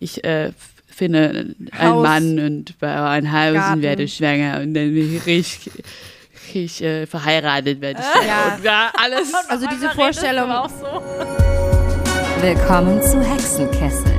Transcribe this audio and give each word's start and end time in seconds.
ich 0.00 0.24
äh, 0.24 0.52
finde 0.88 1.28
einen 1.28 1.70
Haus. 1.78 2.02
Mann 2.02 2.38
und 2.40 2.78
baue 2.78 3.08
ein 3.08 3.32
Haus 3.32 3.54
Garten. 3.54 3.74
und 3.74 3.82
werde 3.82 4.08
schwanger 4.08 4.60
und 4.60 4.74
dann 4.74 4.92
bin 4.92 5.16
ich 5.16 5.26
richtig, 5.26 5.72
richtig 6.46 6.82
äh, 6.82 7.06
verheiratet 7.06 7.80
werde 7.80 8.00
ich. 8.00 8.26
Ja. 8.26 8.54
Und 8.56 8.64
ja, 8.64 8.92
alles. 8.96 9.32
Also 9.48 9.66
diese 9.68 9.90
Vorstellung. 9.90 10.50
auch 10.50 10.68
so. 10.68 10.86
Willkommen 12.42 13.00
zu 13.02 13.22
Hexenkessel 13.22 14.14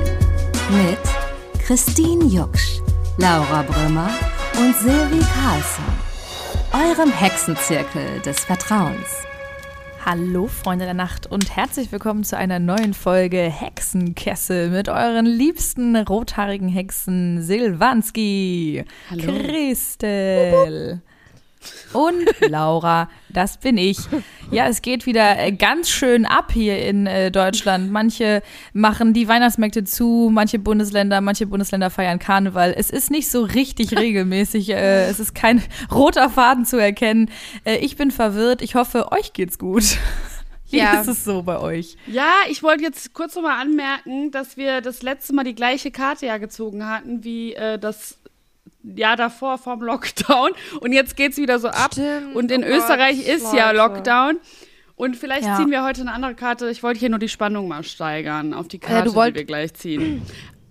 mit 0.70 1.62
Christine 1.66 2.24
Jucksch, 2.24 2.78
Laura 3.18 3.62
Brümmer 3.62 4.10
und 4.58 4.76
Silvi 4.76 5.20
Carlsson. 5.34 5.84
Eurem 6.72 7.12
Hexenzirkel 7.12 8.20
des 8.24 8.40
Vertrauens. 8.40 9.26
Hallo 10.04 10.48
Freunde 10.48 10.84
der 10.84 10.94
Nacht 10.94 11.28
und 11.28 11.54
herzlich 11.54 11.92
willkommen 11.92 12.24
zu 12.24 12.36
einer 12.36 12.58
neuen 12.58 12.92
Folge 12.92 13.38
Hexenkessel 13.38 14.68
mit 14.70 14.88
euren 14.88 15.26
liebsten 15.26 15.94
rothaarigen 15.94 16.66
Hexen 16.68 17.40
Silvanski, 17.40 18.84
Hallo. 19.08 19.22
Christel 19.22 21.02
und 21.92 22.24
Laura. 22.48 23.08
Das 23.28 23.56
bin 23.58 23.78
ich. 23.78 23.98
Ja, 24.50 24.66
es 24.68 24.82
geht 24.82 25.06
wieder 25.06 25.38
äh, 25.38 25.52
ganz 25.52 25.88
schön 25.88 26.26
ab 26.26 26.52
hier 26.52 26.84
in 26.84 27.06
äh, 27.06 27.30
Deutschland. 27.30 27.90
Manche 27.90 28.42
machen 28.74 29.14
die 29.14 29.26
Weihnachtsmärkte 29.26 29.84
zu, 29.84 30.28
manche 30.32 30.58
Bundesländer, 30.58 31.20
manche 31.22 31.46
Bundesländer 31.46 31.88
feiern 31.88 32.18
Karneval. 32.18 32.74
Es 32.76 32.90
ist 32.90 33.10
nicht 33.10 33.30
so 33.30 33.42
richtig 33.44 33.96
regelmäßig. 33.98 34.68
Äh, 34.70 35.04
es 35.08 35.18
ist 35.20 35.34
kein 35.34 35.62
roter 35.90 36.28
Faden 36.28 36.66
zu 36.66 36.76
erkennen. 36.76 37.30
Äh, 37.64 37.76
ich 37.76 37.96
bin 37.96 38.10
verwirrt. 38.10 38.60
Ich 38.60 38.74
hoffe, 38.74 39.10
euch 39.12 39.32
geht's 39.32 39.58
gut. 39.58 39.84
Wie 40.70 40.78
Ja. 40.78 41.00
ist 41.02 41.08
es 41.08 41.24
so 41.24 41.42
bei 41.42 41.58
euch? 41.58 41.96
Ja, 42.06 42.30
ich 42.50 42.62
wollte 42.62 42.82
jetzt 42.84 43.12
kurz 43.12 43.34
noch 43.34 43.42
mal 43.42 43.60
anmerken, 43.60 44.30
dass 44.30 44.56
wir 44.56 44.80
das 44.80 45.02
letzte 45.02 45.34
Mal 45.34 45.44
die 45.44 45.54
gleiche 45.54 45.90
Karte 45.90 46.24
ja 46.26 46.38
gezogen 46.38 46.86
hatten 46.88 47.24
wie 47.24 47.52
äh, 47.54 47.78
das 47.78 48.16
Jahr 48.84 49.16
davor 49.16 49.58
vom 49.58 49.80
Lockdown. 49.82 50.50
Und 50.80 50.92
jetzt 50.92 51.16
geht's 51.16 51.36
wieder 51.36 51.58
so 51.58 51.68
ab. 51.68 51.90
Stimmt. 51.92 52.34
Und 52.34 52.50
in 52.50 52.62
Oh 52.64 52.66
Gott, 52.66 52.76
Österreich 52.78 53.26
ist 53.26 53.52
ja 53.54 53.70
Leute. 53.70 53.76
Lockdown. 53.94 54.36
Und 54.96 55.16
vielleicht 55.16 55.44
Ja. 55.46 55.56
ziehen 55.56 55.70
wir 55.70 55.82
heute 55.84 56.02
eine 56.02 56.12
andere 56.12 56.34
Karte. 56.34 56.68
Ich 56.70 56.82
wollte 56.82 57.00
hier 57.00 57.08
nur 57.08 57.18
die 57.18 57.28
Spannung 57.28 57.66
mal 57.68 57.82
steigern 57.82 58.54
auf 58.54 58.68
die 58.68 58.78
Ja, 58.80 58.88
Karte, 58.88 59.08
du 59.10 59.14
wollt- 59.14 59.34
die 59.34 59.40
wir 59.40 59.44
gleich 59.46 59.74
ziehen. 59.74 60.22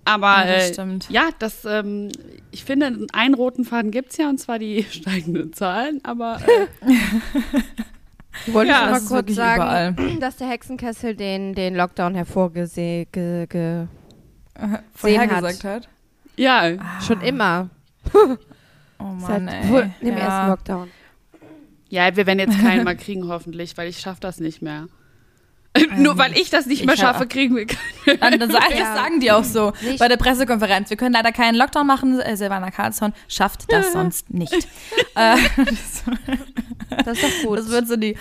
Aber 0.05 0.45
Ja, 0.45 0.45
das 0.55 0.69
äh, 0.69 0.73
stimmt. 0.73 1.09
ja, 1.09 1.29
das, 1.39 1.63
ähm, 1.65 2.09
ich 2.51 2.63
finde, 2.63 3.07
einen 3.13 3.33
roten 3.35 3.65
Faden 3.65 3.91
gibt's 3.91 4.17
ja, 4.17 4.29
und 4.29 4.39
zwar 4.39 4.57
die 4.57 4.83
steigenden 4.89 5.53
Zahlen. 5.53 5.99
Aber 6.03 6.37
äh, 6.47 6.67
Ich 8.47 8.53
wollte 8.53 8.71
Ja, 8.71 8.79
schon 8.83 8.89
mal 8.91 8.97
ist 8.97 9.07
kurz 9.09 9.35
sagen, 9.35 9.61
überall. 9.61 9.95
dass 10.19 10.37
der 10.37 10.47
Hexenkessel 10.47 11.15
den, 11.15 11.53
den 11.53 11.75
Lockdown 11.75 12.15
hervorgesehen 12.15 13.07
ge, 13.11 13.45
ge, 13.47 13.87
Vorhergesagt 14.95 15.63
hat. 15.65 15.89
ja, 16.37 16.71
schon 17.05 17.21
immer. 17.21 17.69
Oh 18.13 19.15
Seit 19.19 19.43
Mann, 19.43 19.47
ey. 19.47 19.69
wohl 19.69 19.91
dem 20.01 20.17
ja. 20.17 20.23
ersten 20.23 20.49
Lockdown. 20.49 20.91
ja, 21.89 22.15
wir 22.15 22.25
werden 22.27 22.39
jetzt 22.39 22.59
keinen 22.59 22.83
mal 22.85 22.95
kriegen, 22.95 23.27
hoffentlich, 23.27 23.75
weil 23.77 23.89
ich 23.89 23.99
schaffe 23.99 24.21
das 24.21 24.39
nicht 24.39 24.61
mehr. 24.61 24.87
Nur 25.97 26.17
weil 26.17 26.37
ich 26.37 26.49
das 26.49 26.65
nicht 26.65 26.81
Ich 26.81 26.85
mehr 26.85 26.97
schaffe, 26.97 27.25
kriegen 27.27 27.55
wir 27.55 27.65
keinen. 27.65 28.19
Dann, 28.19 28.39
dann 28.39 28.51
sagen, 28.51 28.65
Ja. 28.71 28.79
Das 28.79 28.95
sagen 29.03 29.19
die 29.21 29.31
auch 29.31 29.43
so 29.45 29.71
Nicht- 29.81 29.99
bei 29.99 30.09
der 30.09 30.17
Pressekonferenz. 30.17 30.89
Wir 30.89 30.97
können 30.97 31.13
leider 31.13 31.31
keinen 31.31 31.55
Lockdown 31.55 31.87
machen. 31.87 32.19
Äh, 32.19 32.35
Silvana 32.35 32.71
Karlsson 32.71 33.13
schafft 33.29 33.71
das 33.71 33.93
sonst 33.93 34.29
nicht. 34.33 34.53
äh, 35.15 35.37
das, 35.55 36.03
Das 37.05 37.17
ist 37.17 37.23
doch 37.23 37.47
gut. 37.47 37.59
das 37.59 37.69
wird 37.69 37.87
so 37.87 37.95
die, 37.95 38.17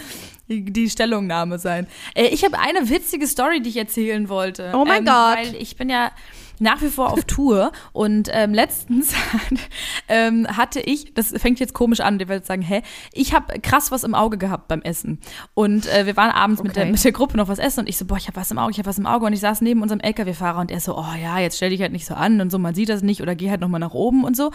die, 0.49 0.65
die 0.65 0.89
Stellungnahme 0.89 1.59
sein. 1.59 1.89
Äh, 2.15 2.27
ich 2.29 2.45
habe 2.45 2.57
eine 2.57 2.89
witzige 2.89 3.27
Story, 3.27 3.61
die 3.61 3.71
ich 3.71 3.77
erzählen 3.79 4.29
wollte. 4.29 4.71
Oh 4.73 4.85
mein 4.85 4.99
ähm, 4.99 5.07
Gott. 5.07 5.37
Weil 5.39 5.55
ich 5.57 5.77
bin 5.77 5.91
ja 5.91 6.13
nach 6.61 6.81
wie 6.83 6.89
vor 6.89 7.13
auf 7.13 7.25
Tour. 7.25 7.73
Und 7.93 8.29
ähm, 8.33 8.55
letztens 8.55 9.13
ähm, 10.09 10.47
hatte 10.49 10.81
ich, 10.81 11.15
das 11.15 11.33
fängt 11.37 11.59
jetzt 11.61 11.75
komisch 11.75 12.01
an, 12.01 12.21
ihr 12.21 12.29
werdet 12.29 12.47
sagen, 12.47 12.63
hä, 12.63 12.83
ich 13.13 13.35
habe 13.35 13.59
krass 13.61 13.91
was 13.91 14.05
im 14.05 14.15
Auge 14.15 14.39
gehabt 14.39 14.69
beim 14.69 14.83
Essen. 14.83 15.19
Und 15.55 15.87
äh, 15.87 16.07
wir 16.07 16.17
waren 16.17 16.31
abends 16.31 16.63
mit, 16.63 16.77
der, 16.77 16.85
Okay. 16.85 16.93
mit 16.93 17.05
der 17.05 17.13
Gruppe 17.13 17.37
noch 17.37 17.49
was 17.49 17.59
essen 17.59 17.81
und 17.81 17.89
ich 17.89 17.97
so, 17.99 18.05
boah, 18.05 18.17
ich 18.17 18.29
habe 18.29 18.37
was 18.37 18.51
im 18.51 18.59
Auge, 18.59 18.73
ich 18.73 18.79
habe 18.79 18.89
was 18.89 18.99
im 18.99 19.07
Auge. 19.07 19.27
Und 19.27 19.33
ich 19.33 19.41
saß 19.41 19.61
neben 19.63 19.83
unserem 19.83 20.01
LKW-Fahrer 20.01 20.61
und 20.61 20.71
er 20.71 20.81
so, 20.81 20.97
oh 20.97 21.15
ja, 21.21 21.39
jetzt 21.39 21.57
stell 21.57 21.71
dich 21.71 21.81
halt 21.81 21.93
nicht 21.93 22.07
so 22.07 22.15
an 22.15 22.41
und 22.41 22.51
so, 22.51 22.59
man 22.59 22.75
sieht 22.75 22.89
das 22.89 23.03
nicht 23.03 23.21
oder 23.23 23.35
geh 23.35 23.51
halt 23.51 23.61
nochmal 23.61 23.81
nach 23.81 23.95
oben 23.95 24.25
und 24.25 24.37
so. 24.37 24.51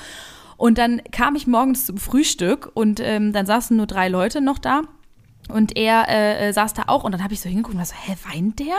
Und 0.58 0.78
dann 0.78 1.02
kam 1.12 1.36
ich 1.36 1.48
morgens 1.48 1.86
zum 1.86 1.98
Frühstück 1.98 2.72
und 2.74 3.00
ähm, 3.02 3.34
dann 3.34 3.46
saßen 3.46 3.76
nur 3.76 3.88
drei 3.88 4.08
Leute 4.08 4.40
noch 4.40 4.58
da 4.58 4.84
und 5.50 5.78
er 5.78 6.08
äh, 6.10 6.50
äh, 6.50 6.54
saß 6.54 6.74
da 6.74 6.84
auch 6.88 7.04
und 7.04 7.12
dann 7.12 7.24
habe 7.24 7.34
ich 7.34 7.40
so 7.42 7.50
hingeguckt 7.50 7.74
und 7.74 7.80
war 7.80 7.86
so, 7.86 7.96
hä, 7.96 8.16
weint 8.32 8.60
der? 8.60 8.76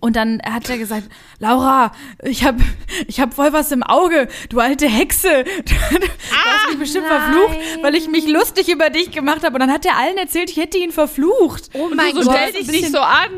Und 0.00 0.14
dann 0.14 0.40
hat 0.42 0.68
er 0.70 0.78
gesagt, 0.78 1.08
Laura, 1.40 1.92
ich 2.22 2.44
habe 2.44 2.62
ich 3.08 3.20
hab 3.20 3.34
voll 3.34 3.52
was 3.52 3.72
im 3.72 3.82
Auge, 3.82 4.28
du 4.48 4.60
alte 4.60 4.88
Hexe. 4.88 5.44
Du 5.68 6.54
hast 6.54 6.68
mich 6.70 6.78
bestimmt 6.78 7.06
nein. 7.08 7.20
verflucht, 7.20 7.82
weil 7.82 7.94
ich 7.94 8.08
mich 8.08 8.26
lustig 8.26 8.68
über 8.68 8.90
dich 8.90 9.10
gemacht 9.10 9.42
habe. 9.42 9.54
Und 9.54 9.60
dann 9.60 9.72
hat 9.72 9.84
er 9.84 9.96
allen 9.96 10.16
erzählt, 10.16 10.50
ich 10.50 10.56
hätte 10.56 10.78
ihn 10.78 10.92
verflucht. 10.92 11.70
oh 11.72 11.88
mein 11.94 12.14
so 12.14 12.22
Gott. 12.22 12.36
stell 12.36 12.52
dich 12.52 12.68
nicht 12.68 12.92
so 12.92 13.00
an. 13.00 13.28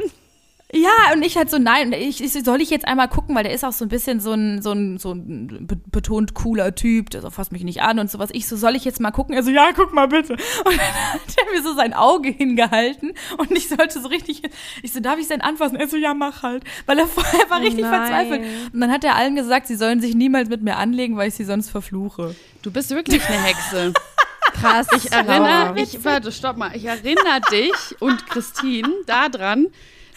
Ja, 0.72 1.12
und 1.12 1.22
ich 1.24 1.36
halt 1.36 1.50
so, 1.50 1.58
nein, 1.58 1.92
ich, 1.92 2.22
ich, 2.22 2.32
soll 2.32 2.60
ich 2.60 2.70
jetzt 2.70 2.86
einmal 2.86 3.08
gucken, 3.08 3.34
weil 3.34 3.42
der 3.42 3.52
ist 3.52 3.64
auch 3.64 3.72
so 3.72 3.84
ein 3.84 3.88
bisschen 3.88 4.20
so 4.20 4.32
ein, 4.32 4.62
so 4.62 4.70
ein, 4.70 4.98
so 4.98 5.12
ein 5.12 5.66
be- 5.66 5.80
betont 5.90 6.34
cooler 6.34 6.74
Typ, 6.76 7.10
der 7.10 7.22
so 7.22 7.30
fasst 7.30 7.50
mich 7.50 7.64
nicht 7.64 7.82
an 7.82 7.98
und 7.98 8.08
sowas. 8.08 8.30
Ich 8.32 8.46
so, 8.46 8.56
soll 8.56 8.76
ich 8.76 8.84
jetzt 8.84 9.00
mal 9.00 9.10
gucken? 9.10 9.34
Er 9.34 9.42
so, 9.42 9.50
ja, 9.50 9.70
guck 9.74 9.92
mal 9.92 10.06
bitte. 10.06 10.34
Und 10.64 10.72
dann 10.76 10.78
hat 10.78 11.36
er 11.36 11.52
mir 11.52 11.62
so 11.62 11.74
sein 11.74 11.92
Auge 11.92 12.30
hingehalten 12.30 13.12
und 13.38 13.50
ich 13.52 13.68
sollte 13.68 14.00
so 14.00 14.08
richtig, 14.08 14.42
ich 14.82 14.92
so, 14.92 15.00
darf 15.00 15.18
ich 15.18 15.26
sein 15.26 15.40
anfassen? 15.40 15.76
Er 15.76 15.88
so, 15.88 15.96
ja, 15.96 16.14
mach 16.14 16.42
halt. 16.42 16.62
Weil 16.86 16.98
er 16.98 17.06
vorher 17.06 17.50
war 17.50 17.60
richtig 17.60 17.82
nein. 17.82 17.94
verzweifelt. 18.06 18.42
Und 18.72 18.80
dann 18.80 18.92
hat 18.92 19.02
er 19.04 19.16
allen 19.16 19.34
gesagt, 19.34 19.66
sie 19.66 19.76
sollen 19.76 20.00
sich 20.00 20.14
niemals 20.14 20.48
mit 20.48 20.62
mir 20.62 20.76
anlegen, 20.76 21.16
weil 21.16 21.28
ich 21.28 21.34
sie 21.34 21.44
sonst 21.44 21.70
verfluche. 21.70 22.34
Du 22.62 22.70
bist 22.70 22.90
wirklich 22.90 23.26
eine 23.26 23.38
Hexe. 23.38 23.92
krass. 24.60 24.86
Ich 24.96 25.10
erinnere, 25.10 25.74
ich, 25.76 26.04
warte, 26.04 26.30
stopp 26.32 26.56
mal. 26.56 26.74
Ich 26.76 26.84
erinnere 26.84 27.40
dich 27.50 28.00
und 28.00 28.26
Christine 28.26 28.88
daran. 29.06 29.66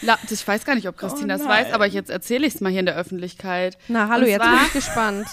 La- 0.06 0.20
Ich 0.30 0.48
weiß 0.48 0.66
gar 0.66 0.76
nicht, 0.76 0.88
ob 0.88 0.98
Christine 0.98 1.38
das 1.38 1.48
weiß, 1.48 1.72
aber 1.74 1.86
jetzt 1.86 2.10
erzähle 2.10 2.46
ich 2.48 2.56
es 2.56 2.62
mal 2.62 2.70
hier 2.70 2.80
in 2.82 2.86
der 2.86 2.96
Öffentlichkeit. 2.98 3.78
Na, 3.88 4.08
hallo, 4.10 4.24
Und 4.26 4.30
jetzt 4.32 4.42
bin 4.42 4.54
ich 4.68 4.74
gespannt. 4.74 5.28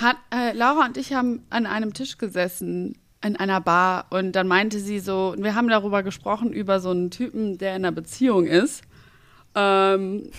Hat, 0.00 0.16
äh, 0.34 0.52
Laura 0.52 0.86
und 0.86 0.96
ich 0.96 1.12
haben 1.12 1.44
an 1.50 1.66
einem 1.66 1.92
Tisch 1.92 2.16
gesessen 2.18 2.96
in 3.24 3.36
einer 3.36 3.60
Bar 3.60 4.06
und 4.10 4.32
dann 4.32 4.48
meinte 4.48 4.78
sie 4.80 4.98
so, 4.98 5.34
wir 5.38 5.54
haben 5.54 5.68
darüber 5.68 6.02
gesprochen, 6.02 6.52
über 6.52 6.80
so 6.80 6.90
einen 6.90 7.10
Typen, 7.10 7.58
der 7.58 7.76
in 7.76 7.84
einer 7.84 7.92
Beziehung 7.92 8.46
ist. 8.46 8.82
Ähm, 9.54 10.30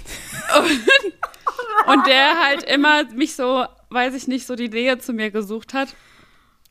und, 0.58 1.94
und 1.94 2.08
der 2.08 2.40
halt 2.44 2.64
immer 2.64 3.04
mich 3.14 3.36
so, 3.36 3.66
weiß 3.90 4.16
ich 4.16 4.28
nicht, 4.28 4.48
so 4.48 4.56
die 4.56 4.70
Nähe 4.70 4.98
zu 4.98 5.14
mir 5.14 5.30
gesucht 5.32 5.74
hat. 5.74 5.96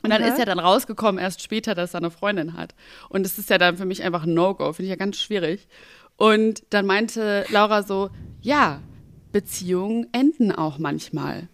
Und 0.02 0.10
dann 0.10 0.20
Okay. 0.20 0.32
ist 0.32 0.38
ja 0.40 0.44
dann 0.44 0.58
rausgekommen, 0.58 1.20
erst 1.22 1.42
später, 1.42 1.76
dass 1.76 1.94
er 1.94 1.98
eine 1.98 2.10
Freundin 2.10 2.54
hat. 2.54 2.74
Und 3.08 3.22
das 3.24 3.38
ist 3.38 3.48
ja 3.50 3.58
dann 3.58 3.76
für 3.76 3.84
mich 3.84 4.02
einfach 4.02 4.24
ein 4.24 4.34
No-Go, 4.34 4.72
finde 4.72 4.84
ich 4.86 4.90
ja 4.90 4.96
ganz 4.96 5.18
schwierig. 5.22 5.68
Und 6.16 6.62
dann 6.70 6.86
meinte 6.86 7.44
Laura 7.50 7.82
so, 7.82 8.10
ja, 8.40 8.80
Beziehungen 9.32 10.06
enden 10.12 10.52
auch 10.52 10.78
manchmal. 10.78 11.48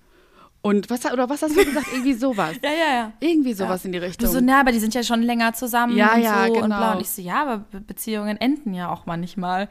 Und 0.60 0.90
was, 0.90 1.10
oder 1.10 1.30
was 1.30 1.40
hast 1.42 1.56
du 1.56 1.64
gesagt? 1.64 1.86
Irgendwie 1.92 2.14
sowas. 2.14 2.56
Ja, 2.62 2.70
ja, 2.70 2.94
ja. 2.94 3.12
Irgendwie 3.20 3.54
sowas 3.54 3.84
in 3.84 3.92
die 3.92 4.00
Du 4.00 4.04
Richtung. 4.06 4.28
so, 4.28 4.40
na, 4.40 4.60
aber 4.60 4.72
die 4.72 4.80
sind 4.80 4.92
ja 4.92 5.02
schon 5.04 5.22
länger 5.22 5.52
zusammen 5.54 5.96
Ja, 5.96 6.14
und 6.14 6.22
ja, 6.22 6.46
so 6.46 6.52
und 6.52 6.62
genau. 6.62 6.66
bla. 6.76 6.92
Und 6.94 7.00
ich 7.00 7.08
so, 7.10 7.22
ja, 7.22 7.42
aber 7.42 7.58
Be 7.58 7.80
Beziehungen 7.80 8.36
enden 8.36 8.74
ja 8.74 8.90
auch 8.92 9.06
manchmal. 9.06 9.68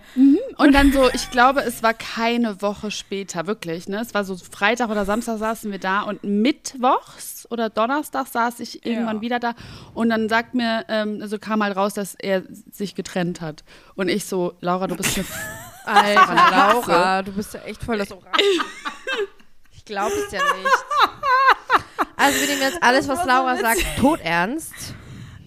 Und 0.57 0.73
dann 0.73 0.91
so, 0.91 1.09
ich 1.13 1.29
glaube, 1.29 1.62
es 1.62 1.84
war 1.84 1.94
keine 1.94 2.62
Woche 2.62 2.90
später, 2.91 3.45
wirklich. 3.45 3.88
Ne? 3.88 4.00
Es 4.01 4.13
war 4.13 4.23
so 4.23 4.35
Freitag 4.38 4.90
oder 4.90 5.06
Samstag 5.06 5.38
saßen 5.38 5.72
wir 5.72 5.79
da 5.79 6.01
und 6.01 6.23
mittwochs 6.23 7.47
oder 7.51 7.69
Donnerstag 7.69 8.28
saß 8.28 8.59
ich 8.62 8.85
irgendwann 8.85 9.17
Ja. 9.17 9.22
wieder 9.22 9.40
da 9.40 9.53
und 9.94 10.09
dann 10.09 10.28
sagt 10.29 10.56
mir, 10.56 10.84
ähm, 10.90 11.19
also 11.22 11.38
kam 11.38 11.63
halt 11.63 11.75
raus, 11.78 11.94
dass 11.94 12.16
er 12.16 12.44
sich 12.72 12.96
getrennt 12.96 13.40
hat. 13.41 13.63
Und 13.96 14.09
ich 14.09 14.25
so, 14.25 14.56
Laura, 14.59 14.88
du 14.88 14.96
bist 14.96 15.17
eine 15.17 15.25
Alter, 15.85 16.35
Laura, 16.51 17.22
du 17.22 17.31
bist 17.34 17.53
ja 17.53 17.62
echt 17.62 17.84
voll 17.84 17.97
das 18.00 18.12
Orakel. 18.12 18.41
Ich 19.72 19.85
glaube 19.85 20.13
es 20.16 20.31
ja 20.31 20.40
nicht. 20.40 20.67
Also 22.20 22.40
wir 22.41 22.47
nehmen 22.47 22.61
jetzt 22.61 22.81
alles, 22.81 23.08
was 23.08 23.26
Laura 23.26 23.58
sagt, 23.58 23.79
todernst. 23.99 24.73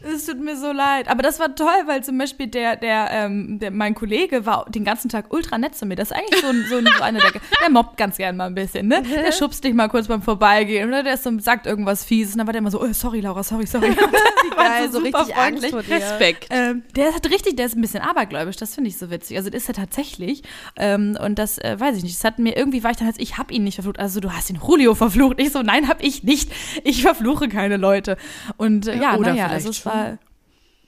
Es 0.02 0.26
tut 0.26 0.40
mir 0.40 0.56
so 0.56 0.72
leid. 0.72 1.08
Aber 1.08 1.22
das 1.22 1.38
war 1.40 1.54
toll, 1.54 1.68
weil 1.86 2.02
zum 2.02 2.18
Beispiel 2.18 2.46
der, 2.46 2.76
der, 2.76 3.08
ähm, 3.10 3.58
der 3.58 3.70
mein 3.70 3.94
Kollege 3.94 4.46
war 4.46 4.66
den 4.68 4.84
ganzen 4.84 5.08
Tag 5.08 5.32
ultra 5.32 5.58
nett 5.58 5.74
zu 5.74 5.86
mir. 5.86 5.96
Das 5.96 6.10
ist 6.10 6.16
eigentlich 6.16 6.40
so, 6.40 6.48
ein, 6.48 6.64
so, 6.68 6.76
ein, 6.76 6.88
so 6.96 7.02
einer, 7.02 7.20
der, 7.20 7.32
der 7.32 7.70
mobbt 7.70 7.96
ganz 7.96 8.16
gern 8.16 8.36
mal 8.36 8.46
ein 8.46 8.54
bisschen, 8.54 8.88
ne? 8.88 9.02
Der 9.02 9.32
schubst 9.32 9.64
dich 9.64 9.74
mal 9.74 9.88
kurz 9.88 10.08
beim 10.08 10.22
Vorbeigehen 10.22 10.88
oder 10.88 11.02
der 11.02 11.14
ist 11.14 11.24
so, 11.24 11.38
sagt 11.38 11.66
irgendwas 11.66 12.04
Fieses 12.04 12.34
und 12.34 12.38
dann 12.38 12.46
war 12.46 12.52
der 12.52 12.60
immer 12.60 12.70
so, 12.70 12.80
oh, 12.80 12.92
sorry, 12.92 13.20
Laura, 13.20 13.42
sorry, 13.42 13.66
sorry. 13.66 13.90
Geil, 14.56 14.90
so 14.90 15.00
super 15.00 15.20
richtig 15.20 15.36
Angst 15.36 15.66
freundlich. 15.66 15.70
vor 15.70 15.82
dir. 15.82 15.94
Respekt. 15.94 16.46
Ähm, 16.50 16.82
der 16.96 17.14
hat 17.14 17.30
richtig, 17.30 17.56
der 17.56 17.66
ist 17.66 17.76
ein 17.76 17.80
bisschen 17.80 18.02
abergläubisch, 18.02 18.56
das 18.56 18.74
finde 18.74 18.88
ich 18.88 18.98
so 18.98 19.10
witzig. 19.10 19.36
Also 19.36 19.50
das 19.50 19.62
ist 19.62 19.68
er 19.68 19.74
tatsächlich. 19.74 20.42
Ähm, 20.76 21.18
und 21.22 21.38
das 21.38 21.58
äh, 21.58 21.78
weiß 21.78 21.96
ich 21.96 22.02
nicht. 22.02 22.16
Das 22.16 22.24
hat 22.24 22.38
mir 22.38 22.56
irgendwie 22.56 22.82
war 22.82 22.90
ich 22.90 22.96
dann 22.96 23.06
als 23.06 23.18
ich 23.18 23.38
habe 23.38 23.52
ihn 23.52 23.64
nicht 23.64 23.74
verflucht. 23.76 23.98
Also 23.98 24.20
du 24.20 24.32
hast 24.32 24.48
den 24.48 24.56
Julio 24.56 24.94
verflucht. 24.94 25.40
Ich 25.40 25.52
so, 25.52 25.62
nein, 25.62 25.88
hab 25.88 26.02
ich 26.02 26.22
nicht. 26.22 26.50
Ich 26.84 27.02
verfluche 27.02 27.48
keine 27.48 27.76
Leute. 27.76 28.16
Und 28.56 28.86
äh, 28.86 28.96
ja, 28.96 29.16
Oder 29.16 29.30
naja, 29.30 29.46
also 29.46 29.70
es 29.70 29.78
schon. 29.78 29.89
War. 29.94 30.18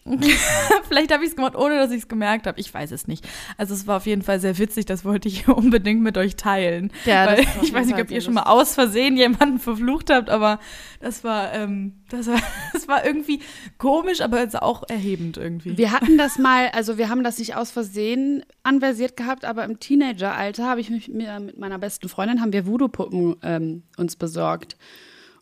Vielleicht 0.89 1.13
habe 1.13 1.23
ich 1.23 1.31
es 1.31 1.37
gemacht, 1.37 1.55
ohne 1.55 1.77
dass 1.77 1.93
ich 1.93 1.99
es 1.99 2.09
gemerkt 2.09 2.49
habe. 2.49 2.59
Ich 2.59 2.73
weiß 2.75 2.91
es 2.91 3.07
nicht. 3.07 3.25
Also 3.57 3.73
es 3.73 3.87
war 3.87 3.99
auf 3.99 4.07
jeden 4.07 4.23
Fall 4.23 4.41
sehr 4.41 4.59
witzig. 4.59 4.85
Das 4.85 5.05
wollte 5.05 5.29
ich 5.29 5.47
unbedingt 5.49 6.03
mit 6.03 6.19
euch 6.19 6.35
teilen. 6.35 6.91
Ja, 7.05 7.27
Weil 7.27 7.47
ich 7.63 7.73
weiß 7.73 7.87
nicht, 7.87 8.01
ob 8.01 8.11
ihr 8.11 8.21
schon 8.21 8.35
mal 8.35 8.43
aus 8.43 8.75
Versehen 8.75 9.17
jemanden 9.17 9.61
verflucht 9.61 10.11
habt, 10.11 10.29
aber 10.29 10.59
das 11.01 11.23
war, 11.23 11.53
ähm, 11.53 12.03
das 12.09 12.27
war, 12.27 12.41
das 12.73 12.89
war 12.89 13.05
irgendwie 13.05 13.41
komisch, 13.79 14.23
aber 14.23 14.41
jetzt 14.41 14.61
auch 14.61 14.83
erhebend 14.89 15.37
irgendwie. 15.37 15.79
Wir 15.79 15.93
hatten 15.93 16.19
das 16.19 16.37
mal, 16.37 16.69
also 16.71 16.99
wir 16.99 17.09
haben 17.09 17.23
das 17.23 17.39
nicht 17.39 17.55
aus 17.55 17.71
Versehen 17.71 18.45
anversiert 18.65 19.17
gehabt, 19.17 19.45
aber 19.45 19.65
im 19.65 19.79
Teenageralter 19.79 20.67
habe 20.67 20.81
ich 20.81 20.91
mich 20.91 21.09
mir 21.09 21.39
mit 21.39 21.59
meiner 21.59 21.79
besten 21.79 22.09
Freundin 22.09 22.41
haben 22.41 22.53
wir 22.53 22.67
Voodoo-Puppen 22.67 23.37
ähm, 23.43 23.83
uns 23.97 24.17
besorgt. 24.17 24.77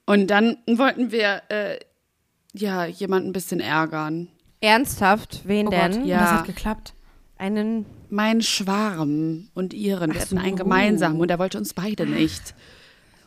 Und 0.04 0.26
dann 0.26 0.58
wollten 0.66 1.12
wir 1.12 1.42
äh, 1.48 1.78
ja 2.54 2.86
jemanden 2.86 3.30
ein 3.30 3.32
bisschen 3.32 3.60
ärgern. 3.60 4.28
Ernsthaft? 4.60 5.40
Wen 5.44 5.68
oh 5.68 5.70
denn? 5.70 5.92
Gott, 5.92 6.06
Ja. 6.06 6.18
das 6.20 6.30
hat 6.32 6.44
geklappt. 6.46 6.94
Einen. 7.38 7.86
Mein 8.12 8.42
Schwarm 8.42 9.48
und 9.54 9.72
ihren, 9.72 10.12
wir 10.12 10.20
hatten 10.20 10.36
einen 10.38 10.56
so. 10.58 10.64
gemeinsam 10.64 11.20
und 11.20 11.30
er 11.30 11.38
wollte 11.38 11.58
uns 11.58 11.74
beide 11.74 12.06
nicht. 12.06 12.54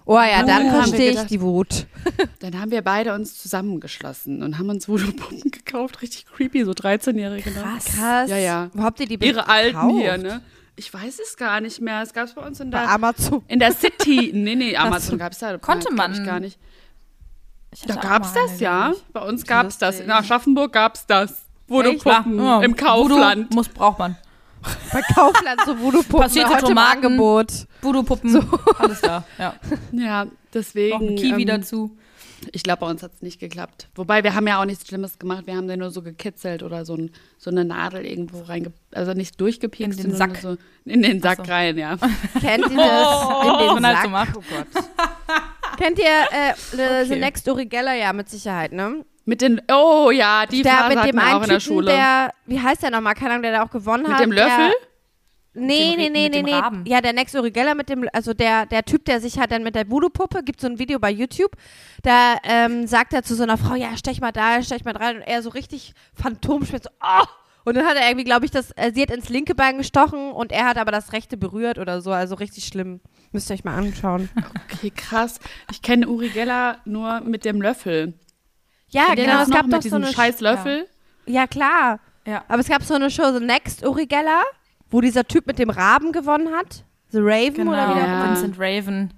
Oh 0.06 0.16
ja, 0.18 0.44
dann 0.44 0.70
verstehe 0.70 1.12
ich 1.12 1.22
die 1.28 1.40
Wut. 1.40 1.88
Dann 2.42 2.60
haben 2.60 2.72
wir 2.72 2.81
beide 2.81 3.14
uns 3.14 3.42
zusammengeschlossen 3.42 4.44
und 4.44 4.58
haben 4.60 4.68
uns 4.70 4.90
Voodoo-Puppen 4.90 5.50
gekauft. 5.52 6.02
Richtig 6.02 6.25
creepy, 6.25 6.66
so 6.66 6.72
13-Jährige. 6.72 7.50
ne? 7.52 7.62
Krass. 7.64 8.30
Ja, 8.30 8.38
ja. 8.38 8.70
Wo 8.74 8.84
habt 8.84 9.00
ihr 9.00 9.06
die 9.08 9.16
Ihre 9.25 9.48
alten 9.48 9.72
gekauft? 9.78 9.96
hier, 9.96 10.18
ne? 10.18 10.42
Ich 10.75 10.94
weiß 10.94 11.20
es 11.20 11.38
gar 11.38 11.62
nicht 11.62 11.80
mehr. 11.80 12.02
Es 12.02 12.12
gab 12.12 12.28
es 12.28 12.34
bei 12.34 12.46
uns 12.46 12.60
in 12.60 12.70
Bei 12.72 12.80
der, 12.81 12.90
Amazon. 12.92 13.44
in 13.48 13.60
der 13.60 13.72
City. 13.72 14.31
Nee, 14.34 14.56
nee, 14.56 14.75
Amazon 14.75 15.18
gab 15.18 15.31
es 15.31 15.40
da. 15.40 15.58
Konnte 15.58 15.94
man. 15.94 16.12
Ich 16.12 16.25
gar 16.25 16.42
nicht. 16.42 16.60
Da 17.88 17.96
auch 17.96 18.02
gab 18.02 18.24
es 18.24 18.34
das, 18.34 18.60
ja. 18.60 18.88
glaub 18.88 18.98
ich. 18.98 19.04
Bei 19.14 19.22
uns 19.22 19.46
gab 19.46 19.68
es 19.68 19.78
das. 19.78 20.00
In 20.00 20.12
Aschaffenburg 20.12 20.72
gab 20.74 20.96
es 20.96 21.06
das. 21.06 21.44
Voodoo-Puppen 21.68 22.38
Ja, 22.38 22.62
im 22.62 22.75
Kaufland. 22.75 23.46
Voodoo 23.46 23.56
muss, 23.56 23.70
braucht 23.70 24.00
man. 24.00 24.18
Bei 24.92 25.02
Kaufland 25.14 25.62
so 25.66 25.78
Voodoo-Puppen. 25.78 26.22
Passierte 26.22 26.56
heute 26.56 26.72
im. 26.72 26.78
Angebot. 26.78 27.68
Voodoo-Puppen, 27.81 28.50
alles 28.78 29.02
da. 29.02 29.24
Ja. 29.38 29.56
Ja, 29.92 30.24
Auch 30.24 30.28
deswegen. 30.54 31.10
ein 31.10 31.16
Kiwi 31.16 31.42
ähm, 31.42 31.48
dazu. 31.48 31.98
Ich 32.52 32.64
glaube, 32.64 32.81
bei 32.81 32.90
uns 32.90 33.02
hat 33.04 33.14
es 33.14 33.22
nicht 33.22 33.40
geklappt. 33.40 33.88
Wobei, 33.96 34.24
wir 34.24 34.36
haben 34.36 34.48
ja 34.48 34.60
auch 34.60 34.66
nichts 34.66 34.88
Schlimmes 34.88 35.18
gemacht. 35.18 35.48
Wir 35.48 35.56
haben 35.56 35.68
den 35.68 35.80
nur 35.80 35.92
so 35.92 36.02
gekitzelt 36.02 36.62
oder 36.62 36.84
so, 36.84 36.96
ein, 36.96 37.12
so 37.38 37.50
eine 37.50 37.64
Nadel 37.64 38.06
irgendwo 38.06 38.42
reinge... 38.42 38.74
Also 38.92 39.14
nicht 39.14 39.40
durchgepiekst. 39.40 40.00
In 40.00 40.10
den 40.10 40.18
Sack. 40.18 40.38
So 40.38 40.58
in 40.86 41.02
den 41.02 41.22
Sack 41.22 41.46
so. 41.46 41.52
rein, 41.52 41.78
ja. 41.78 41.98
Kennt 42.42 42.70
ihr 42.70 42.78
das? 42.78 43.08
Oh, 43.08 43.42
in 43.42 43.68
was 43.68 43.75
den 43.75 43.86
halt 43.86 43.96
Sack? 43.96 44.04
so 44.04 44.10
macht. 44.10 44.38
Oh 44.38 44.44
Gott. 44.50 44.84
Kennt 45.78 46.00
ihr 46.00 46.06
äh, 46.06 46.54
The, 46.72 46.81
Okay. 46.81 47.06
The 47.06 47.16
Next 47.18 47.48
Uri 47.48 47.66
Geller? 47.66 47.94
Ja, 47.94 48.14
mit 48.14 48.30
Sicherheit, 48.30 48.72
ne? 48.72 49.06
Mit 49.25 49.42
den... 49.42 49.62
Oh 49.72 50.12
ja, 50.12 50.46
die 50.46 50.62
der 50.64 50.74
Phase 50.74 50.96
mit 50.96 51.06
dem 51.06 51.20
einen 51.20 51.34
auch 51.36 51.44
in 51.44 51.50
der 51.50 51.60
Typen, 51.60 51.75
Schule. 51.75 51.92
der, 51.92 52.31
wie 52.46 52.60
heißt 52.60 52.84
der 52.84 52.92
nochmal? 52.92 53.14
Keine 53.16 53.31
Ahnung, 53.31 53.44
der 53.44 53.54
da 53.54 53.64
auch 53.64 53.70
gewonnen 53.72 54.04
mit 54.04 54.12
hat. 54.14 54.20
dem 54.22 54.31
Löffel? 54.31 54.70
Der, 54.70 54.72
Nee, 55.56 55.92
Mit 55.96 56.08
dem 56.08 56.14
nee, 56.14 56.30
nee, 56.30 56.42
mit 56.42 56.46
nee, 56.46 56.62
nee. 56.84 56.90
Ja, 56.90 57.00
der 57.00 57.14
Next 57.14 57.36
Uri 57.36 57.52
Geller 57.52 57.75
mit 57.75 57.88
dem, 57.88 58.10
also 58.12 58.34
der, 58.34 58.66
der 58.66 58.84
Typ, 58.86 59.06
der 59.06 59.22
sich 59.22 59.38
halt 59.38 59.52
dann 59.52 59.62
mit 59.62 59.75
der 59.75 59.88
Voodoo-Puppe, 59.88 60.42
gibt 60.44 60.60
so 60.60 60.66
ein 60.66 60.80
Video 60.80 60.98
bei 60.98 61.12
YouTube, 61.12 61.52
da 62.02 62.38
ähm, 62.44 62.88
sagt 62.88 63.14
er 63.14 63.22
zu 63.22 63.36
so 63.36 63.44
einer 63.44 63.58
Frau, 63.60 63.75
ja, 63.75 63.96
stech 63.96 64.20
mal 64.20 64.31
da, 64.31 64.64
stech 64.64 64.84
mal 64.84 64.98
rein 64.98 65.18
und 65.18 65.22
er 65.22 65.44
so 65.44 65.52
richtig 65.52 65.94
phantomschmerz, 66.16 66.86
so, 66.86 66.90
oh! 67.04 67.25
Und 67.66 67.75
dann 67.78 67.86
hat 67.86 67.96
er 67.98 68.08
irgendwie, 68.08 68.25
glaube 68.25 68.46
ich, 68.46 68.52
das, 68.52 68.72
äh, 68.72 68.92
sie 68.96 69.04
hat 69.04 69.12
ins 69.12 69.30
linke 69.30 69.54
Bein 69.54 69.78
gestochen 69.78 70.31
und 70.31 70.52
er 70.52 70.66
hat 70.66 70.78
aber 70.78 70.92
das 70.92 71.14
rechte 71.14 71.38
berührt 71.38 71.78
oder 71.78 72.02
so, 72.02 72.12
also 72.12 72.34
richtig 72.34 72.66
schlimm. 72.66 73.00
Müsst 73.33 73.50
ihr 73.50 73.56
euch 73.56 73.63
mal 73.63 73.75
anschauen. 73.75 74.30
Okay, 74.71 74.91
krass. 74.95 75.39
Ich 75.71 75.81
kenne 75.81 76.07
Uri 76.07 76.30
Geller 76.30 76.77
nur 76.85 77.19
mit 77.21 77.44
dem 77.45 77.62
Löffel. 77.62 78.13
Ja, 78.89 79.07
Kennt 79.07 79.18
genau, 79.18 79.39
das 79.39 79.47
es 79.50 79.53
gab 79.53 79.63
noch 79.65 79.71
doch 79.71 79.77
mit 79.77 79.83
so 79.83 79.89
diesem 79.97 80.03
eine 80.03 80.13
scheiß 80.13 80.39
Löffel. 80.39 80.88
Ja, 81.25 81.47
klar. 81.47 82.00
Ja. 82.25 82.45
Aber 82.47 82.59
es 82.59 82.68
gab 82.69 82.83
so 82.83 82.94
eine 82.94 83.09
Show, 83.09 83.31
so 83.33 83.39
Next 83.39 83.83
Uri 83.85 84.06
Geller, 84.06 84.44
wo 84.91 85.01
dieser 85.01 85.27
Typ 85.27 85.47
mit 85.47 85.57
dem 85.59 85.69
Raben 85.71 86.12
gewonnen 86.12 86.53
hat. 86.53 86.85
The 87.09 87.19
Raven 87.19 87.53
Genau, 87.56 87.71
oder 87.74 87.89
wie 87.89 88.00
der 88.00 88.07
Ja. 88.07 88.27
Vincent 88.30 88.56
Raven. 88.59 89.13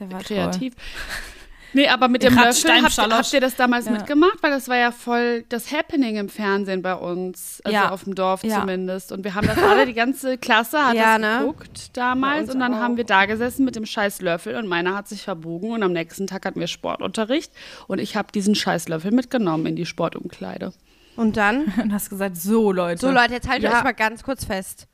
Der 0.00 0.10
war 0.12 0.20
Kreativ. 0.22 0.74
Nee, 1.72 1.88
aber 1.88 2.08
mit 2.08 2.22
dem 2.22 2.34
Löffel, 2.34 2.70
habt, 2.82 2.96
habt 2.98 3.32
ihr 3.32 3.40
das 3.40 3.54
damals 3.56 3.86
Ja. 3.86 3.92
mitgemacht? 3.92 4.38
Weil 4.42 4.50
das 4.50 4.68
war 4.68 4.76
ja 4.76 4.92
voll 4.92 5.44
das 5.48 5.70
Happening 5.72 6.16
im 6.16 6.28
Fernsehen 6.28 6.80
bei 6.82 6.94
uns. 6.94 7.60
Also 7.64 7.74
Ja. 7.74 7.90
auf 7.90 8.04
dem 8.04 8.14
Dorf 8.14 8.42
Ja. 8.44 8.60
zumindest. 8.60 9.12
Und 9.12 9.24
wir 9.24 9.34
haben 9.34 9.46
das 9.46 9.58
alle, 9.58 9.84
die 9.84 9.92
ganze 9.94 10.38
Klasse 10.38 10.78
hat 10.86 10.94
Ja, 10.94 11.18
das 11.18 11.40
ne? 11.40 11.46
geguckt 11.46 11.96
damals. 11.96 12.50
Und 12.50 12.60
dann 12.60 12.74
auch. 12.74 12.78
haben 12.78 12.96
wir 12.96 13.04
da 13.04 13.26
gesessen 13.26 13.64
mit 13.64 13.76
dem 13.76 13.84
scheiß 13.86 14.22
Löffel 14.22 14.56
und 14.56 14.66
meiner 14.68 14.94
hat 14.96 15.08
sich 15.08 15.22
verbogen. 15.22 15.72
Und 15.72 15.82
am 15.82 15.92
nächsten 15.92 16.26
Tag 16.26 16.46
hatten 16.46 16.60
wir 16.60 16.66
Sportunterricht. 16.66 17.52
Und 17.88 17.98
ich 18.00 18.16
habe 18.16 18.32
diesen 18.32 18.54
scheiß 18.54 18.88
Löffel 18.88 19.10
mitgenommen 19.12 19.66
in 19.66 19.76
die 19.76 19.86
Sportumkleide. 19.86 20.72
Und 21.16 21.36
dann? 21.36 21.64
Und 21.82 21.92
hast 21.92 22.10
gesagt, 22.10 22.36
so 22.36 22.72
Leute. 22.72 23.00
So 23.00 23.10
Leute, 23.10 23.32
jetzt 23.34 23.48
haltet 23.48 23.64
Ja. 23.70 23.78
euch 23.78 23.84
mal 23.84 23.92
ganz 23.92 24.22
kurz 24.22 24.44
fest. 24.44 24.86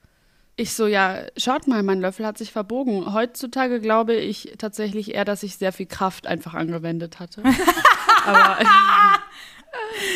Ich 0.57 0.75
so, 0.75 0.87
ja, 0.87 1.23
schaut 1.37 1.67
mal, 1.67 1.83
mein 1.83 2.01
Löffel 2.01 2.27
hat 2.27 2.37
sich 2.37 2.53
verbogen. 2.53 3.13
Heutzutage 3.13 3.81
glaube 3.81 4.15
ich 4.15 4.55
tatsächlich 4.59 5.15
eher, 5.15 5.25
dass 5.25 5.43
ich 5.43 5.57
sehr 5.57 5.73
viel 5.73 5.87
Kraft 5.87 6.27
einfach 6.27 6.55
angewendet 6.55 7.21
hatte. 7.21 7.43
Aber 8.27 8.59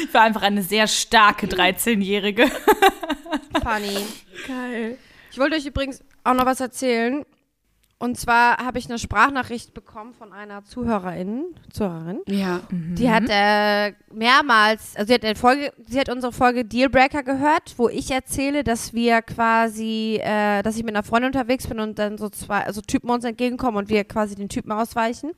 Ich 0.07 0.15
war 0.15 0.23
einfach 0.23 0.43
eine 0.43 0.63
sehr 0.63 0.87
starke 0.87 1.47
13-Jährige. 1.47 2.51
Funny. 3.63 4.05
Geil. 4.47 4.99
Ich 5.31 5.39
wollte 5.39 5.57
euch 5.57 5.67
übrigens 5.67 6.03
auch 6.25 6.35
noch 6.35 6.47
was 6.47 6.61
erzählen. 6.61 7.25
Und 7.99 8.19
zwar 8.19 8.59
habe 8.59 8.79
ich 8.79 8.91
eine 8.91 8.99
Sprachnachricht 8.99 9.73
bekommen 9.73 10.13
von 10.13 10.31
einer 10.35 10.63
Zuhörerin, 10.65 11.47
Zuhörerin. 11.73 12.21
ja, 12.29 12.61
Die 12.71 13.11
hat 13.11 13.25
äh, 13.29 13.95
mehrmals, 14.13 14.95
also 14.97 15.07
sie 15.09 15.15
hat, 15.15 15.25
eine 15.25 15.35
Folge, 15.35 15.73
sie 15.89 15.99
hat 15.99 16.11
unsere 16.11 16.31
Folge 16.31 16.67
Dealbreaker 16.67 17.23
gehört, 17.23 17.73
wo 17.79 17.89
ich 17.89 18.11
erzähle, 18.11 18.65
dass 18.65 18.93
wir 18.93 19.23
quasi, 19.23 20.21
äh, 20.23 20.63
dass 20.63 20.77
ich 20.77 20.85
mit 20.85 20.95
einer 20.95 21.05
Freundin 21.05 21.29
unterwegs 21.29 21.67
bin 21.67 21.81
und 21.81 21.99
dann 21.99 22.19
so 22.19 22.29
zwei, 22.29 22.67
also 22.67 22.83
Typen 22.83 23.09
uns 23.09 23.25
entgegenkommen 23.25 23.79
und 23.79 23.89
wir 23.89 24.05
quasi 24.05 24.35
den 24.35 24.51
Typen 24.51 24.73
ausweichen. 24.73 25.33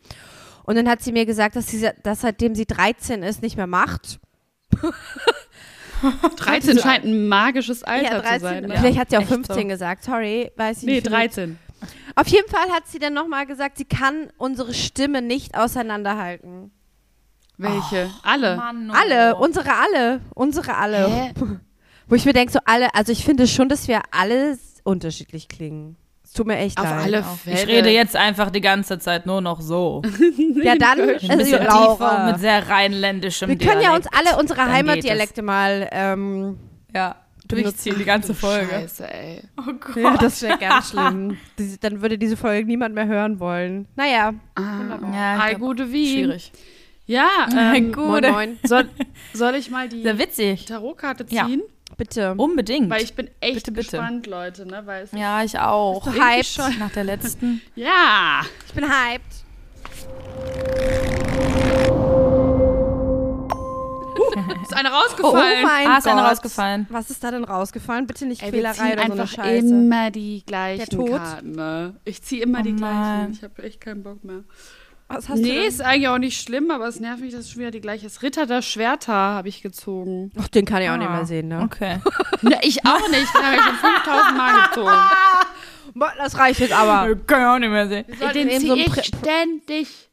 Und 0.65 0.75
dann 0.75 0.89
hat 0.89 1.01
sie 1.01 1.13
mir 1.13 1.27
gesagt, 1.27 1.55
dass 1.55 1.69
sie 1.69 1.89
das 2.03 2.23
seitdem 2.23 2.57
sie 2.57 2.67
13 2.67 3.23
ist 3.23 3.41
nicht 3.41 3.57
mehr 3.57 3.69
macht. 3.69 4.19
13 6.37 6.79
scheint 6.79 7.05
ein 7.05 7.29
magisches 7.29 7.83
Alter 7.85 8.23
zu 8.25 8.41
sein. 8.41 8.65
Ne? 8.65 8.75
Vielleicht 8.79 8.99
hat 8.99 9.11
sie 9.11 9.17
auch 9.17 9.23
echt 9.23 9.31
15 9.31 9.57
so. 9.57 9.67
gesagt, 9.69 10.05
sorry, 10.05 10.51
weiß 10.57 10.79
ich 10.79 10.85
Nee, 10.85 10.95
nicht. 10.95 11.11
13. 11.11 11.59
Auf 12.15 12.27
jeden 12.29 12.49
Fall 12.51 12.69
hat 12.71 12.87
sie 12.87 12.99
dann 12.99 13.15
nochmal 13.15 13.47
gesagt, 13.47 13.79
sie 13.79 13.85
kann 13.85 14.29
unsere 14.39 14.75
Stimme 14.75 15.23
nicht 15.23 15.57
auseinanderhalten. 15.57 16.71
Welche? 17.57 18.11
Alle. 18.23 18.57
Mann, 18.57 18.91
oh. 18.91 18.95
Alle, 18.97 19.37
unsere 19.37 19.71
alle, 19.75 20.21
unsere 20.35 20.77
alle. 20.77 21.09
Hä? 21.09 21.33
Wo 22.07 22.15
ich 22.15 22.25
mir 22.25 22.33
denke, 22.33 22.53
so 22.53 22.61
alle, 22.65 22.95
also 22.95 23.13
ich 23.13 23.25
finde 23.25 23.47
schon, 23.47 23.69
dass 23.69 23.89
wir 23.89 24.01
alle 24.13 24.57
unterschiedlich 24.85 25.49
klingen. 25.49 25.97
Es 26.25 26.33
tut 26.35 26.47
mir 26.47 26.57
echt 26.59 26.79
Auf 26.79 26.85
leid. 26.85 27.03
alle. 27.05 27.23
Fälle. 27.25 27.57
Ich 27.57 27.67
rede 27.67 27.91
jetzt 27.91 28.15
einfach 28.15 28.51
die 28.51 28.61
ganze 28.61 28.99
Zeit 28.99 29.27
nur 29.27 29.41
noch 29.41 29.61
so. 29.61 30.03
Ja, 30.63 30.75
dann, 30.77 31.01
Ein 31.01 31.11
also 31.11 31.37
bisschen 31.37 31.65
Laura. 31.65 31.93
tiefer 31.95 32.27
mit 32.33 32.41
sehr 32.41 32.69
rheinländischem 32.69 33.49
Wir 33.49 33.59
können 33.59 33.81
ja 33.81 33.95
uns 33.95 34.07
Dialekt. 34.07 34.29
alle 34.31 34.41
unsere 34.41 34.65
Heimatdialekte 34.67 35.43
mal, 35.43 35.89
ähm, 35.93 36.59
Ja, 36.95 37.17
durchziehen 37.49 37.97
die 37.99 38.05
ganze 38.05 38.35
Folge. 38.35 38.71
Scheiße, 38.71 39.13
ey. 39.13 39.43
Oh 39.59 39.73
Gott. 39.81 39.97
ja, 39.97 40.17
das 40.17 40.41
wäre 40.43 40.59
ganz 40.59 40.91
schlimm. 40.91 41.37
Die- 41.59 41.79
Dann 41.81 42.01
würde 42.03 42.19
diese 42.19 42.37
Folge 42.37 42.67
niemand 42.67 42.95
mehr 42.95 43.07
hören 43.07 43.41
wollen. 43.41 43.87
Naja, 43.97 44.35
Ah, 44.55 44.99
Ja, 45.13 45.49
glaub, 45.49 45.61
gute 45.61 45.93
wie. 45.93 46.13
Schwierig. 46.15 46.53
Ja, 47.07 47.29
ähm, 47.75 47.93
Gut. 47.93 48.07
moin 48.07 48.31
moin, 48.33 48.59
soll, 48.65 48.89
soll 49.33 49.55
ich 49.55 49.71
mal 49.71 49.89
die 49.89 50.03
Sehr 50.03 50.19
witzig. 50.19 50.67
Tarotkarte 50.67 51.25
Ja. 51.31 51.47
ziehen? 51.47 51.63
bitte. 51.97 52.35
Unbedingt. 52.37 52.91
Weil 52.91 53.03
ich 53.03 53.15
bin 53.15 53.29
echt 53.41 53.55
Bitte, 53.57 53.73
bitte. 53.73 53.91
gespannt, 53.97 54.27
Leute, 54.29 54.67
ne? 54.67 54.83
Weil 54.85 55.03
es 55.05 55.11
ja, 55.13 55.43
ich 55.43 55.59
auch. 55.59 56.07
Hyped? 56.07 56.79
Nach 56.79 56.91
der 56.93 57.03
letzten. 57.05 57.61
ja. 57.75 58.43
Ich 58.69 58.73
bin 58.75 58.85
hyped. 58.85 59.45
Ist 64.63 64.75
eine 64.75 64.91
Oh, 64.91 64.95
rausgefallen. 64.95 65.63
mein 65.63 65.87
ah, 65.87 65.99
ist 65.99 66.05
Gott. 66.05 66.13
einer 66.13 66.25
rausgefallen. 66.29 66.87
Was 66.91 67.11
ist 67.11 67.23
da 67.25 67.31
denn 67.31 67.45
rausgefallen? 67.45 68.07
Bitte 68.07 68.27
nicht 68.27 68.43
Ey, 68.43 68.51
Quälerei 68.51 68.93
oder 68.93 69.07
so 69.07 69.13
eine 69.13 69.23
einfach 69.23 69.29
Scheiße. 69.35 69.67
immer 69.69 70.11
die 70.11 70.43
gleichen 70.47 70.79
Der 70.79 70.89
Tod? 70.89 71.11
Karten. 71.17 71.53
Ne? 71.53 71.95
Ich 72.05 72.23
ziehe 72.23 72.43
immer 72.43 72.61
Oh 72.61 72.63
die 72.63 72.73
Mann. 72.73 72.79
gleichen. 73.27 73.33
Ich 73.33 73.43
habe 73.43 73.63
echt 73.63 73.81
keinen 73.81 74.03
Bock 74.03 74.23
mehr. 74.25 74.45
Was 75.11 75.31
hast 75.31 75.39
nee, 75.39 75.67
ist 75.67 75.81
eigentlich 75.81 76.09
auch 76.09 76.19
nicht 76.19 76.39
schlimm, 76.39 76.71
aber 76.71 76.87
es 76.87 77.01
nervt 77.01 77.23
mich, 77.23 77.33
dass 77.33 77.41
es 77.47 77.51
schon 77.51 77.61
wieder 77.61 77.71
die 77.71 77.81
gleiche 77.81 78.05
ist. 78.07 78.23
Ritter 78.23 78.45
der 78.45 78.61
Schwerter 78.61 79.15
habe 79.15 79.49
ich 79.49 79.63
gezogen. 79.63 80.31
Ach, 80.39 80.49
den 80.49 80.67
kann 80.67 80.83
ich 80.83 80.89
auch 80.91 80.95
Ah. 80.95 80.99
nicht 80.99 81.11
mehr 81.11 81.25
sehen, 81.25 81.49
ne? 81.49 81.63
Okay. 81.63 81.99
Ne, 82.43 82.59
ich 82.63 82.85
auch 82.87 83.09
nicht. 83.09 83.35
Den 83.35 83.43
habe 83.43 83.57
ich 83.57 83.63
schon 83.63 83.75
5000 83.75 84.37
Mal 84.37 84.69
gezogen. 84.69 84.91
Boah, 85.95 86.13
Das 86.19 86.39
reicht 86.39 86.61
jetzt 86.61 86.73
aber. 86.73 87.17
Kann 87.27 87.41
ich 87.41 87.47
auch 87.47 87.59
nicht 87.59 87.71
mehr 87.71 87.89
sehen. 87.89 88.05
Den 88.35 88.49
ziehe 88.51 88.61
so 88.61 88.73
einen 88.75 88.83
ich 88.83 89.05
ständig. 89.07 90.09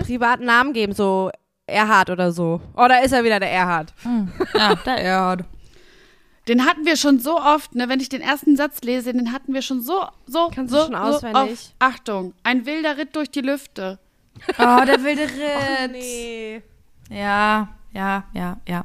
privaten 0.00 0.44
Namen 0.46 0.72
geben, 0.72 0.92
so 0.94 1.30
Erhard 1.66 2.10
oder 2.10 2.32
so. 2.32 2.60
Oder 2.74 3.02
ist 3.04 3.12
er 3.12 3.24
wieder 3.24 3.40
der 3.40 3.50
Erhard? 3.50 3.92
Ja, 4.54 4.74
der 4.74 4.98
Erd. 4.98 5.44
Den 6.48 6.66
hatten 6.66 6.84
wir 6.84 6.96
schon 6.96 7.20
so 7.20 7.38
oft, 7.38 7.74
ne? 7.76 7.88
Wenn 7.88 8.00
ich 8.00 8.08
den 8.08 8.20
ersten 8.20 8.56
Satz 8.56 8.80
lese, 8.82 9.12
den 9.12 9.32
hatten 9.32 9.54
wir 9.54 9.62
schon 9.62 9.80
so, 9.80 10.06
so, 10.26 10.50
Kannst 10.52 10.74
du 10.74 10.78
so, 10.78 10.84
schon 10.86 10.92
so 10.94 10.98
auswendig? 10.98 11.52
oft. 11.52 11.74
Achtung, 11.78 12.34
ein 12.42 12.66
wilder 12.66 12.96
Ritt 12.96 13.14
durch 13.14 13.30
die 13.30 13.42
Lüfte. 13.42 14.00
Oh, 14.58 14.84
der 14.84 15.04
wilde 15.04 15.22
Ritt. 15.22 15.92
Nee. 15.92 16.62
Ja, 17.10 17.68
ja, 17.92 18.24
ja, 18.32 18.56
ja. 18.66 18.84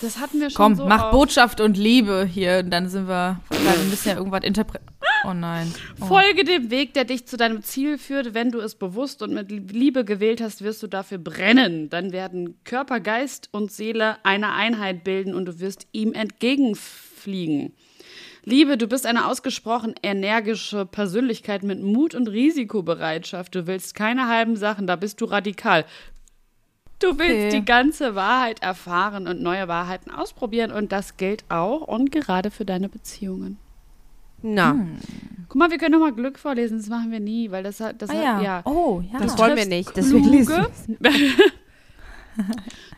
Das 0.00 0.18
hatten 0.18 0.40
wir 0.40 0.50
schon 0.50 0.56
Komm, 0.56 0.74
so 0.74 0.86
mach 0.86 1.04
oft. 1.04 1.12
Botschaft 1.12 1.60
und 1.60 1.76
Liebe 1.76 2.24
hier. 2.24 2.60
Und 2.64 2.70
dann 2.70 2.88
sind 2.88 3.08
wir. 3.08 3.40
Weil 3.48 3.78
wir 3.78 3.84
müssen 3.84 4.08
ja 4.08 4.16
irgendwas 4.16 4.44
interpretieren. 4.44 4.94
Oh 5.24 5.32
nein. 5.32 5.72
Oh. 6.00 6.06
Folge 6.06 6.44
dem 6.44 6.70
Weg, 6.70 6.94
der 6.94 7.04
dich 7.04 7.26
zu 7.26 7.36
deinem 7.36 7.62
Ziel 7.62 7.98
führt. 7.98 8.34
Wenn 8.34 8.50
du 8.50 8.60
es 8.60 8.74
bewusst 8.74 9.22
und 9.22 9.32
mit 9.32 9.50
Liebe 9.50 10.04
gewählt 10.04 10.40
hast, 10.40 10.62
wirst 10.62 10.82
du 10.82 10.86
dafür 10.86 11.18
brennen. 11.18 11.88
Dann 11.90 12.12
werden 12.12 12.60
Körper, 12.64 13.00
Geist 13.00 13.48
und 13.52 13.72
Seele 13.72 14.16
eine 14.24 14.52
Einheit 14.52 15.02
bilden 15.04 15.34
und 15.34 15.46
du 15.46 15.58
wirst 15.58 15.86
ihm 15.92 16.12
entgegenfliegen. 16.12 17.72
Liebe, 18.44 18.76
du 18.76 18.86
bist 18.86 19.06
eine 19.06 19.26
ausgesprochen 19.26 19.94
energische 20.04 20.86
Persönlichkeit 20.86 21.64
mit 21.64 21.82
Mut 21.82 22.14
und 22.14 22.28
Risikobereitschaft. 22.28 23.56
Du 23.56 23.66
willst 23.66 23.96
keine 23.96 24.28
halben 24.28 24.54
Sachen, 24.54 24.86
da 24.86 24.94
bist 24.94 25.20
du 25.20 25.24
radikal. 25.24 25.84
Du 26.98 27.18
willst 27.18 27.48
Okay. 27.48 27.50
die 27.50 27.64
ganze 27.64 28.14
Wahrheit 28.14 28.62
erfahren 28.62 29.26
und 29.28 29.42
neue 29.42 29.68
Wahrheiten 29.68 30.10
ausprobieren 30.10 30.70
und 30.72 30.92
das 30.92 31.16
gilt 31.16 31.44
auch 31.50 31.82
und 31.82 32.10
gerade 32.10 32.50
für 32.50 32.64
deine 32.64 32.88
Beziehungen. 32.88 33.58
Na, 34.42 34.76
Guck 35.48 35.56
mal, 35.58 35.70
wir 35.70 35.78
können 35.78 35.92
noch 35.92 36.00
mal 36.00 36.12
Glück 36.12 36.38
vorlesen, 36.38 36.78
das 36.78 36.88
machen 36.88 37.10
wir 37.10 37.20
nie, 37.20 37.50
weil 37.50 37.62
das 37.62 37.80
hat, 37.80 38.00
das 38.02 38.10
Ah, 38.10 38.14
hat, 38.14 38.22
ja. 38.22 38.42
ja. 38.42 38.62
Oh, 38.64 39.02
ja. 39.12 39.18
das 39.18 39.36
wollen 39.38 39.56
wir 39.56 39.66
nicht. 39.66 39.96
Deswegen 39.96 40.24
lesen 40.28 40.66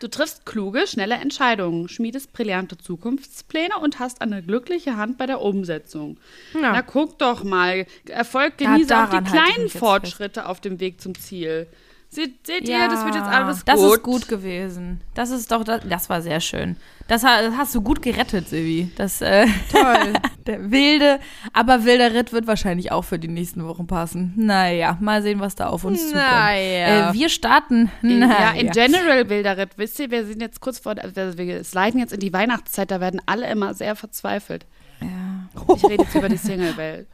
Du 0.01 0.09
triffst 0.09 0.47
kluge, 0.47 0.87
schnelle 0.89 1.15
Entscheidungen, 1.15 1.89
schmiedest 1.89 2.33
brillante 2.33 2.77
Zukunftspläne 2.77 3.79
und 3.81 4.01
hast 4.01 4.21
eine 4.21 4.43
glückliche 4.43 4.97
Hand 4.97 5.17
bei 5.17 5.27
der 5.27 5.41
Umsetzung. 5.41 6.19
Ja. 6.55 6.73
Na, 6.73 6.83
guck 6.83 7.19
doch 7.19 7.45
mal. 7.45 7.87
Erfolg 8.09 8.61
Ja, 8.61 8.73
genieße 8.75 8.97
auch 8.99 9.11
die 9.11 9.23
kleinen 9.25 9.69
Fortschritte 9.69 10.47
auf 10.47 10.61
dem 10.61 10.81
Weg 10.81 11.01
zum 11.01 11.15
Ziel. 11.17 11.69
Seht, 12.11 12.47
seht 12.47 12.67
Ja, 12.67 12.85
ihr, 12.85 12.89
das 12.89 13.05
wird 13.05 13.17
jetzt 13.17 13.27
alles 13.29 13.65
Das 13.67 13.77
gut. 13.79 13.97
ist 13.97 14.03
gut 14.03 14.29
gewesen. 14.29 15.03
Das 15.15 15.31
ist 15.31 15.53
doch, 15.53 15.63
das, 15.63 15.83
das 15.87 16.09
war 16.09 16.23
sehr 16.23 16.41
schön. 16.41 16.77
Das, 17.07 17.21
das 17.23 17.55
hast 17.57 17.75
du 17.75 17.83
gut 17.83 18.01
gerettet, 18.01 18.49
Silvi. 18.49 18.91
Das, 18.97 19.21
äh, 19.21 19.47
Toll. 19.71 20.15
der 20.47 20.71
wilde, 20.71 21.21
aber 21.53 21.85
wilder 21.85 22.15
Ritt 22.15 22.33
wird 22.33 22.47
wahrscheinlich 22.47 22.93
auch 22.93 23.03
für 23.03 23.19
die 23.19 23.29
nächsten 23.29 23.67
Wochen 23.67 23.87
passen. 23.87 24.33
Naja, 24.37 24.97
mal 25.01 25.23
sehen, 25.23 25.41
was 25.41 25.55
da 25.55 25.69
auf 25.69 25.85
uns 25.85 26.01
zukommt. 26.09 26.25
Naja. 26.25 27.11
Äh, 27.11 27.13
wir 27.13 27.29
starten. 27.29 27.91
In, 28.03 28.21
naja. 28.21 28.55
ja, 28.55 28.61
in 28.61 28.71
general, 28.71 29.29
Wilderit. 29.29 29.71
Wisst 29.77 29.99
ihr, 29.99 30.11
wir 30.11 30.25
sind 30.25 30.41
jetzt 30.41 30.61
kurz 30.63 30.79
vor, 30.79 30.95
also 30.99 31.37
wir 31.37 31.63
sliden 31.63 32.01
jetzt 32.01 32.15
in 32.15 32.21
die 32.21 32.33
Weihnachtszeit, 32.33 32.91
da 32.91 33.01
werden 33.01 33.21
alle 33.27 33.51
immer 33.51 33.75
sehr 33.75 33.97
verzweifelt. 33.97 34.65
Ja. 35.01 35.49
Ich 35.77 35.85
rede 35.85 36.03
jetzt 36.05 36.15
über 36.15 36.29
die 36.29 36.37
Single-Welt. 36.39 37.07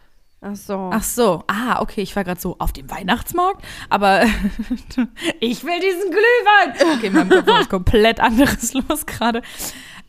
Ach 0.47 0.57
so. 0.57 0.91
Ach 0.93 1.03
so, 1.03 1.43
ah, 1.47 1.81
okay, 1.81 2.03
ich 2.03 2.15
war 2.17 2.23
gerade 2.23 2.41
so 2.41 2.57
auf 2.59 2.71
dem 2.73 2.91
Weihnachtsmarkt, 2.91 3.65
aber 3.89 4.23
ich 5.41 5.65
will 5.65 5.81
diesen 5.81 6.11
Glühwein. 6.11 6.97
Okay, 6.97 7.07
in 7.07 7.13
meinem 7.15 7.31
Kopf 7.31 7.47
ist 7.47 7.49
was 7.49 7.69
komplett 7.71 8.21
anderes 8.21 8.75
los 8.89 9.07
gerade. 9.07 9.41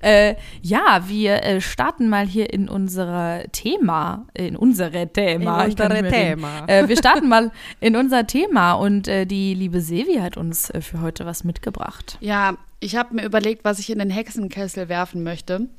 Äh, 0.01 0.35
ja, 0.61 1.07
wir 1.07 1.41
äh, 1.43 1.61
starten 1.61 2.09
mal 2.09 2.27
hier 2.27 2.51
in 2.53 2.67
unser 2.67 3.43
Thema, 3.53 4.27
in 4.33 4.57
unsere 4.57 5.07
Thema. 5.07 5.63
In 5.63 5.71
unsere. 5.71 6.09
Thema. 6.09 6.67
Äh, 6.67 6.89
wir 6.89 6.97
starten 6.97 7.29
mal 7.29 7.51
in 7.79 7.95
unser 7.95 8.27
Thema 8.27 8.73
und 8.73 9.07
äh, 9.07 9.25
die 9.25 9.53
liebe 9.53 9.79
Silvi 9.79 10.15
hat 10.15 10.35
uns 10.35 10.69
äh, 10.69 10.81
für 10.81 10.99
heute 10.99 11.25
was 11.25 11.45
mitgebracht. 11.45 12.17
Ja, 12.19 12.57
ich 12.81 12.97
habe 12.97 13.15
mir 13.15 13.23
überlegt, 13.23 13.63
was 13.63 13.79
ich 13.79 13.89
in 13.89 13.99
den 13.99 14.09
Hexenkessel 14.09 14.89
werfen 14.89 15.23
möchte. 15.23 15.69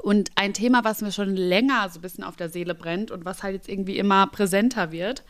Und 0.00 0.30
ein 0.34 0.54
Thema, 0.54 0.84
was 0.84 1.02
mir 1.02 1.12
schon 1.12 1.36
länger 1.36 1.88
so 1.88 1.98
ein 1.98 2.02
bisschen 2.02 2.24
auf 2.24 2.36
der 2.36 2.48
Seele 2.48 2.74
brennt 2.74 3.10
und 3.10 3.24
was 3.24 3.42
halt 3.42 3.54
jetzt 3.54 3.68
irgendwie 3.68 3.98
immer 3.98 4.26
präsenter 4.26 4.92
wird, 4.92 5.24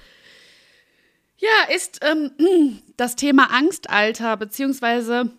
ja, 1.38 1.74
ist 1.74 2.00
ähm, 2.02 2.82
das 2.96 3.16
Thema 3.16 3.52
Angstalter, 3.52 4.36
beziehungsweise 4.36 5.30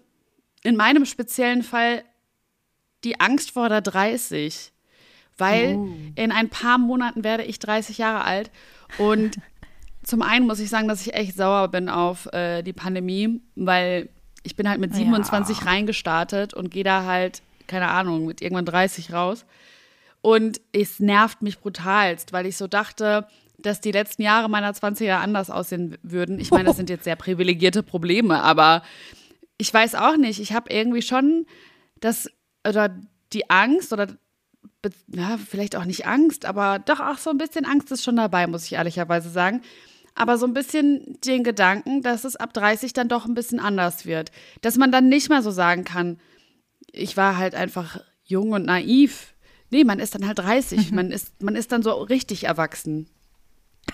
in 0.64 0.76
meinem 0.76 1.06
speziellen 1.06 1.64
Fall 1.64 2.04
die 3.04 3.20
Angst 3.20 3.52
vor 3.52 3.70
der 3.70 3.82
30. 3.82 4.72
Weil 5.38 5.80
in 6.16 6.34
ein 6.34 6.50
paar 6.50 6.78
Monaten 6.78 7.24
werde 7.24 7.44
ich 7.44 7.60
30 7.60 7.98
Jahre 7.98 8.26
alt 8.26 8.52
und 8.98 9.38
zum 10.04 10.22
einen 10.22 10.46
muss 10.48 10.60
ich 10.60 10.70
sagen, 10.70 10.90
dass 10.90 11.06
ich 11.06 11.14
echt 11.14 11.38
sauer 11.38 11.70
bin 11.70 11.88
auf 11.88 12.26
äh, 12.34 12.62
die 12.62 12.74
Pandemie, 12.74 13.40
weil 13.56 14.10
ich 14.44 14.56
bin 14.56 14.68
halt 14.68 14.80
mit 14.80 14.94
27 14.94 15.66
reingestartet 15.66 16.54
und 16.54 16.72
gehe 16.72 16.84
da 16.84 17.06
halt, 17.06 17.42
keine 17.70 17.88
Ahnung, 17.88 18.26
mit 18.26 18.42
irgendwann 18.42 18.66
30 18.66 19.14
raus. 19.14 19.46
Und 20.22 20.60
es 20.74 21.00
nervt 21.00 21.42
mich 21.42 21.60
brutalst, 21.60 22.34
weil 22.34 22.46
ich 22.46 22.58
so 22.58 22.68
dachte, 22.68 23.28
dass 23.58 23.80
die 23.80 23.92
letzten 23.92 24.22
Jahre 24.22 24.50
meiner 24.50 24.74
20er 24.74 25.18
anders 25.18 25.50
aussehen 25.50 25.98
würden. 26.02 26.40
Ich 26.40 26.52
meine, 26.52 26.66
das 26.66 26.78
sind 26.78 26.90
jetzt 26.90 27.06
sehr 27.06 27.16
privilegierte 27.16 27.84
Probleme, 27.84 28.42
aber 28.42 28.84
ich 29.58 29.74
weiß 29.74 29.96
auch 29.96 30.18
nicht. 30.18 30.40
Ich 30.40 30.54
habe 30.54 30.72
irgendwie 30.72 31.02
schon 31.02 31.46
das 32.00 32.30
oder 32.68 32.98
die 33.34 33.50
Angst 33.50 33.94
oder 33.94 34.08
ja, 35.08 35.38
vielleicht 35.38 35.76
auch 35.76 35.86
nicht 35.86 36.08
Angst, 36.08 36.46
aber 36.46 36.80
doch 36.80 37.00
auch 37.00 37.18
so 37.18 37.30
ein 37.30 37.38
bisschen 37.38 37.66
Angst 37.66 37.92
ist 37.92 38.04
schon 38.04 38.16
dabei, 38.16 38.48
muss 38.48 38.66
ich 38.66 38.74
ehrlicherweise 38.74 39.30
sagen. 39.30 39.62
Aber 40.16 40.38
so 40.38 40.46
ein 40.46 40.54
bisschen 40.54 41.18
den 41.26 41.44
Gedanken, 41.44 42.02
dass 42.02 42.24
es 42.24 42.36
ab 42.36 42.54
30 42.54 42.94
dann 42.94 43.10
doch 43.10 43.26
ein 43.26 43.36
bisschen 43.36 43.60
anders 43.60 44.06
wird. 44.06 44.32
Dass 44.62 44.78
man 44.78 44.92
dann 44.92 45.08
nicht 45.08 45.30
mehr 45.30 45.42
so 45.42 45.52
sagen 45.52 45.84
kann, 45.84 46.20
ich 46.93 47.17
war 47.17 47.38
halt 47.38 47.55
einfach 47.55 48.01
jung 48.24 48.51
und 48.51 48.65
naiv. 48.65 49.34
Nee, 49.72 49.84
man 49.84 50.00
ist 50.00 50.15
dann 50.15 50.25
halt 50.25 50.39
30. 50.39 50.91
Man 50.91 51.12
ist, 51.12 51.41
man 51.41 51.55
ist 51.55 51.72
dann 51.72 51.84
so 51.84 51.91
richtig 51.93 52.46
erwachsen. 52.46 53.08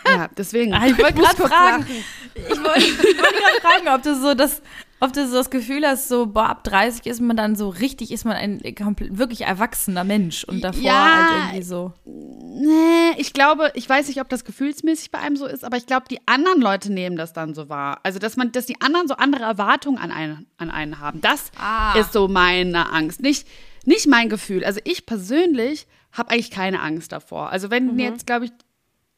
Ja, 0.05 0.29
deswegen. 0.37 0.73
Ah, 0.73 0.87
ich 0.87 0.97
wollte 0.97 1.13
gerade 1.13 1.37
fragen. 1.37 1.83
lachen. 1.83 2.03
Ich 2.35 2.63
wollte 2.63 2.79
ich 2.79 3.17
wollte 3.17 3.39
gerade 3.39 3.61
fragen, 3.61 3.87
ob 3.87 4.03
du 4.03 4.19
so 4.19 4.33
das, 4.33 4.61
ob 4.99 5.13
du 5.13 5.27
so 5.27 5.35
das 5.35 5.49
Gefühl 5.49 5.85
hast, 5.85 6.07
so 6.07 6.25
boah, 6.27 6.49
ab 6.49 6.63
30 6.63 7.05
ist 7.05 7.21
man 7.21 7.35
dann 7.37 7.55
so 7.55 7.69
richtig, 7.69 8.11
ist 8.11 8.23
man 8.25 8.35
ein 8.35 8.61
wirklich 8.63 9.41
erwachsener 9.41 10.03
Mensch 10.03 10.43
und 10.45 10.61
davor 10.61 10.81
Ja, 10.81 11.15
halt 11.15 11.31
irgendwie 11.31 11.63
so. 11.63 11.93
Nee, 12.05 13.11
ich 13.17 13.33
glaube, 13.33 13.71
ich 13.75 13.87
weiß 13.87 14.07
nicht, 14.07 14.21
ob 14.21 14.29
das 14.29 14.45
gefühlsmäßig 14.45 15.11
bei 15.11 15.19
einem 15.19 15.35
so 15.35 15.45
ist, 15.45 15.63
aber 15.65 15.77
ich 15.77 15.85
glaube, 15.85 16.05
die 16.09 16.19
anderen 16.25 16.61
Leute 16.61 16.91
nehmen 16.91 17.17
das 17.17 17.33
dann 17.33 17.53
so 17.53 17.67
wahr. 17.69 17.99
Also, 18.03 18.17
dass 18.19 18.37
man, 18.37 18.51
dass 18.53 18.65
die 18.65 18.79
anderen 18.81 19.07
so 19.07 19.15
andere 19.15 19.43
Erwartungen 19.43 19.97
an 19.97 20.11
einen, 20.11 20.47
an 20.57 20.71
einen 20.71 20.99
haben. 20.99 21.19
Das 21.21 21.51
Ah. 21.59 21.97
ist 21.99 22.13
so 22.13 22.27
meine 22.27 22.91
Angst. 22.91 23.21
Nicht, 23.21 23.47
nicht 23.83 24.07
mein 24.07 24.29
Gefühl. 24.29 24.63
Also 24.63 24.79
ich 24.85 25.05
persönlich 25.05 25.85
habe 26.13 26.31
eigentlich 26.31 26.49
keine 26.51 26.81
Angst 26.81 27.11
davor. 27.11 27.49
Also 27.49 27.69
wenn 27.69 27.99
jetzt, 27.99 28.25
glaube 28.25 28.45
ich, 28.45 28.51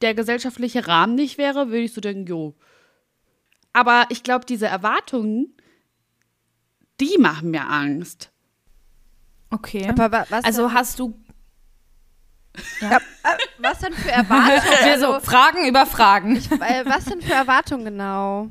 der 0.02 0.14
gesellschaftliche 0.14 0.86
Rahmen 0.88 1.14
nicht 1.14 1.38
wäre, 1.38 1.68
würde 1.68 1.80
ich 1.80 1.92
so 1.92 2.00
denken, 2.00 2.26
jo. 2.26 2.54
Aber 3.72 4.06
ich 4.08 4.22
glaube, 4.24 4.44
diese 4.46 4.66
Erwartungen, 4.66 5.54
die 7.00 7.16
machen 7.18 7.50
mir 7.50 7.68
Angst. 7.68 8.30
Okay. 9.50 9.88
Aber 9.88 10.10
wa- 10.12 10.26
was, 10.28 10.44
also 10.44 10.66
denn, 10.68 10.74
hast 10.74 10.98
du 10.98 11.14
äh, 12.80 12.98
was 13.58 13.78
denn 13.78 13.92
für 13.94 14.10
Erwartungen? 14.10 14.62
wir 14.84 14.98
so 14.98 15.12
Also, 15.14 15.20
Fragen 15.26 15.66
über 15.68 15.86
Fragen. 15.86 16.36
äh, 16.36 16.84
was 16.84 17.04
denn 17.06 17.20
für 17.22 17.32
Erwartungen 17.34 17.84
genau? 17.84 18.48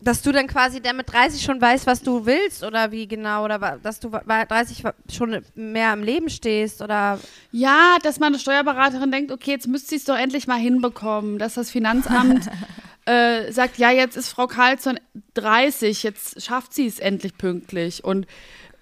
Dass 0.00 0.20
du 0.20 0.32
dann 0.32 0.48
quasi 0.48 0.80
der 0.80 0.94
mit 0.94 1.12
30 1.12 1.42
schon 1.42 1.60
weißt, 1.60 1.86
was 1.86 2.02
du 2.02 2.26
willst 2.26 2.64
oder 2.64 2.90
wie 2.90 3.06
genau? 3.06 3.44
Oder 3.44 3.78
dass 3.80 4.00
du 4.00 4.10
bei 4.10 4.44
30 4.44 4.82
wa- 4.82 4.94
schon 5.12 5.44
mehr 5.54 5.92
im 5.92 6.02
Leben 6.02 6.28
stehst 6.28 6.82
oder 6.82 7.20
Ja, 7.52 7.98
dass 8.02 8.18
meine 8.18 8.40
Steuerberaterin 8.40 9.12
denkt, 9.12 9.30
okay, 9.30 9.52
jetzt 9.52 9.68
müsst 9.68 9.92
ihr 9.92 9.98
es 9.98 10.04
doch 10.04 10.16
endlich 10.16 10.48
mal 10.48 10.58
hinbekommen, 10.58 11.38
dass 11.38 11.54
das 11.54 11.70
Finanzamt 11.70 12.50
äh, 13.04 13.50
sagt, 13.52 13.78
ja, 13.78 13.90
jetzt 13.90 14.16
ist 14.16 14.28
Frau 14.28 14.46
Karlsson 14.46 14.98
30, 15.34 16.02
jetzt 16.02 16.42
schafft 16.42 16.74
sie 16.74 16.86
es 16.86 16.98
endlich 16.98 17.36
pünktlich 17.36 18.04
und 18.04 18.26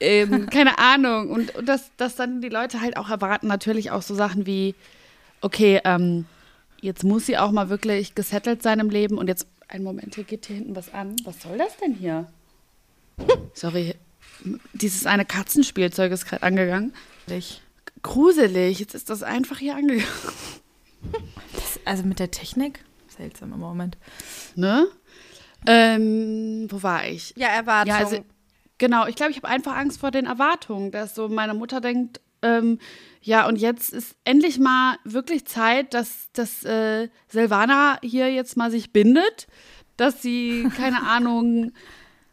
ähm, 0.00 0.46
keine 0.50 0.78
Ahnung. 0.78 1.30
Und, 1.30 1.54
und 1.54 1.68
dass, 1.68 1.90
dass 1.96 2.16
dann 2.16 2.40
die 2.40 2.48
Leute 2.48 2.80
halt 2.80 2.96
auch 2.96 3.10
erwarten, 3.10 3.46
natürlich 3.46 3.90
auch 3.90 4.02
so 4.02 4.14
Sachen 4.14 4.46
wie, 4.46 4.74
okay, 5.40 5.80
ähm, 5.84 6.26
jetzt 6.80 7.04
muss 7.04 7.26
sie 7.26 7.38
auch 7.38 7.50
mal 7.50 7.68
wirklich 7.68 8.14
gesettelt 8.14 8.62
sein 8.62 8.80
im 8.80 8.90
Leben 8.90 9.18
und 9.18 9.28
jetzt, 9.28 9.46
einen 9.68 9.84
Moment, 9.84 10.16
hier 10.16 10.24
geht 10.24 10.46
hier 10.46 10.56
hinten 10.56 10.74
was 10.74 10.92
an. 10.92 11.16
Was 11.24 11.42
soll 11.42 11.56
das 11.56 11.76
denn 11.76 11.94
hier? 11.94 12.26
Sorry, 13.54 13.94
dieses 14.72 15.06
eine 15.06 15.24
Katzenspielzeug 15.24 16.10
ist 16.12 16.26
gerade 16.26 16.42
angegangen. 16.42 16.92
Gruselig, 18.02 18.80
jetzt 18.80 18.94
ist 18.94 19.10
das 19.10 19.22
einfach 19.22 19.58
hier 19.58 19.76
angegangen. 19.76 20.08
Also 21.84 22.02
mit 22.04 22.18
der 22.18 22.30
Technik? 22.30 22.80
Seltsamer 23.20 23.56
Moment. 23.58 23.98
Ne? 24.56 24.86
Ähm, 25.66 26.66
wo 26.70 26.82
war 26.82 27.06
ich? 27.06 27.34
ja, 27.36 27.48
Erwartungen. 27.48 27.98
Ja, 27.98 28.04
also, 28.04 28.24
genau, 28.78 29.06
ich 29.06 29.14
glaube, 29.14 29.30
ich 29.32 29.36
habe 29.38 29.48
einfach 29.48 29.76
Angst 29.76 30.00
vor 30.00 30.10
den 30.10 30.26
Erwartungen, 30.26 30.90
dass 30.90 31.14
so 31.14 31.28
meine 31.28 31.54
Mutter 31.54 31.80
denkt, 31.80 32.20
ähm, 32.42 32.78
ja, 33.20 33.46
und 33.46 33.56
jetzt 33.56 33.92
ist 33.92 34.16
endlich 34.24 34.58
mal 34.58 34.96
wirklich 35.04 35.44
Zeit, 35.44 35.92
dass, 35.92 36.28
dass 36.32 36.64
äh, 36.64 37.08
Silvana 37.28 37.98
hier 38.02 38.32
jetzt 38.32 38.56
mal 38.56 38.70
sich 38.70 38.92
bindet, 38.92 39.46
dass 39.98 40.22
sie, 40.22 40.66
keine 40.74 41.02
Ahnung, 41.06 41.72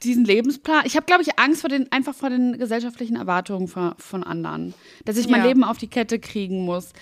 diesen 0.04 0.24
Lebensplan. 0.24 0.84
Ich 0.86 0.96
habe, 0.96 1.06
glaube 1.06 1.24
ich, 1.24 1.38
Angst 1.38 1.60
vor 1.62 1.70
den, 1.70 1.92
einfach 1.92 2.16
vor 2.16 2.30
den 2.30 2.58
gesellschaftlichen 2.58 3.18
Erwartungen 3.18 3.68
von, 3.68 3.96
von 3.98 4.24
anderen. 4.24 4.74
Dass 5.04 5.18
ich 5.18 5.28
mein 5.28 5.42
Ja. 5.42 5.48
Leben 5.48 5.66
auf 5.66 5.78
die 5.78 5.88
Kette 5.90 6.20
kriegen 6.20 6.64
muss. 6.64 6.94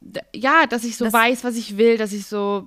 D- 0.00 0.20
Ja, 0.34 0.66
dass 0.66 0.82
ich 0.82 0.96
so 0.96 1.04
Das- 1.04 1.14
weiß, 1.14 1.44
was 1.44 1.54
ich 1.56 1.76
will, 1.76 1.96
dass 1.98 2.12
ich 2.12 2.26
so, 2.26 2.66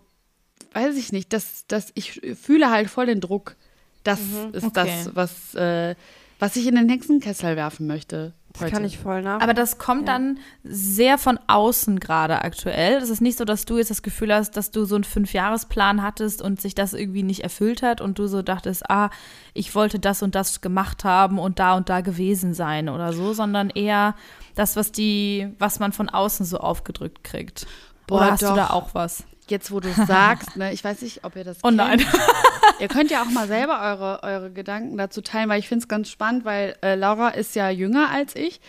weiß 0.73 0.95
ich 0.97 1.11
nicht, 1.11 1.33
dass, 1.33 1.65
dass 1.67 1.91
ich 1.95 2.21
fühle 2.41 2.69
halt 2.69 2.89
voll 2.89 3.05
den 3.05 3.21
Druck. 3.21 3.55
Das 4.03 4.19
ist 4.53 4.63
Okay. 4.63 4.71
das, 5.05 5.15
was, 5.15 5.55
äh, 5.55 5.95
was 6.39 6.55
ich 6.55 6.67
in 6.67 6.75
den 6.75 6.87
Hexenkessel 6.89 7.55
werfen 7.55 7.87
möchte. 7.87 8.33
Das 8.53 8.63
heute. 8.63 8.71
kann 8.71 8.85
ich 8.85 8.97
voll 8.97 9.21
nach. 9.21 9.41
Aber 9.41 9.53
das 9.53 9.77
kommt 9.77 10.07
dann 10.07 10.39
sehr 10.63 11.17
von 11.19 11.39
außen 11.47 11.99
gerade 11.99 12.41
aktuell. 12.41 12.99
Das 12.99 13.09
ist 13.09 13.21
nicht 13.21 13.37
so, 13.37 13.45
dass 13.45 13.65
du 13.65 13.77
jetzt 13.77 13.91
das 13.91 14.01
Gefühl 14.01 14.33
hast, 14.33 14.57
dass 14.57 14.71
du 14.71 14.85
so 14.85 14.95
einen 14.95 15.03
Fünfjahresplan 15.03 16.01
hattest 16.01 16.41
und 16.41 16.59
sich 16.59 16.73
das 16.73 16.93
irgendwie 16.93 17.21
nicht 17.21 17.43
erfüllt 17.43 17.83
hat 17.83 18.01
und 18.01 18.17
du 18.17 18.25
so 18.27 18.41
dachtest, 18.41 18.89
ah, 18.89 19.11
ich 19.53 19.75
wollte 19.75 19.99
das 19.99 20.23
und 20.23 20.33
das 20.33 20.61
gemacht 20.61 21.03
haben 21.03 21.37
und 21.37 21.59
da 21.59 21.75
und 21.75 21.89
da 21.89 22.01
gewesen 22.01 22.53
sein 22.55 22.89
oder 22.89 23.13
so, 23.13 23.33
sondern 23.33 23.69
eher 23.69 24.15
das, 24.55 24.75
was 24.75 24.91
die, 24.91 25.49
was 25.59 25.79
man 25.79 25.91
von 25.91 26.09
außen 26.09 26.45
so 26.45 26.57
aufgedrückt 26.57 27.23
kriegt. 27.23 27.67
Boah, 28.07 28.17
oder 28.21 28.31
hast 28.31 28.43
doch. 28.43 28.51
du 28.51 28.55
da 28.55 28.69
auch 28.71 28.95
was? 28.95 29.23
Jetzt, 29.49 29.71
wo 29.71 29.79
du 29.79 29.87
es 29.89 29.95
sagst, 30.07 30.55
ne, 30.57 30.73
ich 30.73 30.83
weiß 30.83 31.01
nicht, 31.01 31.23
ob 31.23 31.35
ihr 31.35 31.43
das 31.43 31.57
Oh 31.63 31.71
nein. 31.71 31.99
kennt. 31.99 32.11
Ihr 32.79 32.87
könnt 32.89 33.09
ja 33.09 33.23
auch 33.23 33.29
mal 33.31 33.47
selber 33.47 33.81
eure, 33.81 34.21
eure 34.23 34.51
Gedanken 34.51 34.97
dazu 34.97 35.21
teilen, 35.21 35.49
weil 35.49 35.59
ich 35.59 35.67
finde 35.67 35.83
es 35.83 35.87
ganz 35.87 36.09
spannend, 36.11 36.45
weil 36.45 36.75
äh, 36.83 36.93
Laura 36.95 37.29
ist 37.29 37.55
ja 37.55 37.69
jünger 37.71 38.09
als 38.11 38.35
ich, 38.35 38.59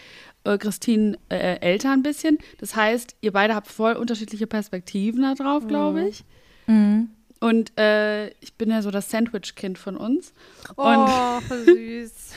äh, 0.44 0.56
Christine 0.56 1.18
äh, 1.28 1.58
älter 1.60 1.92
ein 1.92 2.02
bisschen. 2.02 2.38
Das 2.58 2.74
heißt, 2.74 3.16
ihr 3.20 3.32
beide 3.32 3.54
habt 3.54 3.66
voll 3.68 3.94
unterschiedliche 3.94 4.46
Perspektiven 4.46 5.22
da 5.22 5.34
drauf, 5.34 5.66
glaube 5.66 6.08
ich. 6.08 6.24
Und 6.66 7.78
äh, 7.78 8.28
ich 8.40 8.54
bin 8.56 8.70
ja 8.70 8.80
so 8.82 8.90
das 8.90 9.10
Sandwich-Kind 9.10 9.78
von 9.78 9.96
uns. 9.96 10.32
Und 10.76 10.86
oh, 11.08 11.40
süß. 11.66 12.34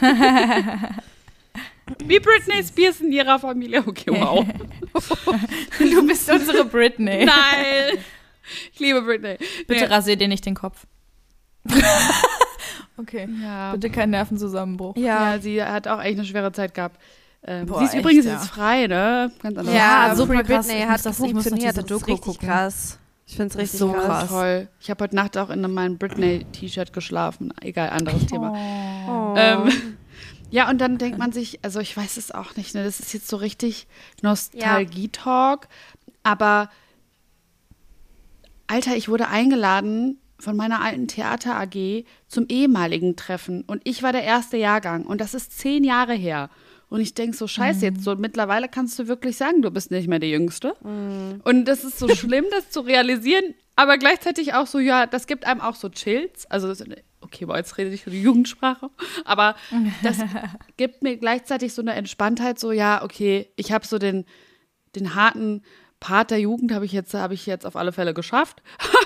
wie 2.05 2.19
Britney 2.19 2.63
Spears 2.63 3.01
in 3.01 3.11
ihrer 3.11 3.39
Familie. 3.39 3.83
Okay, 3.85 4.11
wow. 4.11 4.45
Du 5.79 6.05
bist 6.07 6.29
unsere 6.29 6.65
Britney. 6.65 7.25
Nein. 7.25 7.97
Ich 8.73 8.79
liebe 8.79 9.01
Britney. 9.01 9.37
Bitte 9.67 9.85
Nee. 9.87 9.93
rasier 9.93 10.15
dir 10.15 10.27
nicht 10.27 10.45
den 10.45 10.55
Kopf. 10.55 10.85
okay. 12.97 13.27
Ja. 13.41 13.71
Bitte 13.73 13.89
keinen 13.89 14.11
Nervenzusammenbruch. 14.11 14.95
Ja, 14.97 15.33
Ja, 15.35 15.39
sie 15.41 15.63
hat 15.63 15.87
auch 15.87 16.01
echt 16.01 16.17
eine 16.17 16.25
schwere 16.27 16.51
Zeit 16.51 16.73
gehabt. 16.73 16.99
Ähm, 17.43 17.65
Boah, 17.65 17.79
sie 17.79 17.85
ist 17.85 17.93
echt, 17.95 18.01
übrigens 18.01 18.25
ja. 18.25 18.33
jetzt 18.33 18.49
frei, 18.49 18.85
ne? 18.87 19.31
Ganz 19.41 19.57
anders. 19.57 19.73
ja, 19.75 20.07
Ja, 20.09 20.15
super 20.15 20.33
super 20.33 20.43
krass. 20.43 20.67
Britney 20.67 20.83
Ich 20.83 20.89
hat 20.89 21.05
das- 21.05 21.15
ich 21.15 21.19
muss 21.19 21.19
noch 21.19 21.41
funktioniert. 21.41 21.77
Das 21.77 21.83
ist 21.83 21.91
Doku 21.91 22.05
richtig 22.11 22.21
gucken. 22.25 22.47
krass. 22.47 22.97
Ich 23.25 23.35
finde 23.37 23.51
es 23.53 23.57
richtig 23.57 23.79
so 23.79 23.91
krass. 23.93 24.05
krass. 24.05 24.27
Toll. 24.29 24.67
Ich 24.79 24.89
habe 24.89 25.03
heute 25.03 25.15
Nacht 25.15 25.37
auch 25.37 25.49
in 25.49 25.61
meinem 25.73 25.97
Britney-T-Shirt 25.97 26.91
geschlafen. 26.93 27.53
Egal, 27.61 27.89
anderes 27.91 28.25
Thema. 28.27 28.51
Oh. 29.07 29.33
Ähm, 29.37 29.71
ja, 30.51 30.69
und 30.69 30.79
dann 30.79 30.97
denkt 30.97 31.17
man 31.17 31.31
sich, 31.31 31.59
also 31.63 31.79
ich 31.79 31.95
weiß 31.95 32.17
es 32.17 32.31
auch 32.31 32.55
nicht, 32.57 32.75
ne? 32.75 32.83
Das 32.83 32.99
ist 32.99 33.13
jetzt 33.13 33.27
so 33.29 33.37
richtig 33.37 33.87
Nostalgie-Talk. 34.21 35.67
Aber 36.23 36.69
Alter, 38.71 38.95
ich 38.95 39.09
wurde 39.09 39.27
eingeladen 39.27 40.21
von 40.39 40.55
meiner 40.55 40.81
alten 40.81 41.09
Theater 41.09 41.59
AG 41.59 42.05
zum 42.29 42.45
ehemaligen 42.47 43.17
Treffen. 43.17 43.63
Und 43.63 43.81
ich 43.83 44.01
war 44.01 44.13
der 44.13 44.23
erste 44.23 44.55
Jahrgang. 44.55 45.05
Und 45.05 45.19
das 45.19 45.33
ist 45.33 45.59
zehn 45.59 45.83
Jahre 45.83 46.13
her. 46.13 46.49
Und 46.87 47.01
ich 47.01 47.13
denke 47.13 47.35
so, 47.35 47.47
scheiße, 47.47 47.85
jetzt 47.85 48.03
so 48.03 48.15
mittlerweile 48.15 48.69
kannst 48.69 48.97
du 48.97 49.09
wirklich 49.09 49.35
sagen, 49.35 49.61
du 49.61 49.71
bist 49.71 49.91
nicht 49.91 50.07
mehr 50.07 50.19
der 50.19 50.29
Jüngste. 50.29 50.73
Und 51.43 51.65
das 51.65 51.83
ist 51.83 51.99
so 51.99 52.07
schlimm, 52.15 52.45
das 52.49 52.69
zu 52.69 52.79
realisieren, 52.81 53.55
aber 53.75 53.97
gleichzeitig 53.97 54.53
auch 54.53 54.67
so, 54.67 54.79
ja, 54.79 55.05
das 55.05 55.27
gibt 55.27 55.45
einem 55.45 55.59
auch 55.59 55.75
so 55.75 55.89
Chills. 55.89 56.49
Also, 56.49 56.67
das, 56.67 56.83
okay, 57.19 57.45
boah, 57.45 57.57
jetzt 57.57 57.77
rede 57.77 57.91
ich 57.91 58.03
für 58.03 58.09
die 58.09 58.21
Jugendsprache, 58.21 58.89
aber 59.25 59.55
das 60.03 60.17
gibt 60.77 61.01
mir 61.01 61.17
gleichzeitig 61.17 61.73
so 61.73 61.81
eine 61.81 61.93
Entspanntheit, 61.93 62.59
so, 62.59 62.71
ja, 62.71 63.03
okay, 63.03 63.47
ich 63.55 63.71
habe 63.71 63.85
so 63.85 63.97
den, 63.97 64.25
den 64.95 65.15
harten 65.15 65.61
Part 66.01 66.31
der 66.31 66.39
Jugend 66.39 66.73
habe 66.73 66.83
ich 66.83 66.91
jetzt, 66.91 67.13
habe 67.13 67.35
ich 67.35 67.45
jetzt 67.45 67.65
auf 67.65 67.77
alle 67.77 67.93
Fälle 67.93 68.13
geschafft. 68.13 68.61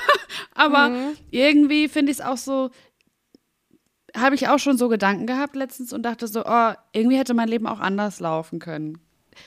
aber 0.55 0.89
irgendwie 1.29 1.87
finde 1.87 2.11
ich 2.11 2.19
es 2.19 2.25
auch 2.25 2.37
so, 2.37 2.71
habe 4.17 4.33
ich 4.33 4.47
auch 4.47 4.57
schon 4.57 4.77
so 4.77 4.87
Gedanken 4.89 5.27
gehabt 5.27 5.55
letztens 5.55 5.93
und 5.93 6.03
dachte 6.03 6.27
so, 6.27 6.43
oh, 6.45 6.71
irgendwie 6.93 7.17
hätte 7.17 7.33
mein 7.33 7.49
Leben 7.49 7.67
auch 7.67 7.79
anders 7.79 8.19
laufen 8.19 8.59
können. 8.59 8.97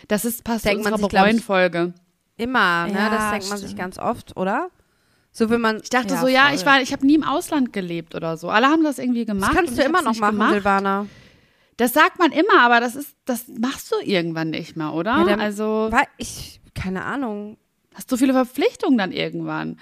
Das 0.07 0.25
ist 0.26 0.45
passt 0.45 0.62
zu 0.62 0.69
Denkt 0.69 0.85
man 0.85 0.93
unserer 0.93 1.11
sich, 1.11 1.19
Bereuen-Folge. 1.19 1.95
Immer, 2.37 2.87
ne? 2.87 2.93
Ja, 2.93 3.11
das 3.11 3.31
denkt 3.31 3.49
man 3.49 3.59
sich 3.59 3.69
stimmt. 3.69 3.81
ganz 3.81 3.99
oft, 3.99 4.37
oder? 4.37 4.69
So 5.33 5.49
will 5.49 5.59
man. 5.59 5.81
Ich 5.83 5.90
dachte 5.90 6.14
Ja, 6.14 6.21
so, 6.21 6.28
ja, 6.28 6.47
voll. 6.47 6.55
ich 6.55 6.67
war, 6.67 6.83
ich 6.83 6.93
habe 6.93 7.07
nie 7.07 7.14
im 7.14 7.25
Ausland 7.25 7.73
gelebt 7.73 8.14
oder 8.14 8.37
so. 8.37 8.50
Alle 8.50 8.67
haben 8.67 8.85
das 8.85 8.99
irgendwie 8.99 9.25
gemacht. 9.25 9.50
Das 9.50 9.57
kannst 9.57 9.78
du 9.78 9.83
immer 9.83 10.02
noch 10.02 10.17
machen, 10.17 10.33
gemacht. 10.33 10.52
Silvana. 10.52 11.07
Das 11.79 11.92
sagt 11.92 12.18
man 12.18 12.33
immer, 12.33 12.61
aber 12.61 12.81
das 12.81 12.96
ist, 12.96 13.16
das 13.25 13.46
machst 13.49 13.92
du 13.92 13.96
irgendwann 14.05 14.51
nicht 14.51 14.77
mehr, 14.77 14.92
oder? 14.92 15.25
Ja, 15.29 15.37
also 15.37 15.88
Weil 15.90 16.07
ich, 16.16 16.58
keine 16.81 17.05
Ahnung. 17.05 17.57
hast 17.95 18.11
du 18.12 18.17
viele 18.17 18.33
Verpflichtungen 18.33 18.97
dann 18.97 19.11
irgendwann. 19.12 19.79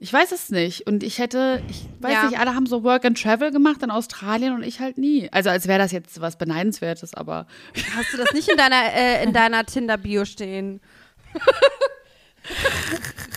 Ich 0.00 0.12
weiß 0.12 0.32
es 0.32 0.50
nicht. 0.50 0.86
Und 0.88 1.02
ich 1.04 1.18
hätte, 1.18 1.62
ich 1.70 1.86
weiß 2.00 2.12
Ja. 2.12 2.26
nicht, 2.28 2.38
alle 2.38 2.54
haben 2.54 2.66
so 2.66 2.82
Work 2.82 3.04
and 3.04 3.20
Travel 3.22 3.52
gemacht 3.52 3.82
in 3.82 3.90
Australien 3.90 4.52
und 4.54 4.62
ich 4.64 4.80
halt 4.80 4.98
nie. 4.98 5.28
Also 5.32 5.50
als 5.50 5.68
wäre 5.68 5.78
das 5.78 5.92
jetzt 5.92 6.20
was 6.20 6.36
Beneidenswertes, 6.36 7.14
aber 7.14 7.46
Hast 7.96 8.12
du 8.12 8.16
das 8.18 8.32
nicht 8.32 8.48
in 8.48 8.56
deiner, 8.56 8.92
äh, 8.92 9.22
in 9.24 9.32
deiner 9.32 9.64
Tinder-Bio 9.64 10.24
stehen? 10.24 10.80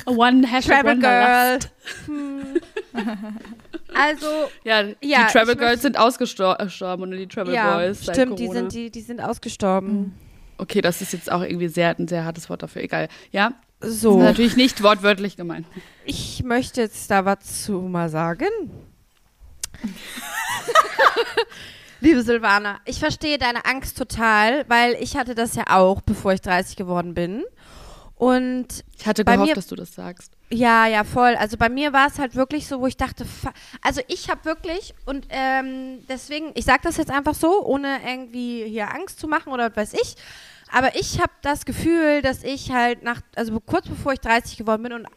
One 0.06 0.48
Hashtag 0.48 0.82
Travel 0.82 1.00
Girl. 1.00 1.60
Hm. 2.06 2.60
Also, 3.94 4.28
Ja, 4.64 4.82
Ja, 5.02 5.28
die 5.28 5.32
Travel 5.34 5.56
Girls 5.56 5.60
möchte- 5.60 5.82
sind 5.82 5.98
ausgestorben 6.00 7.02
und 7.04 7.12
die 7.12 7.28
Travel 7.28 7.54
ja, 7.54 7.78
Boys 7.78 8.04
stimmt, 8.04 8.40
die 8.40 8.48
sind, 8.48 8.74
die, 8.74 8.90
die 8.92 9.02
sind 9.02 9.22
ausgestorben. 9.22 10.14
Okay, 10.58 10.82
das 10.82 11.02
ist 11.02 11.14
jetzt 11.14 11.32
auch 11.32 11.42
irgendwie 11.42 11.68
sehr, 11.68 11.96
ein 11.98 12.08
sehr 12.08 12.26
hartes 12.26 12.50
Wort 12.50 12.64
dafür. 12.64 12.82
Egal. 12.84 13.10
Ja, 13.32 13.52
So, 13.80 14.20
natürlich 14.20 14.56
nicht 14.56 14.82
wortwörtlich 14.84 15.36
gemeint. 15.38 15.68
ich 16.06 16.44
möchte 16.44 16.82
jetzt 16.82 17.12
da 17.12 17.26
was 17.26 17.64
zu 17.66 17.74
mal 17.82 18.10
sagen. 18.10 18.48
Liebe 22.00 22.22
Silvana, 22.22 22.80
ich 22.86 23.00
verstehe 23.00 23.38
deine 23.40 23.66
Angst 23.66 23.98
total, 23.98 24.66
weil 24.68 24.96
ich 25.00 25.18
hatte 25.18 25.34
das 25.34 25.56
ja 25.56 25.64
auch, 25.70 26.02
bevor 26.02 26.32
ich 26.34 26.42
30 26.42 26.76
geworden 26.76 27.14
bin. 27.16 27.44
Und 28.18 28.84
Ich 28.98 29.06
hatte 29.06 29.24
gehofft, 29.24 29.48
mir- 29.50 29.56
dass 29.56 29.68
du 29.68 29.76
das 29.76 29.94
sagst. 29.94 30.34
Ja, 30.50 30.88
ja, 30.88 31.04
voll. 31.04 31.36
Also 31.36 31.56
bei 31.58 31.70
mir 31.70 31.94
war 31.94 32.08
es 32.08 32.18
halt 32.18 32.34
wirklich 32.36 32.68
so, 32.68 32.80
wo 32.80 32.88
ich 32.88 32.98
dachte, 32.98 33.26
also 33.82 34.02
ich 34.08 34.30
habe 34.30 34.44
wirklich 34.46 34.96
und 35.06 35.28
ähm, 35.30 36.00
deswegen, 36.10 36.52
ich 36.56 36.66
sage 36.66 36.80
das 36.84 36.98
jetzt 36.98 37.12
einfach 37.12 37.36
so, 37.36 37.64
ohne 37.66 38.00
irgendwie 38.08 38.66
hier 38.68 38.92
Angst 38.94 39.20
zu 39.20 39.28
machen 39.28 39.52
oder 39.54 39.70
was 39.76 39.94
weiß 39.94 40.02
ich. 40.02 40.16
Aber 40.72 40.96
ich 40.96 41.20
habe 41.22 41.32
das 41.44 41.64
Gefühl, 41.66 42.22
dass 42.22 42.44
ich 42.44 42.72
halt 42.72 43.04
nach, 43.04 43.22
also 43.36 43.60
kurz 43.60 43.88
bevor 43.88 44.14
ich 44.14 44.20
30 44.20 44.58
geworden 44.58 44.84
bin 44.84 44.94
und 44.94 45.08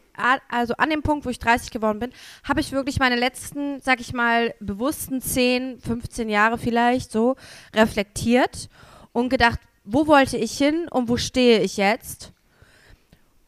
also 0.49 0.75
an 0.77 0.89
dem 0.91 1.01
Punkt, 1.01 1.25
wo 1.25 1.29
ich 1.29 1.39
30 1.39 1.71
geworden 1.71 1.97
bin, 1.99 2.11
habe 2.43 2.59
ich 2.59 2.71
wirklich 2.71 2.99
meine 2.99 3.15
letzten, 3.15 3.79
sag 3.81 3.99
ich 3.99 4.13
mal, 4.13 4.53
bewussten 4.59 5.21
10, 5.21 5.79
15 5.79 6.29
Jahre 6.29 6.57
vielleicht 6.59 7.11
so 7.11 7.35
reflektiert 7.73 8.69
und 9.13 9.29
gedacht, 9.29 9.59
wo 9.83 10.05
wollte 10.07 10.37
ich 10.37 10.55
hin 10.57 10.87
und 10.91 11.09
wo 11.09 11.17
stehe 11.17 11.61
ich 11.61 11.77
jetzt? 11.77 12.31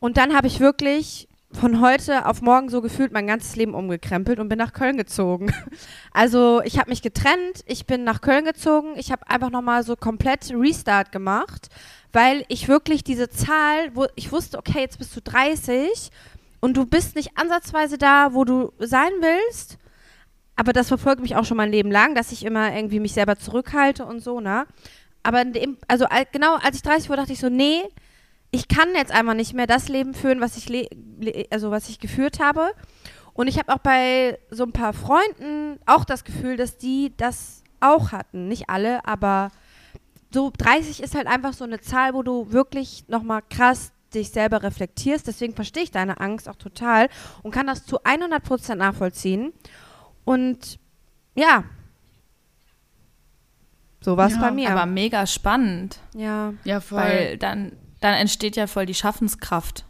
Und 0.03 0.17
dann 0.17 0.35
habe 0.35 0.47
ich 0.47 0.59
wirklich 0.59 1.29
von 1.53 1.79
heute 1.79 2.25
auf 2.25 2.41
morgen 2.41 2.67
so 2.67 2.81
gefühlt 2.81 3.13
mein 3.13 3.25
ganzes 3.25 3.55
Leben 3.55 3.73
umgekrempelt 3.73 4.37
und 4.37 4.49
bin 4.49 4.57
nach 4.57 4.73
Köln 4.73 4.97
gezogen. 4.97 5.53
Also 6.11 6.61
ich 6.65 6.77
habe 6.77 6.89
mich 6.89 7.01
getrennt, 7.01 7.63
ich 7.67 7.85
bin 7.85 8.03
nach 8.03 8.19
Köln 8.19 8.43
gezogen, 8.43 8.95
ich 8.97 9.13
habe 9.13 9.29
einfach 9.29 9.49
nochmal 9.49 9.83
so 9.83 9.95
komplett 9.95 10.51
Restart 10.53 11.13
gemacht, 11.13 11.69
weil 12.11 12.43
ich 12.49 12.67
wirklich 12.67 13.05
diese 13.05 13.29
Zahl, 13.29 13.91
wo 13.93 14.05
ich 14.15 14.33
wusste, 14.33 14.57
okay, 14.57 14.81
jetzt 14.81 14.97
bist 14.97 15.15
du 15.15 15.21
30 15.21 16.09
und 16.59 16.75
du 16.75 16.85
bist 16.85 17.15
nicht 17.15 17.37
ansatzweise 17.37 17.97
da, 17.97 18.33
wo 18.33 18.43
du 18.43 18.73
sein 18.79 19.13
willst. 19.21 19.77
Aber 20.57 20.73
das 20.73 20.89
verfolgt 20.89 21.21
mich 21.21 21.37
auch 21.37 21.45
schon 21.45 21.55
mein 21.55 21.71
Leben 21.71 21.91
lang, 21.91 22.13
dass 22.13 22.33
ich 22.33 22.43
immer 22.43 22.75
irgendwie 22.75 22.99
mich 22.99 23.13
selber 23.13 23.37
zurückhalte 23.37 24.05
und 24.05 24.19
so, 24.19 24.41
ne? 24.41 24.67
Aber 25.23 25.45
dem, 25.45 25.77
also 25.87 26.03
al- 26.07 26.27
genau 26.33 26.55
als 26.57 26.75
ich 26.75 26.81
30 26.81 27.07
wurde, 27.07 27.21
dachte 27.21 27.31
ich 27.31 27.39
so, 27.39 27.47
nee, 27.47 27.83
ich 28.53 28.67
kann 28.67 28.93
jetzt 28.95 29.11
einfach 29.11 29.33
nicht 29.33 29.53
mehr 29.53 29.65
das 29.65 29.89
Leben 29.89 30.13
führen, 30.13 30.39
was 30.39 30.55
ich, 30.57 30.87
also 31.51 31.71
was 31.71 31.89
ich 31.89 31.99
geführt 31.99 32.39
habe. 32.39 32.71
Und 33.33 33.47
ich 33.47 33.57
habe 33.57 33.73
auch 33.73 33.79
bei 33.79 34.37
so 34.51 34.63
ein 34.63 34.71
paar 34.71 34.93
Freunden 34.93 35.79
auch 35.87 36.05
das 36.05 36.23
Gefühl, 36.23 36.55
dass 36.55 36.77
die 36.77 37.11
das 37.17 37.63
auch 37.79 38.11
hatten. 38.11 38.47
Nicht 38.47 38.69
alle, 38.69 39.05
aber 39.07 39.49
so 40.31 40.51
30 40.55 41.01
ist 41.01 41.15
halt 41.15 41.25
einfach 41.25 41.53
so 41.53 41.63
eine 41.63 41.81
Zahl, 41.81 42.13
wo 42.13 42.21
du 42.21 42.51
wirklich 42.51 43.05
nochmal 43.07 43.41
krass 43.49 43.91
dich 44.13 44.29
selber 44.29 44.61
reflektierst. 44.61 45.25
Deswegen 45.25 45.55
verstehe 45.55 45.81
ich 45.83 45.91
deine 45.91 46.19
Angst 46.19 46.47
auch 46.47 46.55
total 46.55 47.09
und 47.41 47.49
kann 47.49 47.65
das 47.65 47.87
zu 47.87 48.01
100% 48.03 48.75
nachvollziehen. 48.75 49.51
Und 50.25 50.77
ja, 51.33 51.63
so 53.99 54.15
war 54.15 54.27
es 54.27 54.35
Ja, 54.35 54.41
bei 54.41 54.51
mir. 54.51 54.69
Aber 54.69 54.85
mega 54.85 55.25
spannend, 55.25 55.97
ja. 56.13 56.53
Ja, 56.65 56.81
voll. 56.81 56.99
weil 56.99 57.37
dann, 57.39 57.71
dann 58.03 58.15
entsteht 58.15 58.57
ja 58.57 58.67
voll 58.67 58.85
die 58.85 58.93
Schaffenskraft. 58.93 59.85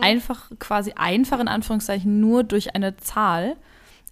Einfach, 0.00 0.50
quasi 0.60 0.92
einfach 0.92 1.40
in 1.40 1.48
Anführungszeichen 1.48 2.20
nur 2.20 2.44
durch 2.44 2.76
eine 2.76 2.96
Zahl 2.96 3.56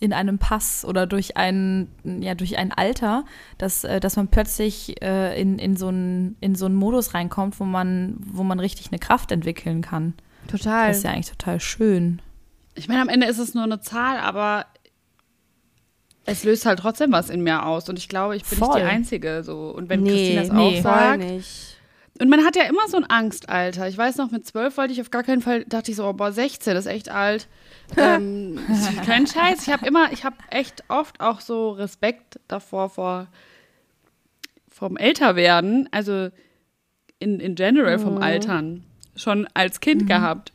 in 0.00 0.12
einem 0.12 0.38
Pass 0.38 0.84
oder 0.84 1.06
durch 1.06 1.36
ein, 1.36 1.88
ja, 2.02 2.34
durch 2.34 2.58
ein 2.58 2.72
Alter, 2.72 3.24
dass, 3.58 3.84
äh, 3.84 4.00
dass 4.00 4.16
man 4.16 4.26
plötzlich 4.26 5.00
äh, 5.02 5.40
in, 5.40 5.58
in, 5.60 5.76
so 5.76 5.88
einen, 5.88 6.36
in 6.40 6.56
so 6.56 6.66
einen 6.66 6.74
Modus 6.74 7.14
reinkommt, 7.14 7.60
wo 7.60 7.64
man, 7.64 8.16
wo 8.18 8.42
man 8.42 8.58
richtig 8.58 8.88
eine 8.88 8.98
Kraft 8.98 9.30
entwickeln 9.30 9.82
kann. 9.82 10.14
Total. 10.48 10.88
Das 10.88 10.98
ist 10.98 11.04
ja 11.04 11.10
eigentlich 11.12 11.30
total 11.30 11.60
schön. 11.60 12.20
ich 12.74 12.88
meine, 12.88 13.02
am 13.02 13.08
Ende 13.08 13.26
ist 13.28 13.38
es 13.38 13.54
nur 13.54 13.64
eine 13.64 13.80
Zahl, 13.80 14.18
aber 14.18 14.66
es 16.26 16.42
löst 16.42 16.66
halt 16.66 16.80
trotzdem 16.80 17.12
was 17.12 17.30
in 17.30 17.42
mir 17.42 17.64
aus. 17.66 17.88
Und 17.88 17.98
ich 17.98 18.08
glaube, 18.08 18.34
ich 18.34 18.44
bin 18.44 18.58
Voll. 18.58 18.68
nicht 18.68 18.78
die 18.78 18.82
Einzige. 18.82 19.42
So. 19.44 19.70
Und 19.70 19.88
wenn 19.88 20.02
Nee, 20.02 20.10
Christine 20.10 20.40
das 20.40 20.52
nee. 20.52 20.58
auch 20.58 20.72
Voll 20.72 20.82
sagt. 20.82 21.24
Und 22.20 22.30
man 22.30 22.44
hat 22.44 22.54
ja 22.54 22.64
immer 22.64 22.86
so 22.88 22.96
ein 22.96 23.10
Angstalter. 23.10 23.88
Ich 23.88 23.98
weiß 23.98 24.16
noch, 24.18 24.30
mit 24.30 24.46
zwölf 24.46 24.76
wollte 24.76 24.92
ich 24.92 25.00
auf 25.00 25.10
gar 25.10 25.24
keinen 25.24 25.42
Fall, 25.42 25.64
dachte 25.64 25.90
ich 25.90 25.96
so, 25.96 26.06
oh, 26.06 26.12
boah, 26.12 26.30
16, 26.30 26.74
das 26.74 26.86
ist 26.86 26.92
echt 26.92 27.08
alt. 27.08 27.48
ähm, 27.96 28.58
kein 29.04 29.26
Scheiß. 29.26 29.66
Ich 29.66 29.72
habe 29.72 29.84
immer, 29.86 30.12
ich 30.12 30.24
habe 30.24 30.36
echt 30.50 30.84
oft 30.88 31.20
auch 31.20 31.40
so 31.40 31.70
Respekt 31.70 32.38
davor, 32.46 32.88
vor 32.88 33.26
vom 34.70 34.96
Älterwerden, 34.96 35.88
also 35.92 36.30
in, 37.20 37.38
in 37.38 37.54
general 37.54 37.98
vom 37.98 38.18
Altern, 38.18 38.84
schon 39.14 39.46
als 39.54 39.78
Kind 39.80 40.08
gehabt. 40.08 40.52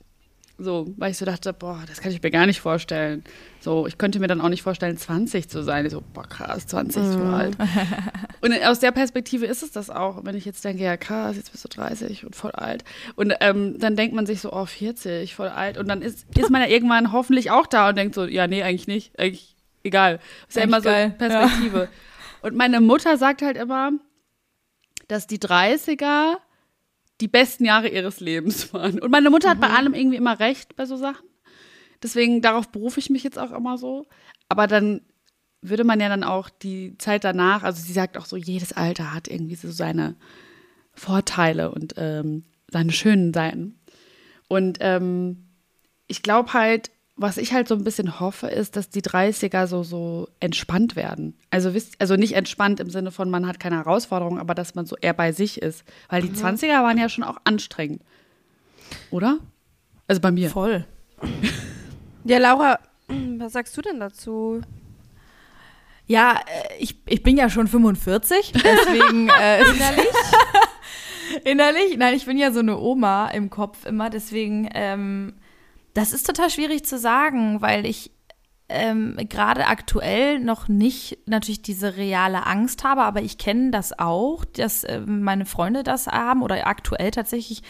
So, 0.62 0.94
weil 0.98 1.12
ich 1.12 1.18
so 1.18 1.26
dachte, 1.26 1.54
boah, 1.54 1.82
das 1.88 2.02
kann 2.02 2.12
ich 2.12 2.22
mir 2.22 2.32
gar 2.32 2.46
nicht 2.46 2.60
vorstellen. 2.60 3.24
So, 3.62 3.88
ich 3.88 3.98
könnte 3.98 4.20
mir 4.20 4.28
dann 4.28 4.42
auch 4.42 4.50
nicht 4.50 4.62
vorstellen, 4.62 4.98
20 4.98 5.50
zu 5.50 5.64
sein. 5.64 5.86
Ich 5.86 5.94
so, 5.94 6.04
boah, 6.14 6.28
krass, 6.28 6.68
20, 6.68 7.02
so 7.02 7.20
alt. 7.20 7.58
Und 8.42 8.54
aus 8.66 8.80
der 8.80 8.92
Perspektive 8.92 9.46
ist 9.46 9.64
es 9.64 9.72
das 9.72 9.90
auch. 9.90 10.26
Wenn 10.26 10.36
ich 10.36 10.44
jetzt 10.44 10.66
denke, 10.66 10.84
ja 10.84 10.98
krass, 10.98 11.38
jetzt 11.38 11.54
bist 11.54 11.64
du 11.64 11.70
30 11.70 12.26
und 12.26 12.36
voll 12.36 12.52
alt. 12.52 12.84
Und 13.16 13.34
ähm, 13.40 13.80
dann 13.80 13.96
denkt 13.96 14.14
man 14.14 14.26
sich 14.26 14.42
so, 14.42 14.52
oh, 14.52 14.66
40, 14.66 15.34
voll 15.34 15.48
alt. 15.48 15.78
Und 15.78 15.88
dann 15.88 16.02
ist, 16.02 16.26
ist 16.38 16.50
man 16.50 16.62
ja 16.62 16.68
irgendwann 16.68 17.14
hoffentlich 17.14 17.52
auch 17.52 17.68
da 17.68 17.90
und 17.90 17.98
denkt 17.98 18.16
so, 18.16 18.26
ja, 18.26 18.48
nee, 18.48 18.62
eigentlich 18.62 18.88
nicht. 18.88 19.18
Eigentlich 19.18 19.56
egal. 19.84 20.20
Ist 20.48 20.58
ja 20.58 20.64
immer 20.64 20.82
so 20.82 20.90
geil, 20.90 21.12
Perspektive. 21.18 21.90
Und 22.42 22.56
meine 22.56 22.82
Mutter 22.82 23.18
sagt 23.18 23.42
halt 23.42 23.58
immer, 23.58 23.92
dass 25.08 25.26
die 25.26 25.40
30er 25.40 26.36
die 27.22 27.28
besten 27.28 27.66
Jahre 27.66 27.90
ihres 27.90 28.20
Lebens 28.20 28.74
waren. 28.74 29.00
Und 29.00 29.12
meine 29.12 29.30
Mutter 29.30 29.50
hat 29.50 29.60
bei 29.60 29.70
allem 29.70 29.94
irgendwie 29.94 30.18
immer 30.18 30.40
recht 30.40 30.76
bei 30.76 30.86
so 30.86 30.96
Sachen. 30.96 31.28
Deswegen, 32.02 32.42
darauf 32.42 32.70
berufe 32.70 33.00
ich 33.00 33.10
mich 33.10 33.24
jetzt 33.24 33.38
auch 33.38 33.52
immer 33.52 33.78
so. 33.78 34.08
Aber 34.48 34.68
dann 34.68 35.02
würde 35.62 35.84
man 35.84 36.00
ja 36.00 36.08
dann 36.08 36.24
auch 36.24 36.50
die 36.50 36.98
Zeit 36.98 37.24
danach, 37.24 37.64
also 37.64 37.82
sie 37.82 37.92
sagt 37.92 38.18
auch 38.18 38.26
so, 38.26 38.38
jedes 38.38 38.72
Alter 38.72 39.14
hat 39.14 39.28
irgendwie 39.28 39.56
so 39.56 39.70
seine 39.70 40.16
Vorteile 40.94 41.72
und 41.72 41.96
ähm, 41.98 42.46
seine 42.72 42.92
schönen 42.92 43.34
Seiten. 43.34 43.80
Und 44.48 44.78
ähm, 44.80 45.50
ich 46.08 46.24
glaube 46.24 46.54
halt, 46.54 46.92
was 47.20 47.38
ich 47.38 47.54
halt 47.54 47.68
so 47.68 47.76
ein 47.76 47.84
bisschen 47.84 48.20
hoffe, 48.20 48.48
ist, 48.48 48.76
dass 48.76 48.90
die 48.90 49.02
30er 49.02 49.68
so, 49.68 49.84
so 49.84 50.30
entspannt 50.40 50.96
werden. 50.96 51.38
Also, 51.52 51.74
wisst, 51.74 52.00
also 52.00 52.16
nicht 52.16 52.34
entspannt 52.34 52.80
im 52.80 52.90
Sinne 52.90 53.12
von, 53.12 53.30
man 53.30 53.46
hat 53.46 53.60
keine 53.60 53.76
Herausforderung, 53.76 54.40
aber 54.40 54.56
dass 54.56 54.74
man 54.74 54.86
so 54.86 54.96
eher 55.00 55.14
bei 55.14 55.34
sich 55.34 55.62
ist. 55.62 55.84
Weil 56.08 56.22
die 56.22 56.30
20er 56.30 56.82
waren 56.82 56.98
ja 56.98 57.10
schon 57.10 57.26
auch 57.26 57.38
anstrengend. 57.44 58.02
Oder? 59.12 59.40
Also 60.08 60.22
bei 60.22 60.32
mir. 60.32 60.50
Voll. 60.50 60.86
Ja, 62.26 62.38
Laura, 62.38 62.80
was 63.08 63.54
sagst 63.54 63.76
du 63.78 63.82
denn 63.82 64.00
dazu? 64.00 64.62
Ja, 66.06 66.34
äh, 66.34 66.78
ich, 66.80 66.98
ich 67.08 67.24
bin 67.24 67.38
ja 67.38 67.50
schon 67.50 67.68
45, 67.68 68.52
deswegen 68.54 69.30
äh, 69.30 69.62
innerlich. 69.74 70.08
innerlich, 71.46 71.98
nein, 71.98 72.14
ich 72.14 72.26
bin 72.26 72.38
ja 72.38 72.52
so 72.52 72.60
eine 72.60 72.78
Oma 72.78 73.30
im 73.30 73.50
Kopf 73.50 73.86
immer, 73.86 74.10
deswegen, 74.10 74.70
ähm, 74.74 75.34
das 75.94 76.14
ist 76.14 76.26
total 76.26 76.50
schwierig 76.50 76.86
zu 76.86 76.98
sagen, 76.98 77.62
weil 77.62 77.86
ich 77.86 78.12
ähm, 78.70 79.18
gerade 79.28 79.66
aktuell 79.66 80.40
noch 80.40 80.68
nicht 80.68 81.18
natürlich 81.26 81.64
diese 81.64 81.98
reale 81.98 82.46
Angst 82.46 82.84
habe, 82.84 83.02
aber 83.02 83.22
ich 83.24 83.40
kenne 83.40 83.72
das 83.72 83.98
auch, 83.98 84.46
dass 84.46 84.86
ähm, 84.88 85.24
meine 85.24 85.46
Freunde 85.46 85.82
das 85.82 86.06
haben 86.06 86.44
oder 86.44 86.68
aktuell 86.68 87.10
tatsächlich 87.10 87.64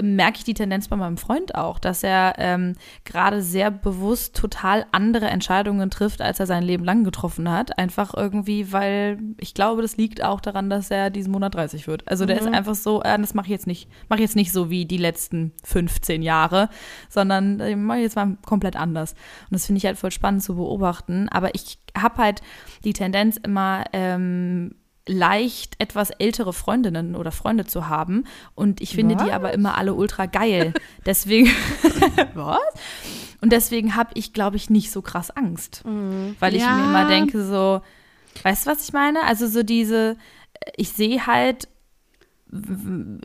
merke 0.00 0.38
ich 0.38 0.44
die 0.44 0.54
Tendenz 0.54 0.88
bei 0.88 0.96
meinem 0.96 1.18
Freund 1.18 1.54
auch, 1.54 1.78
dass 1.78 2.02
er 2.02 2.34
ähm, 2.38 2.74
gerade 3.04 3.42
sehr 3.42 3.70
bewusst 3.70 4.34
total 4.34 4.86
andere 4.90 5.26
Entscheidungen 5.26 5.90
trifft, 5.90 6.22
als 6.22 6.40
er 6.40 6.46
sein 6.46 6.62
Leben 6.62 6.84
lang 6.84 7.04
getroffen 7.04 7.50
hat. 7.50 7.78
Einfach 7.78 8.14
irgendwie, 8.14 8.72
weil 8.72 9.18
ich 9.38 9.52
glaube, 9.52 9.82
das 9.82 9.98
liegt 9.98 10.24
auch 10.24 10.40
daran, 10.40 10.70
dass 10.70 10.90
er 10.90 11.10
diesen 11.10 11.32
Monat 11.32 11.54
30 11.54 11.86
wird. 11.86 12.08
Also 12.08 12.24
der 12.24 12.40
ist 12.40 12.46
einfach 12.46 12.74
so, 12.74 13.02
äh, 13.02 13.18
das 13.18 13.34
mache 13.34 13.46
ich 13.46 13.52
jetzt 13.52 13.66
nicht, 13.66 13.88
mache 14.08 14.20
ich 14.20 14.24
jetzt 14.24 14.36
nicht 14.36 14.52
so 14.52 14.70
wie 14.70 14.86
die 14.86 14.96
letzten 14.96 15.52
15 15.64 16.22
Jahre, 16.22 16.70
sondern 17.10 17.60
äh, 17.60 17.76
mache 17.76 17.98
ich 17.98 18.04
jetzt 18.04 18.16
mal 18.16 18.38
komplett 18.46 18.76
anders. 18.76 19.12
Und 19.12 19.52
das 19.52 19.66
finde 19.66 19.78
ich 19.78 19.84
halt 19.86 19.98
voll 19.98 20.10
spannend 20.10 20.42
zu 20.42 20.56
beobachten. 20.56 21.28
Aber 21.28 21.54
ich 21.54 21.78
habe 21.96 22.16
halt 22.16 22.40
die 22.84 22.94
Tendenz 22.94 23.36
immer 23.36 23.84
ähm, 23.92 24.74
leicht 25.06 25.74
etwas 25.78 26.10
ältere 26.10 26.52
Freundinnen 26.52 27.16
oder 27.16 27.32
Freunde 27.32 27.64
zu 27.64 27.88
haben 27.88 28.24
und 28.54 28.80
ich 28.80 28.94
finde 28.94 29.16
die 29.16 29.32
aber 29.32 29.52
immer 29.52 29.76
alle 29.76 29.94
ultra 29.94 30.26
geil. 30.26 30.74
Deswegen 31.04 31.50
was? 32.34 32.58
Und 33.40 33.50
deswegen 33.52 33.96
habe 33.96 34.10
ich 34.14 34.32
glaube 34.32 34.56
ich 34.56 34.70
nicht 34.70 34.92
so 34.92 35.02
krass 35.02 35.30
Angst, 35.30 35.82
weil 35.84 36.54
ich 36.54 36.62
Ja. 36.62 36.74
mir 36.74 36.84
immer 36.84 37.04
denke 37.06 37.44
so, 37.44 37.80
weißt 38.44 38.66
du 38.66 38.70
was 38.70 38.84
ich 38.84 38.92
meine? 38.92 39.22
Also 39.24 39.48
so 39.48 39.62
diese 39.64 40.16
ich 40.76 40.90
sehe 40.90 41.26
halt 41.26 41.66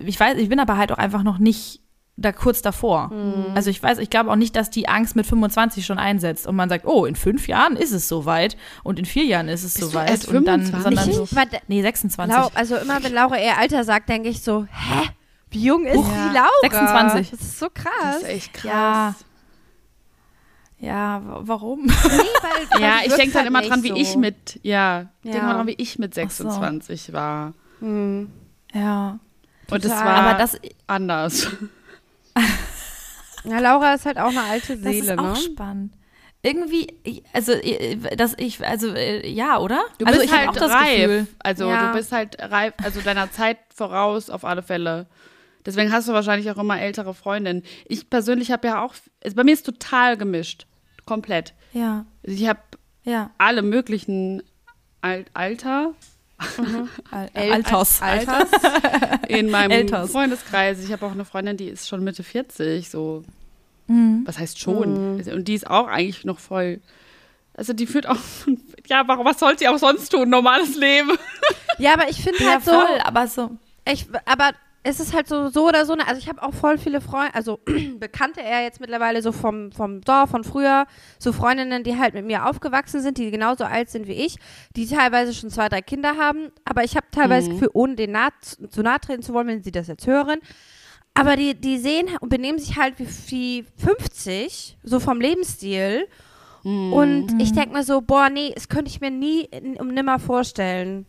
ich 0.03 0.19
weiß, 0.19 0.37
ich 0.37 0.49
bin 0.49 0.59
aber 0.59 0.77
halt 0.77 0.91
auch 0.91 0.97
einfach 0.97 1.21
noch 1.23 1.37
nicht 1.37 1.81
da 2.19 2.31
kurz 2.31 2.61
davor. 2.63 3.11
Also 3.53 3.69
ich 3.69 3.81
weiß, 3.81 3.99
ich 3.99 4.09
glaube 4.09 4.31
auch 4.31 4.35
nicht, 4.35 4.55
dass 4.55 4.69
die 4.71 4.89
Angst 4.89 5.15
mit 5.15 5.25
25 5.27 5.85
schon 5.85 5.99
einsetzt 5.99 6.47
und 6.47 6.55
man 6.55 6.67
sagt, 6.67 6.85
oh, 6.87 7.05
in 7.05 7.15
fünf 7.15 7.47
Jahren 7.47 7.75
ist 7.75 7.91
es 7.91 8.07
soweit 8.07 8.57
und 8.83 8.97
in 8.97 9.05
vier 9.05 9.23
Jahren 9.25 9.47
ist 9.47 9.63
es 9.63 9.75
Bist 9.75 9.91
soweit 9.91 10.09
erst 10.09 10.27
und 10.27 10.45
dann, 10.45 10.63
25? 10.65 10.83
sondern 10.83 11.51
so, 11.51 11.57
nee, 11.67 11.81
26. 11.83 12.35
Lau, 12.35 12.49
also 12.55 12.75
immer 12.77 13.03
wenn 13.03 13.13
Laura 13.13 13.37
ihr 13.37 13.55
Alter 13.57 13.83
sagt, 13.83 14.09
denke 14.09 14.29
ich 14.29 14.41
so, 14.41 14.65
hä? 14.65 15.09
Wie 15.51 15.63
jung 15.63 15.85
ist 15.85 15.95
Ja. 15.95 16.01
die 16.29 16.33
Laura? 16.35 16.49
26. 16.63 17.29
Das 17.31 17.39
ist 17.39 17.59
so 17.59 17.67
krass. 17.73 17.93
Das 18.01 18.17
ist 18.23 18.27
echt 18.27 18.53
krass. 18.53 18.65
Ja. 18.65 19.15
Ja, 20.79 21.21
wa- 21.25 21.41
warum? 21.43 21.85
Nee, 21.85 21.91
weil, 22.71 22.81
Ja, 22.81 22.95
ich 23.05 23.13
denke 23.13 23.33
dann 23.33 23.47
immer 23.47 23.59
halt 23.59 23.69
dran, 23.69 23.83
wie 23.83 23.91
nicht 23.91 24.01
ich 24.01 24.09
so. 24.13 24.19
mit, 24.19 24.59
ja, 24.63 25.07
ich 25.23 25.31
denke 25.31 25.37
Ja. 25.37 25.43
mal 25.43 25.53
dran, 25.55 25.67
wie 25.67 25.75
ich 25.77 25.97
mit 25.99 26.13
so. 26.13 26.21
26 26.21 27.13
war. 27.13 27.53
Hm. 27.79 28.29
Ja. 28.73 29.19
Und 29.71 29.83
es 29.85 29.91
war 29.91 30.05
Aber 30.05 30.33
das, 30.37 30.57
anders. 30.87 31.47
Ja, 33.43 33.59
Laura 33.59 33.93
ist 33.93 34.05
halt 34.05 34.17
auch 34.17 34.29
eine 34.29 34.43
alte 34.43 34.77
das 34.77 34.83
Seele, 34.93 35.13
ist 35.13 35.19
auch 35.19 35.23
ne? 35.33 35.35
spannend. 35.35 35.93
Irgendwie, 36.43 36.87
also, 37.33 37.51
äh, 37.53 37.95
das 38.15 38.35
ich, 38.37 38.65
also, 38.65 38.93
äh, 38.93 39.27
ja, 39.27 39.57
oder? 39.59 39.83
Du 39.97 40.05
also, 40.05 40.19
bist 40.19 40.31
ich 40.31 40.37
hab 40.37 40.47
halt 40.47 40.49
auch 40.49 40.61
das 40.61 40.71
reif. 40.71 40.95
Gefühl. 41.01 41.27
Also 41.39 41.69
Ja. 41.69 41.87
du 41.91 41.97
bist 41.97 42.11
halt 42.11 42.37
reif, 42.39 42.73
also 42.83 43.01
deiner 43.01 43.31
Zeit 43.31 43.57
voraus 43.73 44.29
auf 44.29 44.45
alle 44.45 44.61
Fälle. 44.63 45.07
Deswegen 45.65 45.91
hast 45.91 46.07
du 46.07 46.13
wahrscheinlich 46.13 46.49
auch 46.51 46.57
immer 46.57 46.79
ältere 46.79 47.13
Freundinnen. 47.13 47.63
Ich 47.87 48.09
persönlich 48.09 48.51
habe 48.51 48.67
ja 48.67 48.81
auch, 48.83 48.93
also 49.23 49.35
bei 49.35 49.43
mir 49.43 49.53
ist 49.53 49.65
total 49.65 50.15
gemischt. 50.15 50.65
Komplett. 51.05 51.53
Ja, 51.73 52.05
Also 52.25 52.37
ich 52.41 52.47
habe 52.47 52.59
ja. 53.03 53.31
alle 53.37 53.61
möglichen 53.61 54.43
Al 55.01 55.25
Alter 55.33 55.93
Al 57.11 57.29
El- 57.33 57.51
Alters. 57.53 58.01
Alters. 58.01 58.49
in 59.27 59.49
meinem 59.51 59.71
Älters. 59.71 60.11
Freundeskreis. 60.11 60.83
Ich 60.83 60.91
habe 60.91 61.05
auch 61.05 61.11
eine 61.11 61.25
Freundin, 61.25 61.57
die 61.57 61.67
ist 61.69 61.87
schon 61.87 62.03
Mitte 62.03 62.23
40, 62.23 62.89
so. 62.89 63.23
Mhm. 63.87 64.23
Was 64.25 64.37
heißt 64.37 64.59
schon? 64.59 65.19
Und 65.19 65.45
die 65.45 65.53
ist 65.53 65.67
auch 65.67 65.87
eigentlich 65.87 66.25
noch 66.25 66.39
voll. 66.39 66.79
Also 67.53 67.73
die 67.73 67.87
führt 67.87 68.07
auch, 68.07 68.17
ja, 68.87 69.03
warum, 69.07 69.25
was 69.25 69.39
soll 69.39 69.57
sie 69.57 69.67
auch 69.67 69.77
sonst 69.79 70.09
tun? 70.09 70.29
Normales 70.29 70.75
Leben. 70.75 71.11
Ja, 71.79 71.93
aber 71.93 72.09
ich 72.09 72.21
finde 72.21 72.39
Ja, 72.43 72.51
halt 72.51 72.65
so, 72.65 72.71
voll, 72.71 72.99
aber 73.03 73.27
so. 73.27 73.51
ich, 73.87 74.05
aber 74.25 74.51
es 74.87 75.01
ist 75.01 75.13
halt 75.13 75.27
so, 75.27 75.49
so 75.49 75.67
oder 75.67 75.85
so, 75.85 75.95
ne? 75.95 76.07
also 76.07 76.17
ich 76.17 76.29
habe 76.29 76.41
auch 76.41 76.53
voll 76.53 76.77
viele 76.77 77.01
Freunde, 77.01 77.35
also 77.35 77.59
Bekannte 77.99 78.39
eher 78.39 78.63
jetzt 78.63 78.79
mittlerweile 78.79 79.21
so 79.21 79.33
vom, 79.33 79.71
vom 79.73 79.99
Dorf, 80.01 80.29
von 80.29 80.45
früher, 80.45 80.87
so 81.19 81.33
Freundinnen, 81.33 81.83
die 81.83 81.97
halt 81.97 82.13
mit 82.13 82.25
mir 82.25 82.45
aufgewachsen 82.45 83.01
sind, 83.01 83.17
die 83.17 83.29
genauso 83.29 83.65
alt 83.65 83.89
sind 83.89 84.07
wie 84.07 84.13
ich, 84.13 84.37
die 84.77 84.87
teilweise 84.87 85.33
schon 85.33 85.49
zwei, 85.49 85.67
drei 85.67 85.81
Kinder 85.81 86.15
haben, 86.15 86.51
aber 86.63 86.85
ich 86.85 86.95
habe 86.95 87.05
teilweise 87.11 87.49
das 87.49 87.55
Gefühl, 87.55 87.71
ohne 87.73 87.95
denen 87.95 88.13
nah, 88.13 88.29
zu 88.69 88.81
nahe 88.81 88.99
treten 89.01 89.23
zu 89.23 89.33
wollen, 89.33 89.47
wenn 89.47 89.61
sie 89.61 89.71
das 89.71 89.87
jetzt 89.87 90.07
hören, 90.07 90.39
aber 91.13 91.35
die, 91.35 91.53
die 91.53 91.79
sehen 91.79 92.09
und 92.21 92.29
benehmen 92.29 92.59
sich 92.59 92.77
halt 92.77 92.97
wie, 92.97 93.07
wie 93.27 93.65
50, 93.75 94.77
so 94.83 94.99
vom 94.99 95.19
Lebensstil. 95.19 96.07
Und 96.63 97.41
ich 97.41 97.53
denke 97.53 97.69
mir 97.71 97.83
so, 97.83 98.01
boah, 98.01 98.29
nee, 98.29 98.51
das 98.53 98.67
könnte 98.67 98.89
ich 98.89 98.99
mir 98.99 99.09
nie 99.09 99.47
um 99.79 99.87
nimmer 99.87 100.19
vorstellen. 100.19 101.05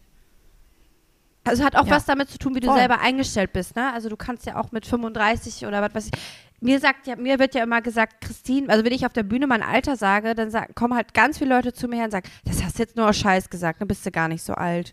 Also 1.49 1.65
hat 1.65 1.75
auch 1.77 1.87
Ja. 1.87 1.93
was 1.97 2.05
damit 2.05 2.31
zu 2.31 2.39
tun, 2.39 2.55
wie 2.55 2.61
du 2.61 2.69
Voll. 2.69 2.79
selber 2.79 3.01
eingestellt 3.01 3.53
bist, 3.53 3.75
ne? 3.77 3.93
Also 3.93 4.09
du 4.09 4.17
kannst 4.17 4.47
ja 4.47 4.57
auch 4.57 4.71
mit 4.73 4.87
35 4.87 5.67
oder 5.67 5.83
was 5.83 5.95
weiß 5.95 6.07
ich. 6.07 6.13
Mir 6.61 6.81
sagt 6.81 7.07
ja, 7.07 7.15
mir 7.17 7.39
wird 7.39 7.55
ja 7.55 7.63
immer 7.63 7.81
gesagt, 7.83 8.21
Christine, 8.21 8.69
also 8.69 8.85
wenn 8.85 8.93
ich 8.93 9.07
auf 9.07 9.13
der 9.13 9.23
Bühne 9.23 9.47
mein 9.47 9.63
Alter 9.63 9.97
sage, 9.97 10.35
dann 10.35 10.51
sag, 10.51 10.75
kommen 10.75 10.95
halt 10.95 11.15
ganz 11.15 11.39
viele 11.39 11.55
Leute 11.55 11.73
zu 11.73 11.87
mir 11.87 11.97
her 11.97 12.07
und 12.07 12.11
sagen, 12.11 12.29
das 12.45 12.63
hast 12.65 12.79
du 12.79 12.83
jetzt 12.83 12.97
nur 12.97 13.09
aus 13.09 13.17
Scheiß 13.17 13.49
gesagt, 13.49 13.81
dann 13.81 13.87
bist 13.89 14.05
du 14.05 14.11
gar 14.11 14.27
nicht 14.29 14.43
so 14.43 14.55
alt. 14.55 14.93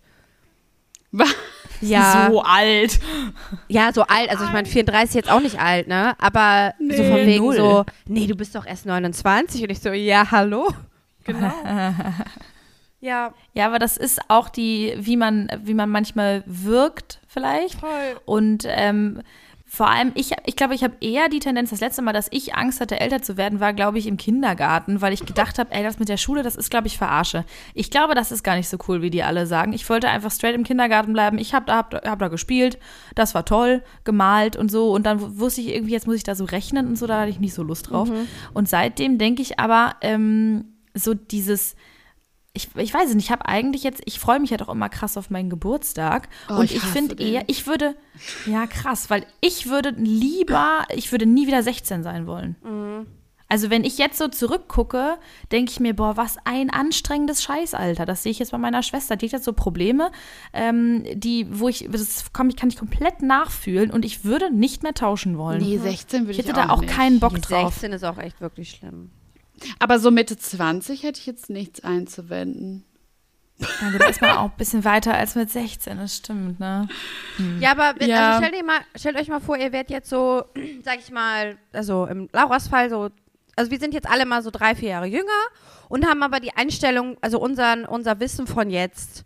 Ja, 1.82 2.28
So 2.30 2.42
alt. 2.44 3.00
ja, 3.68 3.92
so 3.94 4.04
alt. 4.04 4.30
Also 4.30 4.44
ich 4.46 4.52
meine, 4.52 4.68
34 4.68 5.16
jetzt 5.16 5.30
auch 5.32 5.40
nicht 5.42 5.60
alt, 5.60 5.88
ne? 5.88 6.16
Aber 6.20 6.74
so 6.80 7.04
von 7.04 7.14
Nee, 7.16 7.26
wegen 7.26 7.46
null. 7.46 7.56
so, 7.56 7.86
nee, 8.08 8.28
du 8.28 8.36
bist 8.36 8.54
doch 8.56 8.66
erst 8.66 8.86
29 8.86 9.64
und 9.64 9.70
ich 9.72 9.80
so, 9.80 9.92
ja, 9.92 10.30
hallo. 10.32 10.72
Genau. 11.24 11.52
ja, 13.06 13.34
Ja, 13.54 13.68
aber 13.68 13.80
das 13.80 13.98
ist 13.98 14.20
auch 14.30 14.50
die, 14.50 14.94
wie 14.98 15.18
man, 15.18 15.50
wie 15.64 15.74
man 15.74 15.90
manchmal 15.90 16.44
wirkt, 16.46 17.20
vielleicht. 17.28 17.80
voll. 17.80 18.20
Und 18.26 18.66
ähm, 18.68 19.22
Vor 19.68 19.90
allem, 19.90 20.12
ich, 20.16 20.32
ich 20.46 20.56
glaube, 20.56 20.74
ich 20.74 20.84
habe 20.86 20.96
eher 21.02 21.28
die 21.28 21.40
Tendenz, 21.40 21.72
das 21.72 21.82
letzte 21.82 22.02
Mal, 22.02 22.14
dass 22.14 22.28
ich 22.32 22.56
Angst 22.56 22.80
hatte, 22.80 23.00
älter 23.00 23.22
zu 23.22 23.36
werden, 23.36 23.60
war, 23.60 23.74
glaube 23.74 23.98
ich, 23.98 24.08
im 24.08 24.16
Kindergarten, 24.16 25.02
weil 25.02 25.12
ich 25.12 25.26
gedacht 25.26 25.60
habe, 25.60 25.74
ey, 25.74 25.84
das 25.84 26.00
mit 26.00 26.08
der 26.08 26.16
Schule, 26.18 26.44
das 26.44 26.56
ist, 26.56 26.70
glaube 26.70 26.88
ich, 26.88 26.98
verarsche. 26.98 27.44
Ich 27.74 27.92
glaube, 27.92 28.16
das 28.16 28.32
ist 28.32 28.44
gar 28.44 28.56
nicht 28.56 28.70
so 28.70 28.78
cool, 28.88 29.02
wie 29.02 29.10
die 29.10 29.24
alle 29.24 29.48
sagen. 29.48 29.74
Ich 29.74 29.90
wollte 29.90 30.08
einfach 30.08 30.32
straight 30.32 30.56
im 30.56 30.64
Kindergarten 30.64 31.12
bleiben. 31.12 31.40
Ich 31.40 31.54
habe 31.54 31.66
da, 31.66 31.78
hab, 31.78 31.94
hab 31.94 32.20
da 32.20 32.28
gespielt, 32.30 32.78
das 33.16 33.36
war 33.36 33.44
toll, 33.44 33.84
gemalt 34.06 34.56
und 34.56 34.72
so. 34.72 34.92
Und 34.94 35.06
dann 35.06 35.40
wusste 35.40 35.60
ich 35.62 35.70
irgendwie, 35.76 35.94
jetzt 35.94 36.08
muss 36.08 36.16
ich 36.16 36.24
da 36.24 36.36
so 36.36 36.46
rechnen 36.46 36.88
und 36.88 36.96
so, 36.96 37.06
da 37.06 37.22
hatte 37.22 37.32
ich 37.32 37.40
nicht 37.42 37.56
so 37.56 37.64
Lust 37.64 37.90
drauf. 37.90 38.08
Mhm. 38.10 38.28
Und 38.54 38.70
seitdem 38.70 39.18
denke 39.18 39.42
ich 39.42 39.60
aber, 39.60 39.96
ähm, 40.02 40.66
so 40.94 41.14
dieses 41.16 41.76
ich, 42.56 42.70
ich 42.76 42.94
weiß 42.94 43.14
nicht, 43.14 43.26
ich 43.26 43.32
habe 43.32 43.46
eigentlich 43.46 43.84
jetzt, 43.84 44.02
ich 44.06 44.20
freue 44.20 44.40
mich 44.40 44.50
ja 44.50 44.58
doch 44.58 44.70
immer 44.70 44.90
krass 44.90 45.18
auf 45.18 45.30
meinen 45.30 45.50
Geburtstag. 45.50 46.30
Oh, 46.50 46.56
und 46.56 46.66
ich, 46.66 46.78
ich 46.78 46.84
finde 46.84 47.22
eher, 47.22 47.44
ich 47.48 47.68
würde, 47.68 47.96
ja 48.46 48.66
krass, 48.66 49.10
weil 49.10 49.26
ich 49.42 49.68
würde 49.70 49.90
lieber, 49.90 50.86
ich 50.94 51.12
würde 51.12 51.26
nie 51.26 51.48
wieder 51.48 51.62
16 51.62 52.04
sein 52.04 52.28
wollen. 52.28 52.56
Mhm. 52.64 53.08
Also 53.48 53.70
wenn 53.70 53.84
ich 53.84 54.00
jetzt 54.00 54.18
so 54.18 54.28
zurückgucke, 54.28 55.18
denke 55.52 55.72
ich 55.72 55.80
mir, 55.80 55.96
boah, 55.96 56.18
was 56.18 56.38
ein 56.46 56.72
anstrengendes 56.72 57.44
Scheißalter. 57.44 58.06
Das 58.06 58.24
sehe 58.24 58.32
ich 58.32 58.40
jetzt 58.40 58.52
bei 58.52 58.58
meiner 58.58 58.82
Schwester. 58.82 59.16
Die 59.16 59.28
hat 59.28 59.34
jetzt 59.34 59.46
so 59.46 59.54
Probleme, 59.54 60.12
ähm, 60.52 61.04
die, 61.14 61.48
wo 61.52 61.70
ich, 61.70 61.88
das 61.92 62.34
kann, 62.34 62.56
kann 62.56 62.70
ich 62.70 62.78
komplett 62.78 63.22
nachfühlen 63.22 63.92
und 63.92 64.04
ich 64.04 64.26
würde 64.26 64.52
nicht 64.52 64.82
mehr 64.82 64.96
tauschen 64.96 65.38
wollen. 65.38 65.62
Nee, 65.62 65.78
16 65.78 66.22
würde 66.22 66.32
ich 66.32 66.40
Ich 66.40 66.46
hätte 66.46 66.56
da 66.56 66.70
auch 66.70 66.82
nicht. 66.82 66.92
keinen 66.92 67.20
Bock 67.20 67.40
drauf. 67.42 67.74
16 67.74 67.94
ist 67.94 68.04
auch 68.04 68.18
echt 68.18 68.42
wirklich 68.42 68.72
schlimm. 68.72 69.12
Aber 69.80 70.00
so 70.00 70.12
Mitte 70.12 70.38
20 70.38 71.04
hätte 71.04 71.20
ich 71.20 71.26
jetzt 71.26 71.50
nichts 71.50 71.84
einzuwenden. 71.84 72.84
Ja, 73.58 73.90
gut, 73.90 74.10
ist 74.10 74.22
man 74.22 74.32
auch 74.32 74.52
ein 74.52 74.58
bisschen 74.58 74.84
weiter 74.84 75.14
als 75.14 75.36
mit 75.36 75.50
16, 75.50 75.98
das 75.98 76.18
stimmt, 76.18 76.60
ne? 76.60 76.88
Hm. 77.38 77.62
Ja, 77.62 77.72
aber 77.72 78.02
ja. 78.04 78.34
Also 78.34 78.46
stellt, 78.46 78.66
mal, 78.66 78.80
stellt, 78.96 79.16
euch 79.16 79.30
mal 79.30 79.40
vor, 79.40 79.56
ihr 79.56 79.72
werdet 79.72 79.92
jetzt 79.92 80.10
so, 80.10 80.44
sag 80.84 81.00
ich 81.00 81.10
mal, 81.12 81.58
also 81.72 82.06
im 82.06 82.28
Lauras 82.34 82.68
Fall 82.68 82.90
so, 82.90 83.10
also 83.56 83.72
wir 83.72 83.80
sind 83.80 83.94
jetzt 83.94 84.10
alle 84.10 84.26
mal 84.26 84.44
so 84.44 84.52
drei, 84.52 84.76
vier 84.76 84.90
Jahre 84.90 85.06
jünger 85.06 85.32
und 85.88 86.06
haben 86.06 86.22
aber 86.22 86.42
die 86.42 86.54
Einstellung, 86.56 87.18
also 87.22 87.40
unseren, 87.40 87.86
unser 87.86 88.20
Wissen 88.20 88.46
von 88.46 88.70
jetzt. 88.70 89.24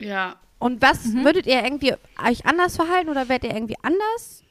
Ja. 0.00 0.36
Und 0.58 0.82
was 0.82 1.04
mhm. 1.06 1.24
würdet 1.24 1.46
ihr 1.46 1.62
irgendwie 1.62 1.94
euch 2.24 2.44
anders 2.46 2.76
verhalten 2.76 3.10
oder 3.10 3.28
werdet 3.28 3.50
ihr 3.50 3.56
irgendwie 3.56 3.76
anders? 3.82 4.42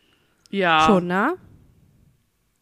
Ja. 0.49 0.85
Schon, 0.85 1.07
ne? 1.07 1.35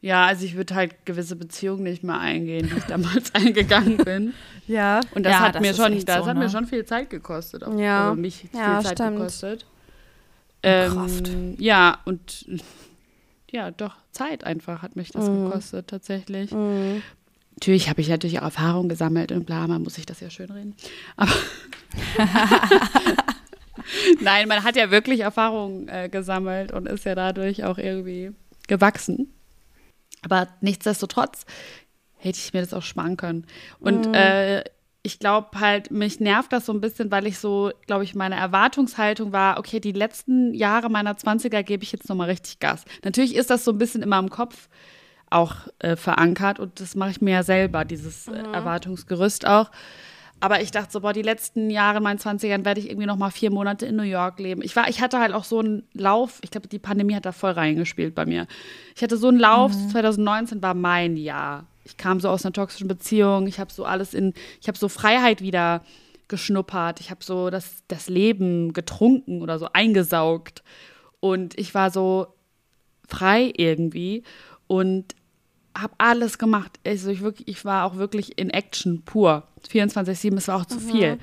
Ja, 0.02 0.28
also 0.28 0.46
ich 0.46 0.56
würde 0.56 0.76
halt 0.76 1.06
gewisse 1.06 1.36
Beziehungen 1.36 1.84
nicht 1.84 2.04
mehr 2.04 2.20
eingehen, 2.20 2.70
die 2.72 2.78
ich 2.78 2.86
damals 2.86 3.32
eingegangen 3.36 3.98
bin. 3.98 4.34
Ja. 4.66 5.02
Und 5.14 5.24
das 5.24 5.34
ja, 5.34 5.40
hat 5.42 5.56
das 5.56 5.62
mir 5.62 5.74
schon, 5.74 6.06
das 6.06 6.20
so, 6.20 6.26
hat 6.26 6.38
ne? 6.38 6.46
mir 6.46 6.50
schon 6.50 6.68
viel 6.68 6.86
Zeit 6.86 7.10
gekostet. 7.10 7.66
Auch. 7.66 7.78
Ja. 7.78 8.10
Also 8.10 8.22
mich 8.22 8.38
viel 8.38 8.60
ja, 8.60 8.82
Zeit 8.82 8.98
stimmt. 8.98 9.18
gekostet. 9.18 9.66
Kraft. 10.62 11.30
Ähm, 11.30 11.56
ja, 11.58 12.00
und 12.06 12.46
ja, 13.52 13.72
doch, 13.72 13.96
Zeit 14.12 14.44
einfach 14.44 14.82
hat 14.82 14.96
mich 14.96 15.12
das 15.12 15.28
Mhm. 15.28 15.46
gekostet, 15.46 15.88
tatsächlich. 15.88 16.52
Mhm. 16.52 17.02
Natürlich 17.56 17.90
habe 17.90 18.00
ich 18.00 18.10
natürlich 18.10 18.40
auch 18.40 18.44
Erfahrung 18.44 18.88
gesammelt 18.88 19.34
und 19.34 19.46
bla, 19.46 19.68
man 19.68 19.84
muss 19.84 19.96
sich 19.96 20.06
das 20.06 20.22
ja 20.22 20.30
schön 20.30 20.50
reden. 20.50 20.76
Aber 21.18 21.32
Nein, 24.22 24.48
man 24.48 24.64
hat 24.64 24.76
ja 24.76 24.92
wirklich 24.92 25.22
Erfahrung 25.22 25.88
äh, 25.88 26.10
gesammelt 26.10 26.72
und 26.72 26.88
ist 26.88 27.06
ja 27.06 27.16
dadurch 27.16 27.64
auch 27.64 27.78
irgendwie 27.78 28.32
gewachsen. 28.68 29.34
Aber 30.24 30.48
nichtsdestotrotz 30.62 31.46
hätte 32.18 32.38
ich 32.38 32.54
mir 32.54 32.62
das 32.62 32.74
auch 32.74 32.84
sparen 32.84 33.18
können. 33.18 33.46
Und 33.80 34.08
Mhm. 34.08 34.14
äh, 34.14 34.64
ich 35.02 35.20
glaube 35.20 35.60
halt, 35.60 35.92
mich 35.92 36.20
nervt 36.20 36.52
das 36.52 36.66
so 36.66 36.74
ein 36.74 36.82
bisschen, 36.82 37.10
weil 37.10 37.26
ich 37.26 37.40
so, 37.40 37.72
glaube 37.88 38.04
ich, 38.04 38.16
meine 38.16 38.36
Erwartungshaltung 38.36 39.32
war, 39.32 39.58
okay, 39.58 39.80
die 39.80 39.94
letzten 39.94 40.54
Jahre 40.54 40.90
meiner 40.90 41.14
20er 41.16 41.64
gebe 41.64 41.84
ich 41.84 41.94
jetzt 41.94 42.10
nochmal 42.10 42.30
richtig 42.30 42.60
Gas. 42.60 42.84
Natürlich 43.06 43.36
ist 43.36 43.50
das 43.50 43.64
so 43.64 43.72
ein 43.72 43.78
bisschen 43.78 44.02
in 44.04 44.10
meinem 44.10 44.30
Kopf 44.30 44.68
auch 45.30 45.56
äh, 45.80 45.96
verankert 45.96 46.60
und 46.60 46.82
das 46.82 46.96
mache 46.96 47.12
ich 47.12 47.22
mir 47.22 47.32
ja 47.32 47.44
selber, 47.44 47.86
dieses 47.86 48.28
äh, 48.28 48.32
Erwartungsgerüst 48.52 49.48
auch. 49.48 49.72
Aber 50.42 50.62
ich 50.62 50.72
dachte 50.72 50.92
so, 50.92 51.02
boah, 51.02 51.12
die 51.12 51.22
letzten 51.22 51.70
Jahre 51.70 51.98
in 51.98 52.04
meinen 52.04 52.20
20ern 52.20 52.64
werde 52.64 52.80
ich 52.80 52.90
irgendwie 52.90 53.08
noch 53.08 53.18
mal 53.18 53.30
vier 53.30 53.52
Monate 53.52 53.86
in 53.86 53.96
New 53.96 54.04
York 54.04 54.40
leben. 54.40 54.62
Ich, 54.62 54.76
war, 54.76 54.88
ich 54.88 55.02
hatte 55.02 55.20
halt 55.20 55.34
auch 55.34 55.44
so 55.44 55.60
einen 55.60 55.84
Lauf, 55.94 56.40
ich 56.42 56.52
glaube, 56.52 56.68
die 56.68 56.80
Pandemie 56.80 57.16
hat 57.16 57.26
da 57.26 57.32
voll 57.32 57.52
reingespielt 57.52 58.16
bei 58.16 58.26
mir. 58.26 58.48
Ich 58.96 59.04
hatte 59.04 59.18
so 59.18 59.28
einen 59.28 59.40
Lauf, 59.40 59.74
2019 59.92 60.62
war 60.62 60.74
mein 60.74 61.18
Jahr. 61.18 61.66
Ich 61.84 61.98
kam 61.98 62.20
so 62.20 62.30
aus 62.30 62.46
einer 62.46 62.54
toxischen 62.54 62.88
Beziehung, 62.88 63.48
ich 63.48 63.60
habe 63.60 63.74
so 63.74 63.84
alles 63.84 64.14
in, 64.14 64.34
ich 64.62 64.68
habe 64.68 64.78
so 64.78 64.88
Freiheit 64.88 65.42
wieder 65.42 65.84
geschnuppert, 66.28 67.02
ich 67.02 67.10
habe 67.10 67.24
so 67.24 67.50
das, 67.50 67.84
das 67.88 68.08
Leben 68.08 68.72
getrunken 68.72 69.42
oder 69.42 69.60
so 69.60 69.68
eingesaugt. 69.74 70.64
Und 71.20 71.58
ich 71.60 71.74
war 71.74 71.92
so 71.92 72.28
frei 73.08 73.52
irgendwie 73.58 74.24
und 74.68 75.16
habe 75.78 75.94
alles 75.98 76.38
gemacht. 76.38 76.80
Also 76.86 77.10
ich, 77.10 77.22
wirklich, 77.22 77.48
ich 77.48 77.66
war 77.66 77.86
auch 77.86 77.96
wirklich 77.98 78.38
in 78.38 78.50
Action 78.50 79.04
pur. 79.04 79.48
24-7, 79.68 80.38
es 80.38 80.48
war 80.48 80.58
auch 80.58 80.66
zu 80.66 80.80
viel. 80.80 81.18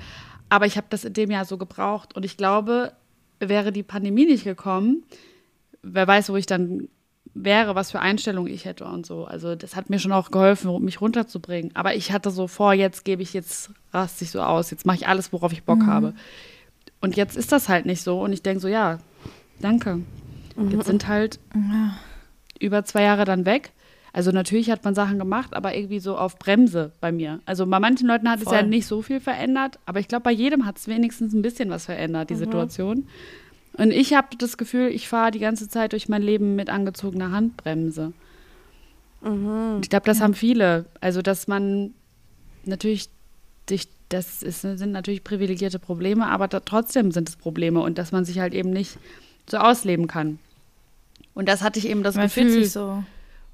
Aber 0.49 0.65
ich 0.65 0.77
habe 0.77 0.87
das 0.89 1.05
in 1.05 1.13
dem 1.13 1.31
Jahr 1.31 1.45
so 1.45 1.57
gebraucht. 1.57 2.15
Und 2.15 2.23
ich 2.23 2.37
glaube, 2.37 2.93
wäre 3.39 3.71
die 3.71 3.83
Pandemie 3.83 4.25
nicht 4.25 4.43
gekommen, 4.43 5.03
wer 5.83 6.07
weiß, 6.07 6.29
wo 6.29 6.35
ich 6.35 6.45
dann 6.45 6.87
wäre, 7.33 7.75
was 7.75 7.91
für 7.91 7.99
Einstellungen 7.99 8.51
ich 8.51 8.65
hätte 8.65 8.85
und 8.85 9.05
so. 9.05 9.25
Also 9.25 9.55
das 9.55 9.75
hat 9.75 9.89
mir 9.89 9.99
schon 9.99 10.11
auch 10.11 10.31
geholfen, 10.31 10.83
mich 10.83 11.01
runterzubringen. 11.01 11.75
Aber 11.75 11.95
ich 11.95 12.11
hatte 12.11 12.31
so 12.31 12.47
vor, 12.47 12.73
jetzt 12.73 13.05
gebe 13.05 13.21
ich, 13.21 13.33
jetzt 13.33 13.71
raste 13.93 14.23
ich 14.23 14.31
so 14.31 14.41
aus, 14.41 14.71
jetzt 14.71 14.85
mache 14.85 14.97
ich 14.97 15.07
alles, 15.07 15.31
worauf 15.33 15.51
ich 15.51 15.63
Bock 15.63 15.85
habe. 15.85 16.13
Und 16.99 17.15
jetzt 17.15 17.37
ist 17.37 17.51
das 17.51 17.69
halt 17.69 17.85
nicht 17.85 18.01
so. 18.01 18.21
Und 18.21 18.33
ich 18.33 18.41
denke 18.41 18.59
so, 18.59 18.67
ja, 18.67 18.99
danke. 19.59 20.01
Jetzt 20.69 20.87
sind 20.87 21.07
halt 21.07 21.39
über 22.59 22.83
zwei 22.85 23.03
Jahre 23.03 23.25
dann 23.25 23.45
weg. 23.45 23.71
Also 24.17 24.31
natürlich 24.31 24.71
hat 24.71 24.83
man 24.83 24.95
Sachen 24.95 25.19
gemacht, 25.19 25.53
aber 25.53 25.75
irgendwie 25.75 25.99
so 25.99 26.17
auf 26.17 26.39
Bremse 26.39 26.91
bei 27.01 27.11
mir. 27.11 27.39
Also 27.45 27.67
bei 27.67 27.79
manchen 27.79 28.07
Leuten 28.07 28.27
hat 28.27 28.39
es 28.39 28.45
ja 28.45 28.61
Voll. 28.61 28.67
nicht 28.67 28.87
so 28.87 29.03
viel 29.03 29.19
verändert, 29.19 29.77
aber 29.85 29.99
ich 29.99 30.07
glaube, 30.07 30.23
bei 30.23 30.31
jedem 30.31 30.65
hat 30.65 30.79
es 30.79 30.87
wenigstens 30.87 31.35
ein 31.35 31.43
bisschen 31.43 31.69
was 31.69 31.85
verändert, 31.85 32.31
die 32.31 32.35
Situation. 32.35 33.07
Und 33.73 33.91
ich 33.91 34.15
habe 34.15 34.29
das 34.35 34.57
Gefühl, 34.57 34.87
ich 34.87 35.07
fahre 35.07 35.29
die 35.29 35.37
ganze 35.37 35.69
Zeit 35.69 35.91
durch 35.91 36.09
mein 36.09 36.23
Leben 36.23 36.55
mit 36.55 36.71
angezogener 36.71 37.31
Handbremse. 37.31 38.11
Und 39.21 39.81
ich 39.83 39.89
glaube, 39.91 40.07
das 40.07 40.19
haben 40.19 40.33
viele. 40.33 40.85
Also, 40.99 41.21
dass 41.21 41.47
man 41.47 41.93
natürlich 42.65 43.09
sich, 43.69 43.87
das 44.09 44.41
ist, 44.41 44.61
sind 44.61 44.93
natürlich 44.93 45.23
privilegierte 45.23 45.77
Probleme, 45.77 46.25
aber 46.25 46.47
da, 46.47 46.61
trotzdem 46.61 47.11
sind 47.11 47.29
es 47.29 47.35
Probleme 47.35 47.81
und 47.81 47.99
dass 47.99 48.11
man 48.11 48.25
sich 48.25 48.39
halt 48.39 48.55
eben 48.55 48.71
nicht 48.71 48.97
so 49.47 49.57
ausleben 49.57 50.07
kann. 50.07 50.39
Und 51.35 51.47
das 51.47 51.61
hatte 51.61 51.77
ich 51.77 51.87
eben 51.87 52.01
das 52.01 52.15
Man 52.15 52.29
fühlt 52.29 52.47
Gefühl. 52.47 52.63
sich 52.63 52.71
so. 52.71 53.03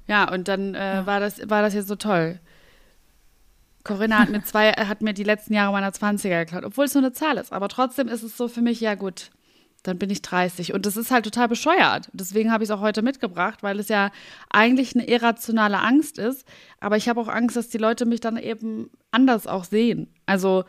Ja, 0.06 0.30
und 0.30 0.48
dann 0.48 0.74
äh, 0.74 1.02
war, 1.04 1.20
das, 1.20 1.48
war 1.48 1.62
das 1.62 1.74
jetzt 1.74 1.88
so 1.88 1.96
toll. 1.96 2.40
Corinna 3.84 4.18
hat 4.18 4.30
mir 4.30 4.42
zwei, 4.44 4.72
hat 4.72 5.02
mir 5.02 5.14
die 5.14 5.24
letzten 5.24 5.54
Jahre 5.54 5.72
meiner 5.72 5.90
20er 5.90 6.44
geklaut, 6.44 6.64
obwohl 6.64 6.86
es 6.86 6.94
nur 6.94 7.02
eine 7.02 7.12
Zahl 7.12 7.38
ist. 7.38 7.52
Aber 7.52 7.68
trotzdem 7.68 8.08
ist 8.08 8.22
es 8.22 8.36
so 8.36 8.48
für 8.48 8.62
mich, 8.62 8.80
ja 8.80 8.94
gut, 8.94 9.30
dann 9.84 9.98
bin 9.98 10.10
ich 10.10 10.22
30. 10.22 10.72
Und 10.72 10.86
das 10.86 10.96
ist 10.96 11.10
halt 11.10 11.24
total 11.24 11.46
bescheuert. 11.46 12.08
Deswegen 12.12 12.50
habe 12.50 12.64
ich 12.64 12.70
es 12.70 12.76
auch 12.76 12.80
heute 12.80 13.02
mitgebracht, 13.02 13.62
weil 13.62 13.78
es 13.78 13.88
ja 13.88 14.10
eigentlich 14.50 14.94
eine 14.94 15.06
irrationale 15.06 15.78
Angst 15.78 16.18
ist. 16.18 16.46
Aber 16.80 16.96
ich 16.96 17.08
habe 17.08 17.20
auch 17.20 17.28
Angst, 17.28 17.56
dass 17.56 17.68
die 17.68 17.78
Leute 17.78 18.06
mich 18.06 18.20
dann 18.20 18.38
eben 18.38 18.90
anders 19.10 19.46
auch 19.46 19.64
sehen. 19.64 20.12
Also, 20.24 20.64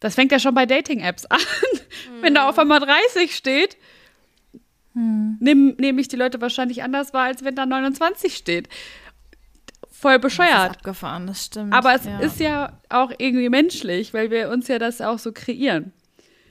das 0.00 0.14
fängt 0.14 0.32
ja 0.32 0.38
schon 0.38 0.54
bei 0.54 0.64
Dating-Apps 0.64 1.26
an. 1.30 1.38
Wenn 2.22 2.34
da 2.34 2.48
auf 2.48 2.58
einmal 2.58 2.80
30 2.80 3.36
steht, 3.36 3.76
nehme 4.94 5.74
nehm 5.78 5.98
ich 5.98 6.08
die 6.08 6.16
Leute 6.16 6.40
wahrscheinlich 6.40 6.82
anders 6.82 7.12
wahr, 7.12 7.24
als 7.24 7.44
wenn 7.44 7.56
da 7.56 7.66
29 7.66 8.36
steht. 8.36 8.68
Voll 9.90 10.14
Das 10.14 10.22
bescheuert. 10.22 10.70
abgefahren, 10.70 11.26
das 11.26 11.46
stimmt. 11.46 11.72
Aber 11.72 11.94
es 11.94 12.04
ja. 12.04 12.18
ist 12.20 12.40
ja 12.40 12.78
auch 12.88 13.10
irgendwie 13.18 13.48
menschlich, 13.48 14.14
weil 14.14 14.30
wir 14.30 14.50
uns 14.50 14.68
ja 14.68 14.78
das 14.78 15.00
auch 15.00 15.18
so 15.18 15.32
kreieren. 15.32 15.92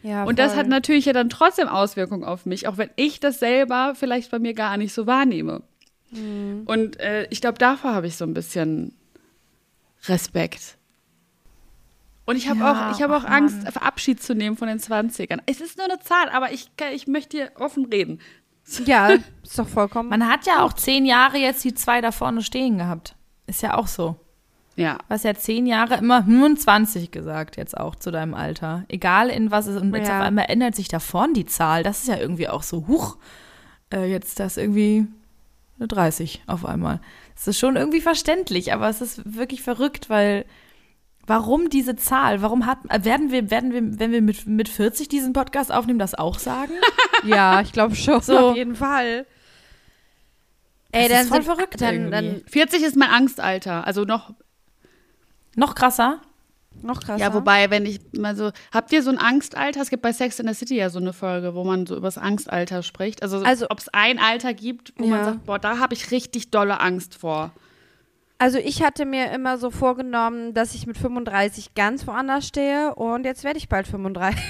Ja, 0.02 0.26
Und 0.26 0.38
das 0.38 0.56
hat 0.56 0.68
natürlich 0.68 1.06
ja 1.06 1.14
dann 1.14 1.30
trotzdem 1.30 1.70
Auswirkungen 1.70 2.26
auf 2.26 2.46
mich, 2.46 2.68
auch 2.68 2.78
wenn 2.78 2.90
ich 2.98 3.22
das 3.22 3.40
selber 3.40 3.94
vielleicht 3.96 4.32
bei 4.32 4.40
mir 4.40 4.54
gar 4.54 4.76
nicht 4.76 4.94
so 4.94 5.08
wahrnehme. 5.08 5.62
Mhm. 6.12 6.64
Und 6.66 7.00
äh, 7.00 7.26
ich 7.30 7.40
glaube, 7.40 7.58
davor 7.58 7.94
habe 7.94 8.08
ich 8.08 8.18
so 8.18 8.26
ein 8.26 8.34
bisschen 8.34 8.94
Respekt. 10.08 10.78
Und 12.26 12.38
ich 12.38 12.50
habe 12.50 12.60
Ja, 12.60 12.90
auch, 12.92 12.96
ich 12.96 13.02
habe 13.04 13.18
auch 13.18 13.26
Angst. 13.26 13.58
Abschied 13.82 14.22
zu 14.24 14.34
nehmen 14.34 14.56
von 14.56 14.68
den 14.68 14.80
20ern. 14.80 15.40
Es 15.46 15.60
ist 15.62 15.78
nur 15.78 15.86
eine 15.88 16.00
Zahl, 16.00 16.30
aber 16.30 16.52
ich, 16.54 16.70
ich 16.94 17.08
möchte 17.08 17.38
hier 17.38 17.52
offen 17.60 17.86
reden. 17.86 18.20
Ja, 18.86 19.10
ist 19.44 19.60
doch 19.60 19.68
vollkommen. 19.68 20.08
Man 20.08 20.26
hat 20.30 20.46
ja 20.46 20.64
auch 20.64 20.72
zehn 20.72 21.06
Jahre 21.06 21.38
jetzt 21.38 21.66
die 21.66 21.74
zwei 21.74 22.00
da 22.00 22.14
vorne 22.14 22.42
stehen 22.42 22.78
gehabt. 22.78 23.18
Ist 23.46 23.62
ja 23.62 23.76
auch 23.78 23.88
so. 23.88 24.16
Ja. 24.78 24.94
Du 25.00 25.04
hast 25.10 25.26
ja 25.26 25.34
zehn 25.36 25.66
Jahre 25.68 25.96
immer 25.96 26.24
25 26.24 27.12
gesagt, 27.12 27.58
jetzt 27.58 27.76
auch 27.78 27.94
zu 27.96 28.10
deinem 28.10 28.34
Alter. 28.34 28.86
Egal 28.88 29.28
in 29.30 29.52
was 29.52 29.68
es 29.68 29.76
ist. 29.76 29.82
Und 29.82 29.94
jetzt 29.94 30.08
Ja. 30.08 30.18
auf 30.20 30.24
einmal 30.26 30.46
ändert 30.48 30.76
sich 30.76 30.88
da 30.88 31.00
vorne 31.00 31.34
die 31.34 31.46
Zahl. 31.46 31.84
Das 31.84 32.04
ist 32.04 32.08
ja 32.08 32.16
irgendwie 32.18 32.48
auch 32.48 32.64
so, 32.64 32.88
huch, 32.88 33.18
äh, 33.94 34.10
jetzt 34.10 34.40
das 34.40 34.56
irgendwie 34.56 35.08
eine 35.78 35.90
30 35.90 36.44
auf 36.48 36.66
einmal. 36.66 37.02
Das 37.36 37.50
ist 37.50 37.60
schon 37.60 37.76
irgendwie 37.76 38.00
verständlich, 38.00 38.72
aber 38.72 38.88
es 38.88 39.02
ist 39.02 39.22
wirklich 39.36 39.62
verrückt, 39.62 40.10
weil 40.10 40.46
warum 41.28 41.70
diese 41.70 41.96
Zahl? 41.96 42.42
Warum 42.42 42.66
hat, 42.66 42.80
äh, 42.90 43.04
werden 43.06 43.32
wir, 43.32 43.50
werden 43.52 43.72
wir, 43.74 44.00
wenn 44.00 44.12
wir 44.12 44.22
mit, 44.22 44.46
mit 44.48 44.70
40 44.70 45.08
diesen 45.10 45.34
Podcast 45.34 45.72
aufnehmen, 45.72 46.00
das 46.00 46.16
auch 46.16 46.40
sagen? 46.40 46.74
ja, 47.26 47.62
ich 47.62 47.72
glaube 47.72 47.96
schon. 47.96 48.22
So. 48.22 48.38
Auf 48.50 48.56
jeden 48.56 48.76
Fall. 48.76 49.26
Ey, 50.92 51.08
Das 51.08 51.12
dann 51.18 51.22
ist 51.24 51.28
voll 51.30 51.42
sind, 51.44 51.56
verrückt 51.56 51.82
dann, 51.82 51.94
irgendwie. 52.12 52.12
dann 52.12 52.42
40 52.48 52.84
ist 52.84 52.96
mein 52.96 53.10
Angstalter. 53.10 53.88
Also 53.88 54.04
noch, 54.04 54.34
Noch 55.56 55.74
krasser. 55.76 56.22
noch 56.84 57.00
krasser. 57.02 57.20
ja, 57.24 57.34
wobei, 57.34 57.70
wenn 57.72 57.86
ich 57.88 58.00
mal 58.16 58.36
so, 58.36 58.52
habt 58.72 58.92
ihr 58.92 59.02
so 59.02 59.10
ein 59.10 59.18
Angstalter? 59.18 59.82
Es 59.82 59.90
gibt 59.90 60.04
bei 60.04 60.14
Sex 60.14 60.40
in 60.40 60.48
the 60.48 60.54
City 60.54 60.76
ja 60.76 60.90
so 60.92 61.00
eine 61.00 61.14
Folge, 61.14 61.56
wo 61.56 61.64
man 61.64 61.88
so 61.88 61.96
über 61.96 62.08
das 62.08 62.18
Angstalter 62.20 62.84
spricht. 62.84 63.24
Also, 63.24 63.40
Also- 63.44 63.68
ob 63.70 63.80
es 63.80 63.90
ein 63.90 64.20
Alter 64.20 64.54
gibt, 64.54 64.94
wo 64.98 65.06
Ja. 65.06 65.10
man 65.10 65.26
sagt, 65.26 65.46
boah, 65.46 65.58
da 65.58 65.80
habe 65.80 65.96
ich 65.96 66.12
richtig 66.12 66.52
dolle 66.52 66.80
Angst 66.80 67.16
vor. 67.16 67.52
Also 68.38 68.58
ich 68.58 68.84
hatte 68.84 69.06
mir 69.06 69.32
immer 69.32 69.58
so 69.58 69.72
vorgenommen, 69.72 70.54
dass 70.54 70.76
ich 70.76 70.86
mit 70.86 70.98
35 70.98 71.76
ganz 71.76 72.06
woanders 72.08 72.48
stehe 72.48 72.94
und 72.96 73.26
jetzt 73.26 73.44
werde 73.44 73.58
ich 73.58 73.70
bald 73.70 73.88
35. 73.88 74.42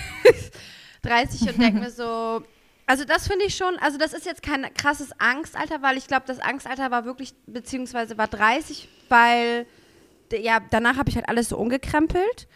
30 1.04 1.42
und 1.50 1.62
denke 1.62 1.80
mir 1.80 1.92
so, 1.92 2.42
also 2.86 3.06
das 3.06 3.28
finde 3.28 3.46
ich 3.46 3.56
schon, 3.56 3.78
also 3.80 3.98
das 3.98 4.14
ist 4.14 4.26
jetzt 4.26 4.42
kein 4.42 4.74
krasses 4.74 5.12
Angstalter, 5.20 5.82
weil 5.82 5.98
ich 5.98 6.08
glaube, 6.08 6.24
das 6.26 6.40
Angstalter 6.40 6.92
war 6.92 7.06
wirklich, 7.06 7.34
beziehungsweise 7.46 8.18
war 8.18 8.28
30, 8.28 8.90
weil, 9.10 9.66
ja, 10.32 10.60
danach 10.72 10.98
habe 10.98 11.10
ich 11.10 11.16
halt 11.16 11.30
alles 11.30 11.50
so 11.50 11.58
umgekrempelt. 11.58 12.48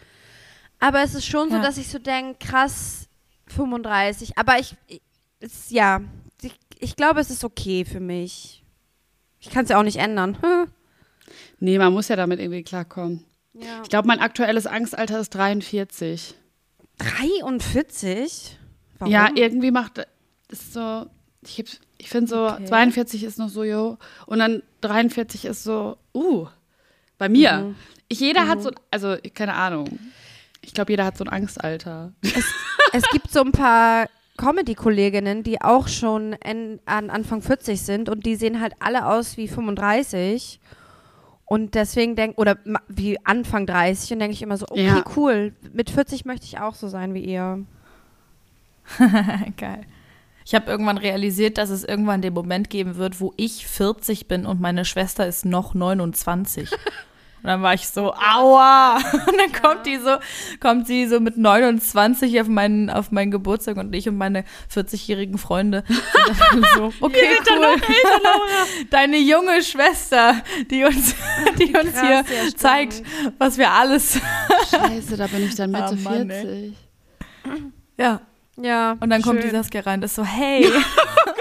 Aber 0.79 1.01
es 1.03 1.15
ist 1.15 1.25
schon 1.25 1.49
so, 1.49 1.57
Ja. 1.57 1.61
dass 1.61 1.77
ich 1.77 1.89
so 1.89 1.99
denke, 1.99 2.45
krass, 2.45 3.07
35. 3.47 4.37
Aber 4.37 4.59
ich, 4.59 4.75
ich 4.87 5.01
es, 5.39 5.69
ja, 5.69 6.01
ich, 6.41 6.53
ich 6.79 6.95
glaube, 6.95 7.19
es 7.19 7.29
ist 7.29 7.43
okay 7.43 7.85
für 7.85 7.99
mich. 7.99 8.63
Ich 9.39 9.49
kann 9.49 9.63
es 9.63 9.69
ja 9.69 9.79
auch 9.79 9.83
nicht 9.83 9.97
ändern. 9.97 10.37
Hm. 10.41 10.67
Nee, 11.59 11.77
man 11.77 11.93
muss 11.93 12.07
ja 12.07 12.15
damit 12.15 12.39
irgendwie 12.39 12.63
klarkommen. 12.63 13.23
Ja. 13.53 13.81
Ich 13.83 13.89
glaube, 13.89 14.07
mein 14.07 14.19
aktuelles 14.19 14.67
Angstalter 14.67 15.19
ist 15.19 15.29
43. 15.29 16.35
43? 16.99 18.57
Warum? 18.99 19.11
Ja, 19.11 19.29
irgendwie 19.35 19.71
macht 19.71 20.05
ist 20.49 20.73
so, 20.73 21.05
ich, 21.43 21.79
ich 21.97 22.09
finde 22.09 22.29
so, 22.29 22.47
Okay. 22.47 22.65
42 22.65 23.23
ist 23.23 23.37
noch 23.37 23.49
so, 23.49 23.63
jo, 23.63 23.97
und 24.25 24.39
dann 24.39 24.63
43 24.81 25.45
ist 25.45 25.63
so, 25.63 25.97
uh, 26.13 26.47
bei 27.17 27.29
mir. 27.29 27.57
Mhm. 27.57 27.75
Ich, 28.07 28.19
jeder 28.19 28.47
hat 28.47 28.61
so, 28.61 28.71
also, 28.91 29.17
keine 29.33 29.53
Ahnung. 29.55 29.99
Ich 30.61 30.73
glaube, 30.73 30.91
jeder 30.93 31.05
hat 31.05 31.17
so 31.17 31.25
ein 31.25 31.29
Angstalter. 31.29 32.13
es 32.93 33.03
gibt 33.11 33.31
so 33.31 33.41
ein 33.41 33.51
paar 33.51 34.07
Comedy-Kolleginnen, 34.37 35.43
die 35.43 35.61
auch 35.61 35.87
schon 35.87 36.33
en, 36.33 36.79
an 36.85 37.09
Anfang 37.09 37.41
40 37.41 37.81
sind 37.81 38.09
und 38.09 38.25
die 38.25 38.35
sehen 38.35 38.61
halt 38.61 38.73
alle 38.79 39.07
aus 39.07 39.35
wie 39.37 39.47
35. 39.47 40.59
Und 41.49 41.75
deswegen 41.75 42.15
denke, 42.17 42.37
oder 42.39 42.57
wie 42.89 43.17
Anfang 43.25 43.65
30 43.65 44.11
und 44.13 44.19
denke 44.19 44.33
ich 44.33 44.41
immer 44.41 44.57
so, 44.57 44.65
okay, 44.69 44.85
Ja. 44.85 45.03
cool. 45.15 45.53
Mit 45.73 45.89
40 45.89 46.25
möchte 46.25 46.45
ich 46.45 46.59
auch 46.59 46.75
so 46.75 46.87
sein 46.89 47.13
wie 47.13 47.23
ihr. 47.23 47.63
Geil. 49.57 49.81
Ich 50.45 50.55
habe 50.55 50.69
irgendwann 50.71 50.97
realisiert, 50.97 51.57
dass 51.57 51.69
es 51.69 51.83
irgendwann 51.83 52.21
den 52.21 52.33
Moment 52.33 52.69
geben 52.69 52.95
wird, 52.95 53.19
wo 53.19 53.33
ich 53.37 53.67
40 53.67 54.27
bin 54.27 54.45
und 54.45 54.61
meine 54.61 54.85
Schwester 54.85 55.27
ist 55.27 55.45
noch 55.45 55.73
29. 55.73 56.69
Und 57.43 57.47
dann 57.49 57.61
war 57.61 57.73
ich 57.73 57.87
so, 57.87 58.13
aua! 58.13 58.97
Und 59.27 59.37
dann 59.37 59.51
kommt 59.61 59.85
die 59.85 59.97
so, 59.97 60.17
kommt 60.59 60.87
sie 60.87 61.07
so 61.07 61.19
mit 61.19 61.37
29 61.37 62.41
auf 62.41 62.47
meinen, 62.47 62.89
auf 62.89 63.11
meinen 63.11 63.31
Geburtstag 63.31 63.77
und 63.77 63.93
ich 63.95 64.09
und 64.09 64.17
meine 64.17 64.43
40-jährigen 64.73 65.37
Freunde 65.37 65.83
sind 65.87 66.39
dann 66.51 66.65
so, 66.75 66.93
okay, 67.01 67.37
cool. 67.49 67.77
Deine 68.89 69.17
junge 69.17 69.61
Schwester, 69.63 70.41
die 70.69 70.83
uns, 70.83 71.15
die 71.59 71.75
uns 71.77 71.93
Krass, 71.93 72.25
hier 72.27 72.55
zeigt, 72.55 73.03
was 73.37 73.57
wir 73.57 73.71
alles. 73.71 74.19
Scheiße, 74.71 75.17
da 75.17 75.27
bin 75.27 75.45
ich 75.45 75.55
dann 75.55 75.71
Mitte 75.71 75.85
Ah, 75.85 75.95
Mann, 76.03 76.29
ey. 76.29 76.73
40. 77.43 77.67
Ja. 77.97 78.21
Ja. 78.59 78.97
Und 78.99 79.09
dann 79.11 79.21
kommt 79.21 79.39
die 79.39 79.49
schön. 79.49 79.51
Saskia 79.51 79.81
rein, 79.81 80.01
das 80.01 80.11
ist 80.11 80.15
so, 80.15 80.25
hey, 80.25 80.67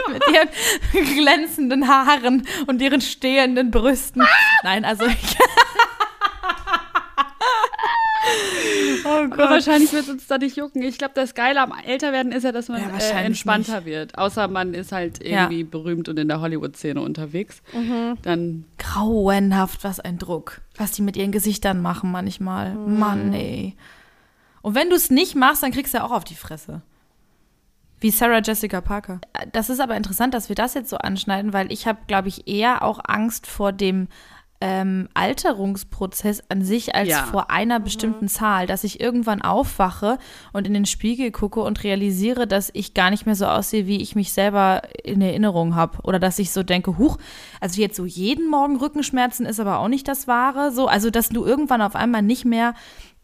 mit 0.12 0.22
ihren 0.32 1.14
glänzenden 1.16 1.88
Haaren 1.88 2.46
und 2.66 2.80
ihren 2.82 3.00
stehenden 3.00 3.70
Brüsten. 3.70 4.22
Nein, 4.62 4.84
also 4.84 5.06
ich. 5.06 5.16
oh 9.04 9.08
Aber 9.08 9.50
wahrscheinlich 9.50 9.92
wird 9.92 10.04
es 10.04 10.08
uns 10.10 10.26
da 10.26 10.38
nicht 10.38 10.56
jucken. 10.56 10.82
Ich 10.82 10.98
glaube, 10.98 11.14
das 11.14 11.34
Geile 11.34 11.60
am 11.60 11.72
Älterwerden 11.84 12.32
ist 12.32 12.42
ja, 12.44 12.52
dass 12.52 12.68
man 12.68 12.80
Ja, 12.82 12.96
äh, 12.98 13.24
entspannter 13.24 13.84
wird. 13.84 14.18
Außer 14.18 14.48
man 14.48 14.74
ist 14.74 14.92
halt 14.92 15.22
Ja. 15.24 15.42
irgendwie 15.44 15.64
berühmt 15.64 16.08
und 16.08 16.18
in 16.18 16.28
der 16.28 16.40
Hollywood-Szene 16.40 17.00
unterwegs. 17.00 17.62
Dann, 18.22 18.64
Grauenhaft, 18.78 19.84
was 19.84 20.00
ein 20.00 20.18
Druck. 20.18 20.60
Was 20.76 20.92
die 20.92 21.02
mit 21.02 21.16
ihren 21.16 21.32
Gesichtern 21.32 21.80
machen 21.80 22.10
manchmal. 22.10 22.74
Mann, 22.74 23.32
ey. 23.32 23.74
Und 24.62 24.74
wenn 24.74 24.90
du 24.90 24.96
es 24.96 25.10
nicht 25.10 25.36
machst, 25.36 25.62
dann 25.62 25.70
kriegst 25.70 25.94
du 25.94 25.98
ja 25.98 26.04
auch 26.04 26.10
auf 26.10 26.24
die 26.24 26.34
Fresse. 26.34 26.82
Wie 28.00 28.10
Sarah 28.10 28.40
Jessica 28.44 28.80
Parker. 28.80 29.20
Das 29.52 29.70
ist 29.70 29.80
aber 29.80 29.96
interessant, 29.96 30.34
dass 30.34 30.48
wir 30.48 30.56
das 30.56 30.74
jetzt 30.74 30.90
so 30.90 30.98
anschneiden, 30.98 31.52
weil 31.52 31.72
ich 31.72 31.86
habe, 31.86 31.98
glaube 32.06 32.28
ich, 32.28 32.46
eher 32.46 32.82
auch 32.82 33.00
Angst 33.06 33.46
vor 33.46 33.72
dem 33.72 34.08
ähm, 34.60 35.08
Alterungsprozess 35.14 36.42
an 36.48 36.62
sich 36.62 36.94
als 36.94 37.08
Ja. 37.08 37.24
vor 37.24 37.50
einer 37.50 37.78
bestimmten 37.78 38.28
Zahl, 38.28 38.66
dass 38.66 38.84
ich 38.84 39.00
irgendwann 39.00 39.42
aufwache 39.42 40.18
und 40.52 40.66
in 40.66 40.72
den 40.72 40.86
Spiegel 40.86 41.30
gucke 41.30 41.60
und 41.60 41.84
realisiere, 41.84 42.46
dass 42.46 42.70
ich 42.72 42.94
gar 42.94 43.10
nicht 43.10 43.26
mehr 43.26 43.34
so 43.34 43.46
aussehe, 43.46 43.86
wie 43.86 44.00
ich 44.00 44.14
mich 44.16 44.32
selber 44.32 44.82
in 45.04 45.20
Erinnerung 45.20 45.74
habe. 45.74 45.98
Oder 46.04 46.18
dass 46.18 46.38
ich 46.38 46.52
so 46.52 46.62
denke, 46.62 46.96
huch, 46.96 47.18
also 47.60 47.80
jetzt 47.80 47.96
so 47.96 48.06
jeden 48.06 48.48
Morgen 48.48 48.76
Rückenschmerzen 48.76 49.44
ist 49.44 49.60
aber 49.60 49.78
auch 49.78 49.88
nicht 49.88 50.08
das 50.08 50.26
Wahre. 50.26 50.72
So, 50.72 50.86
also 50.88 51.10
dass 51.10 51.28
du 51.28 51.44
irgendwann 51.44 51.82
auf 51.82 51.94
einmal 51.94 52.22
nicht 52.22 52.44
mehr 52.46 52.74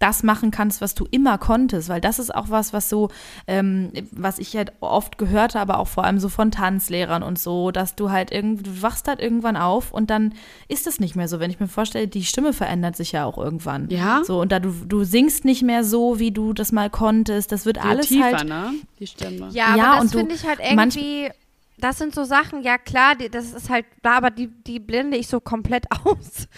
das 0.02 0.22
machen 0.22 0.50
kannst, 0.50 0.80
was 0.80 0.94
du 0.94 1.06
immer 1.10 1.38
konntest, 1.38 1.88
weil 1.88 2.00
das 2.00 2.18
ist 2.18 2.34
auch 2.34 2.50
was, 2.50 2.72
was 2.72 2.88
so, 2.88 3.08
ähm, 3.46 3.90
was 4.12 4.38
ich 4.38 4.56
halt 4.56 4.72
oft 4.80 5.18
gehört 5.18 5.54
habe, 5.54 5.78
auch 5.78 5.88
vor 5.88 6.04
allem 6.04 6.18
so 6.18 6.28
von 6.28 6.50
Tanzlehrern 6.50 7.22
und 7.22 7.38
so, 7.38 7.70
dass 7.70 7.96
du 7.96 8.10
halt 8.10 8.30
irgendwie, 8.30 8.64
du 8.64 8.82
wachst 8.82 9.08
halt 9.08 9.20
irgendwann 9.20 9.56
auf 9.56 9.92
und 9.92 10.10
dann 10.10 10.34
ist 10.68 10.86
es 10.86 11.00
nicht 11.00 11.16
mehr 11.16 11.26
so. 11.28 11.40
Wenn 11.40 11.50
ich 11.50 11.58
mir 11.60 11.68
vorstelle, 11.68 12.06
die 12.08 12.24
Stimme 12.24 12.52
verändert 12.52 12.96
sich 12.96 13.12
ja 13.12 13.24
auch 13.24 13.38
irgendwann. 13.38 13.88
Ja. 13.90 14.22
So, 14.24 14.40
und 14.40 14.52
da 14.52 14.60
du, 14.60 14.70
du 14.86 15.04
singst 15.04 15.44
nicht 15.44 15.62
mehr 15.62 15.82
so, 15.84 16.18
wie 16.18 16.30
du 16.30 16.52
das 16.52 16.70
mal 16.72 16.90
konntest, 16.90 17.50
das 17.50 17.64
wird 17.66 17.72
wird 17.72 17.86
alles 17.86 18.08
tiefer, 18.08 18.36
halt. 18.36 18.48
ne? 18.48 18.74
Die 18.98 19.06
Stimme. 19.06 19.48
Ja, 19.52 19.76
Ja, 19.76 19.92
aber 19.92 20.02
das 20.02 20.12
finde 20.12 20.34
ich 20.34 20.46
halt 20.46 20.60
manch- 20.60 20.96
irgendwie, 20.98 21.30
das 21.78 21.96
sind 21.96 22.14
so 22.14 22.24
Sachen, 22.24 22.62
ja 22.62 22.76
klar, 22.76 23.14
die, 23.14 23.30
das 23.30 23.52
ist 23.54 23.70
halt 23.70 23.86
da, 24.02 24.18
aber 24.18 24.30
die, 24.30 24.48
die 24.48 24.78
blende 24.78 25.16
ich 25.16 25.26
so 25.28 25.40
komplett 25.40 25.86
aus. 26.04 26.48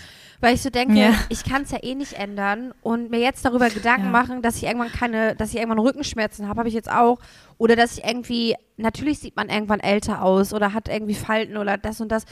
Weil 0.45 0.55
ich 0.57 0.63
so 0.63 0.69
denke, 0.69 0.99
Ja. 0.99 1.15
ich 1.31 1.43
kann 1.43 1.63
es 1.63 1.71
ja 1.71 1.79
eh 1.83 1.95
nicht 1.95 2.13
ändern 2.13 2.75
und 2.83 3.11
mir 3.11 3.19
jetzt 3.21 3.45
darüber 3.47 3.71
Gedanken 3.71 4.07
Ja. 4.07 4.11
machen, 4.11 4.43
dass 4.43 4.57
ich 4.57 4.65
irgendwann 4.65 4.93
keine, 4.93 5.35
dass 5.35 5.51
ich 5.51 5.57
irgendwann 5.57 5.79
Rückenschmerzen 5.79 6.49
habe, 6.49 6.59
habe 6.59 6.69
ich 6.69 6.75
jetzt 6.75 6.91
auch. 6.91 7.19
Oder 7.57 7.77
dass 7.77 7.97
ich 7.97 8.05
irgendwie, 8.05 8.55
natürlich 8.77 9.21
sieht 9.21 9.37
man 9.37 9.49
irgendwann 9.49 9.81
älter 9.81 10.23
aus 10.23 10.53
oder 10.53 10.75
hat 10.75 10.89
irgendwie 10.89 11.15
Falten 11.15 11.57
oder 11.57 11.79
das 11.79 12.01
und 12.03 12.11
das. 12.13 12.25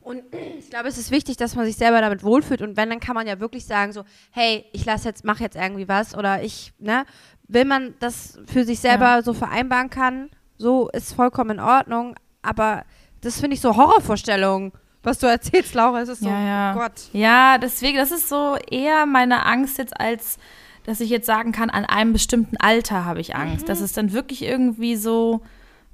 Und 0.00 0.22
ich 0.58 0.68
glaube, 0.68 0.88
es 0.88 0.98
ist 0.98 1.12
wichtig, 1.12 1.36
dass 1.36 1.54
man 1.54 1.64
sich 1.64 1.76
selber 1.76 2.00
damit 2.00 2.24
wohlfühlt. 2.24 2.60
Und 2.60 2.76
wenn, 2.76 2.90
dann 2.90 2.98
kann 2.98 3.14
man 3.14 3.28
ja 3.28 3.38
wirklich 3.38 3.64
sagen, 3.66 3.92
so, 3.92 4.02
hey, 4.32 4.64
ich 4.72 4.84
lasse 4.84 5.06
jetzt, 5.08 5.24
mache 5.24 5.44
jetzt 5.44 5.54
irgendwie 5.56 5.86
was 5.86 6.16
oder 6.16 6.42
ich, 6.42 6.72
ne, 6.80 7.04
will 7.46 7.64
man 7.66 7.94
das 8.00 8.38
für 8.46 8.64
sich 8.64 8.80
selber 8.80 9.22
so 9.22 9.32
vereinbaren 9.32 9.90
kann, 9.90 10.28
so 10.58 10.88
ist 10.88 11.12
vollkommen 11.12 11.50
in 11.58 11.60
Ordnung. 11.60 12.16
Aber 12.42 12.84
das 13.20 13.38
finde 13.38 13.54
ich 13.54 13.60
so 13.60 13.76
Horrorvorstellungen, 13.76 14.72
was 15.02 15.18
du 15.18 15.26
erzählst, 15.26 15.74
Laura. 15.74 16.00
Es 16.02 16.08
ist 16.08 16.20
so, 16.20 16.28
Ja, 16.28 16.40
ja. 16.44 16.74
oh 16.74 16.78
Gott. 16.78 16.92
Ja, 17.12 17.58
deswegen, 17.58 17.96
das 17.96 18.10
ist 18.10 18.28
so 18.28 18.56
eher 18.70 19.06
meine 19.06 19.46
Angst 19.46 19.78
jetzt 19.78 19.98
als, 19.98 20.38
dass 20.84 21.00
ich 21.00 21.10
jetzt 21.10 21.26
sagen 21.26 21.52
kann, 21.52 21.70
an 21.70 21.84
einem 21.84 22.12
bestimmten 22.12 22.56
Alter 22.58 23.04
habe 23.04 23.20
ich 23.20 23.34
Angst. 23.36 23.68
Dass 23.68 23.80
es 23.80 23.92
dann 23.92 24.12
wirklich 24.12 24.42
irgendwie 24.42 24.96
so, 24.96 25.42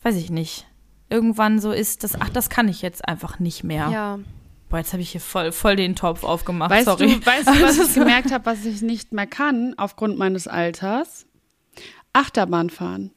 weiß 0.03 0.17
ich 0.17 0.31
nicht, 0.31 0.67
irgendwann 1.09 1.61
so 1.61 1.73
ist, 1.73 2.03
dass, 2.05 2.21
ach, 2.21 2.31
das 2.31 2.51
kann 2.51 2.69
ich 2.69 2.83
jetzt 2.83 3.07
einfach 3.09 3.39
nicht 3.39 3.63
mehr. 3.65 3.89
Ja. 3.91 4.19
Boah, 4.69 4.79
jetzt 4.79 4.93
habe 4.93 5.03
ich 5.03 5.11
hier 5.11 5.21
voll, 5.21 5.53
voll 5.53 5.77
den 5.77 5.95
Topf 5.95 6.25
aufgemacht, 6.25 6.71
Weißt 6.73 6.87
sorry. 6.87 7.21
du, 7.21 7.25
weißt 7.27 7.49
du, 7.49 7.63
was 7.63 7.79
ich 7.79 7.95
gemerkt 7.95 8.33
habe, 8.33 8.47
was 8.47 8.65
ich 8.65 8.83
nicht 8.83 9.13
mehr 9.13 9.29
kann 9.29 9.75
aufgrund 9.77 10.19
meines 10.19 10.49
Alters? 10.49 11.27
Achterbahn 12.13 12.71
fahren. 12.71 13.13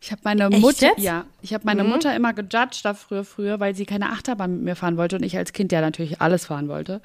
Ich 0.00 0.10
habe 0.12 0.20
meine 0.24 0.48
Echt 0.48 0.60
Mutter, 0.60 0.86
jetzt? 0.88 0.98
ja, 1.00 1.24
ich 1.40 1.54
habe 1.54 1.64
meine 1.64 1.84
Mutter 1.84 2.14
immer 2.14 2.32
gejudged 2.32 2.84
da 2.84 2.94
früher, 2.94 3.24
früher, 3.24 3.60
weil 3.60 3.74
sie 3.74 3.86
keine 3.86 4.10
Achterbahn 4.10 4.52
mit 4.56 4.62
mir 4.62 4.76
fahren 4.76 4.96
wollte 4.96 5.16
und 5.16 5.22
ich 5.22 5.36
als 5.36 5.52
Kind 5.52 5.72
ja 5.72 5.80
natürlich 5.80 6.20
alles 6.20 6.46
fahren 6.46 6.68
wollte. 6.68 7.00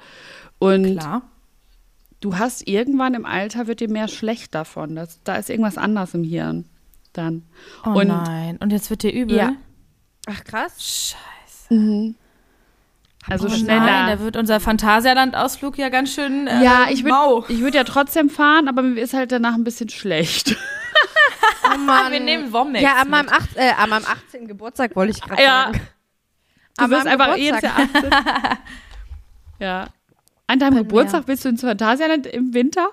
Und 0.58 0.98
Klar. 0.98 1.22
du 2.20 2.36
hast 2.38 2.66
irgendwann 2.68 3.14
im 3.14 3.24
Alter 3.24 3.66
wird 3.66 3.80
dir 3.80 3.88
mehr 3.90 4.08
schlecht 4.08 4.54
davon. 4.54 4.96
Das, 4.96 5.22
da 5.22 5.36
ist 5.36 5.48
irgendwas 5.48 5.78
anders 5.78 6.14
im 6.14 6.24
Hirn 6.24 6.66
dann. 7.12 7.44
Oh 7.84 7.90
und 7.90 8.08
nein. 8.08 8.56
Und 8.58 8.72
jetzt 8.72 8.90
wird 8.90 9.02
dir 9.02 9.12
übel? 9.12 9.36
Ja. 9.36 9.52
Ach 10.26 10.44
krass. 10.44 11.14
Scheiße. 11.70 12.14
also 13.28 13.46
Oh 13.46 13.50
schneller. 13.50 13.80
Nein, 13.80 14.18
da 14.18 14.22
wird 14.22 14.36
unser 14.36 14.60
Phantasialand-Ausflug 14.60 15.78
ja 15.78 15.88
ganz 15.88 16.12
schön 16.12 16.46
äh, 16.46 16.62
ja, 16.62 16.86
ich 16.90 17.04
würde 17.04 17.52
ich 17.52 17.60
würd 17.60 17.74
ja 17.74 17.84
trotzdem 17.84 18.28
fahren, 18.28 18.68
aber 18.68 18.82
mir 18.82 19.00
ist 19.00 19.14
halt 19.14 19.32
danach 19.32 19.54
ein 19.54 19.64
bisschen 19.64 19.88
schlecht. 19.88 20.56
Oh 21.74 21.78
Mann. 21.86 22.12
Wir 22.12 22.20
nehmen 22.20 22.52
Womex 22.52 22.82
Ja, 22.82 22.96
an 22.96 23.10
meinem, 23.10 23.26
mit. 23.26 23.34
acht, 23.34 23.56
äh, 23.56 23.70
an 23.76 23.90
meinem 23.90 24.04
18. 24.06 24.46
Geburtstag 24.48 24.94
wollte 24.96 25.12
ich 25.12 25.20
gerade 25.20 25.42
Ja. 25.42 25.64
sagen. 25.66 25.80
Du 26.76 26.84
An 26.84 26.90
meinem 26.90 27.06
einfach 27.08 27.34
Geburtstag. 27.36 27.62
Jahr 27.62 27.78
18. 27.78 28.10
ja. 29.60 29.86
An 30.46 30.58
deinem 30.58 30.74
mir. 30.74 30.82
Geburtstag 30.84 31.24
willst 31.26 31.44
du 31.44 31.48
ins 31.50 31.60
Phantasialand 31.60 32.26
im 32.26 32.54
Winter? 32.54 32.88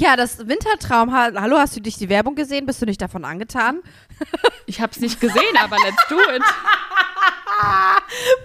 Ja, 0.00 0.16
das 0.16 0.48
Wintertraum. 0.48 1.12
Ha- 1.12 1.32
Hallo, 1.36 1.58
hast 1.58 1.76
du 1.76 1.80
dich 1.80 1.96
die 1.98 2.08
Werbung 2.08 2.34
gesehen? 2.34 2.64
Bist 2.66 2.80
du 2.80 2.86
nicht 2.86 3.00
davon 3.02 3.24
angetan? 3.24 3.80
Ich 4.66 4.80
habe 4.80 4.92
es 4.92 5.00
nicht 5.00 5.20
gesehen, 5.20 5.56
aber 5.60 5.76
let's 5.84 6.06
do 6.08 6.16
it. 6.34 6.42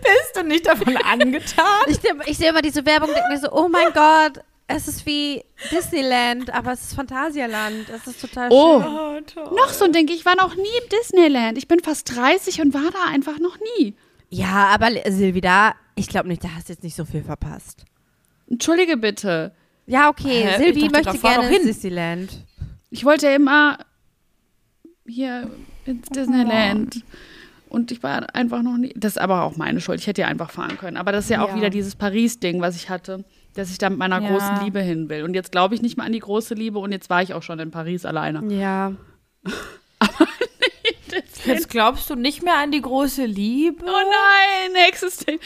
Bist 0.02 0.36
du 0.36 0.44
nicht 0.44 0.66
davon 0.68 0.98
angetan? 0.98 1.66
Ich, 1.88 1.98
seh- 1.98 2.10
ich 2.26 2.38
sehe 2.38 2.50
immer 2.50 2.62
diese 2.62 2.86
Werbung 2.86 3.10
und 3.10 3.16
denke 3.16 3.30
mir 3.32 3.40
so, 3.40 3.52
oh 3.52 3.68
mein 3.70 3.94
Gott, 3.94 4.44
es 4.68 4.88
ist 4.88 5.06
wie 5.06 5.44
Disneyland, 5.72 6.54
aber 6.54 6.74
es 6.74 6.82
ist 6.82 6.94
Phantasialand. 6.96 7.88
Es 7.90 8.06
ist 8.08 8.22
total 8.22 8.50
Oh. 8.52 8.82
schön. 8.82 8.92
Oh, 8.94 9.22
toll. 9.46 9.56
Noch 9.58 9.70
so 9.70 9.86
ein 9.86 9.94
Ding, 9.94 10.08
ich 10.10 10.26
war 10.26 10.36
noch 10.36 10.56
nie 10.56 10.62
im 10.62 10.90
Disneyland. 10.90 11.58
Ich 11.58 11.68
bin 11.68 11.80
fast 11.80 12.16
30 12.16 12.62
und 12.62 12.74
war 12.74 12.92
da 12.92 13.12
einfach 13.14 13.40
noch 13.40 13.58
nie. 13.78 13.96
Ja, 14.30 14.68
aber 14.74 14.90
Silvi, 15.10 15.40
da, 15.42 15.74
ich 15.96 16.08
glaube 16.10 16.28
nicht, 16.28 16.44
da 16.44 16.50
hast 16.56 16.68
du 16.68 16.74
jetzt 16.74 16.84
nicht 16.84 16.96
so 16.96 17.06
viel 17.06 17.24
verpasst. 17.24 17.86
Entschuldige 18.50 18.98
bitte. 18.98 19.54
Ja, 19.86 20.10
okay, 20.10 20.44
Hä? 20.44 20.58
Silvi 20.58 20.86
Ich 20.86 20.92
dachte, 20.92 21.08
möchte 21.12 21.20
gerne 21.22 21.48
hin. 21.48 21.62
Disneyland. 21.66 22.44
Ich 22.90 23.06
wollte 23.06 23.28
immer 23.28 23.78
hier 25.08 25.50
ins 25.86 26.08
Disneyland. 26.10 27.04
Und 27.70 27.92
ich 27.92 28.02
war 28.04 28.34
einfach 28.36 28.62
noch 28.62 28.78
nie. 28.78 28.94
Das 28.96 29.14
ist 29.14 29.18
aber 29.18 29.44
auch 29.44 29.56
meine 29.58 29.82
Schuld. 29.82 30.00
Ich 30.00 30.08
hätte 30.08 30.22
ja 30.22 30.28
einfach 30.28 30.52
fahren 30.52 30.78
können. 30.78 30.98
Aber 30.98 31.12
das 31.12 31.26
ist 31.26 31.30
ja 31.30 31.42
auch 31.44 31.50
Ja. 31.50 31.56
wieder 31.56 31.70
dieses 31.70 31.96
Paris-Ding, 31.96 32.62
was 32.62 32.76
ich 32.78 32.90
hatte, 32.90 33.26
dass 33.58 33.70
ich 33.72 33.78
da 33.78 33.90
mit 33.90 34.00
meiner 34.00 34.22
Ja. 34.22 34.30
großen 34.30 34.64
Liebe 34.64 34.80
hin 34.82 35.10
will. 35.10 35.24
Und 35.24 35.34
jetzt 35.34 35.52
glaube 35.52 35.76
ich 35.76 35.82
nicht 35.82 35.98
mehr 35.98 36.06
an 36.06 36.12
die 36.14 36.20
große 36.20 36.54
Liebe 36.54 36.80
und 36.80 36.92
jetzt 36.92 37.10
war 37.10 37.22
ich 37.22 37.34
auch 37.34 37.44
schon 37.44 37.60
in 37.60 37.72
Paris 37.72 38.06
alleine. 38.06 38.44
Ja. 38.54 38.94
Jetzt 41.46 41.70
glaubst 41.70 42.10
du 42.10 42.16
nicht 42.16 42.44
mehr 42.44 42.56
an 42.58 42.72
die 42.72 42.82
große 42.82 43.26
Liebe? 43.26 43.86
Oh 43.86 43.90
nein, 43.90 44.74
nächstes 44.86 45.18
Ding. 45.20 45.40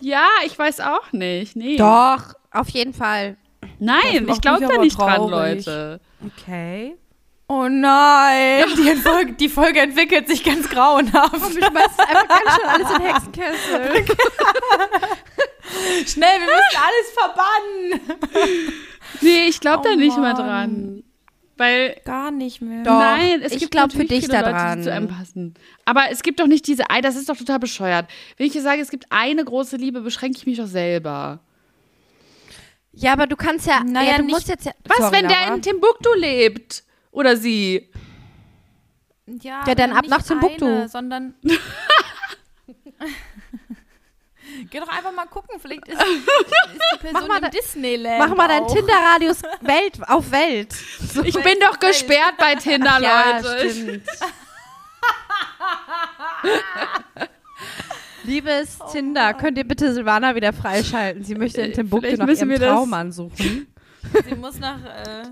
Ja, 0.00 0.26
ich 0.46 0.58
weiß 0.58 0.80
auch 0.80 1.12
nicht. 1.12 1.56
Nee. 1.56 1.76
Doch, 1.76 2.34
auf 2.50 2.68
jeden 2.70 2.94
Fall. 2.94 3.36
Nein, 3.78 4.28
ich 4.28 4.40
glaube 4.40 4.60
da 4.60 4.68
aber 4.68 4.78
nicht 4.78 4.98
dran, 4.98 5.16
traurig. 5.16 5.66
Leute. 5.66 6.00
Okay. 6.26 6.96
Oh 7.48 7.68
nein, 7.68 8.64
die 8.78 8.94
Folge, 9.02 9.32
die 9.34 9.48
Folge 9.50 9.80
entwickelt 9.80 10.26
sich 10.26 10.42
ganz 10.42 10.68
grauenhaft. 10.70 11.34
Ich 11.34 11.64
schmeiß 11.64 11.98
einfach 11.98 12.28
ganz 12.28 12.56
schön 12.56 12.66
alles 12.68 12.90
in 12.96 13.02
Hexenkessel. 13.02 14.16
Schnell, 16.06 16.40
wir 16.40 16.46
müssen 16.46 16.78
alles 16.78 17.10
verbannen. 17.16 18.60
Nee, 19.20 19.46
ich 19.48 19.60
glaube 19.60 19.82
da 19.84 19.90
Oh 19.94 19.96
nicht 19.96 20.16
mehr 20.16 20.32
Mann. 20.34 20.36
dran. 20.36 21.02
Weil 21.56 22.00
Gar 22.04 22.30
nicht 22.30 22.60
mehr. 22.62 22.82
Doch, 22.82 22.98
Nein, 22.98 23.40
es 23.42 23.52
ich 23.52 23.58
gibt 23.60 23.72
glaub 23.72 23.92
für 23.92 24.04
dich 24.04 24.24
viele 24.26 24.32
da 24.38 24.40
Leute, 24.40 24.52
dran. 24.52 24.78
die 24.78 24.84
zu 24.84 24.92
einem 24.92 25.08
passen. 25.08 25.54
Aber 25.84 26.10
es 26.10 26.22
gibt 26.22 26.40
doch 26.40 26.46
nicht 26.46 26.66
diese, 26.66 26.88
Ei, 26.90 27.00
das 27.00 27.14
ist 27.16 27.28
doch 27.28 27.36
total 27.36 27.58
bescheuert. 27.58 28.06
Wenn 28.36 28.46
ich 28.46 28.52
hier 28.52 28.62
sage, 28.62 28.80
es 28.80 28.90
gibt 28.90 29.06
eine 29.10 29.44
große 29.44 29.76
Liebe, 29.76 30.00
beschränke 30.00 30.38
ich 30.38 30.46
mich 30.46 30.56
doch 30.58 30.66
selber. 30.66 31.40
Ja, 32.92 33.12
aber 33.12 33.26
du 33.26 33.36
kannst 33.36 33.66
ja, 33.66 33.82
Naja, 33.84 34.12
ja, 34.12 34.16
du 34.18 34.24
nicht- 34.24 34.32
musst 34.34 34.48
jetzt 34.48 34.64
ja. 34.66 34.72
Was, 34.86 34.98
Sorry, 34.98 35.12
wenn 35.12 35.28
der 35.28 35.40
Laura. 35.42 35.54
in 35.54 35.62
Timbuktu 35.62 36.10
lebt? 36.16 36.84
Oder 37.10 37.36
sie? 37.36 37.90
Ja, 39.26 39.62
Ja, 39.66 39.74
dann 39.74 39.92
ab 39.92 40.02
nicht 40.02 40.10
nach 40.10 40.22
Timbuktu. 40.22 40.64
Eine, 40.66 40.88
sondern. 40.88 41.34
Geh 44.70 44.80
doch 44.80 44.88
einfach 44.88 45.12
mal 45.12 45.26
gucken, 45.26 45.58
vielleicht 45.60 45.86
ist, 45.88 46.00
ist 46.00 46.82
die 46.94 46.98
Person 46.98 47.28
mal 47.28 47.36
im 47.36 47.42
da- 47.42 47.48
Disneyland. 47.48 48.18
Mach 48.18 48.36
mal 48.36 48.48
deinen 48.48 48.64
auch. 48.64 48.74
Tinder-Radius 48.74 49.42
Welt 49.60 49.98
auf 50.08 50.30
Welt. 50.30 50.72
So 50.72 51.22
Ich 51.22 51.34
bin 51.34 51.54
doch 51.60 51.78
gesperrt 51.78 52.34
bei 52.38 52.54
Tinder, 52.54 52.98
ja, 53.00 53.38
Leute. 53.40 53.70
stimmt. 53.70 54.02
Liebes 58.24 58.78
Tinder, 58.92 59.34
könnt 59.34 59.58
ihr 59.58 59.64
bitte 59.64 59.92
Silvana 59.92 60.34
wieder 60.36 60.52
freischalten? 60.52 61.24
Sie 61.24 61.34
möchte 61.34 61.62
in 61.62 61.72
Timbuktu 61.72 62.16
nach 62.16 62.26
müssen 62.26 62.50
ihrem 62.50 62.60
Traummann 62.62 63.10
suchen. 63.10 63.66
Sie 64.28 64.34
muss 64.36 64.58
nach. 64.60 64.78
Äh, 64.84 65.24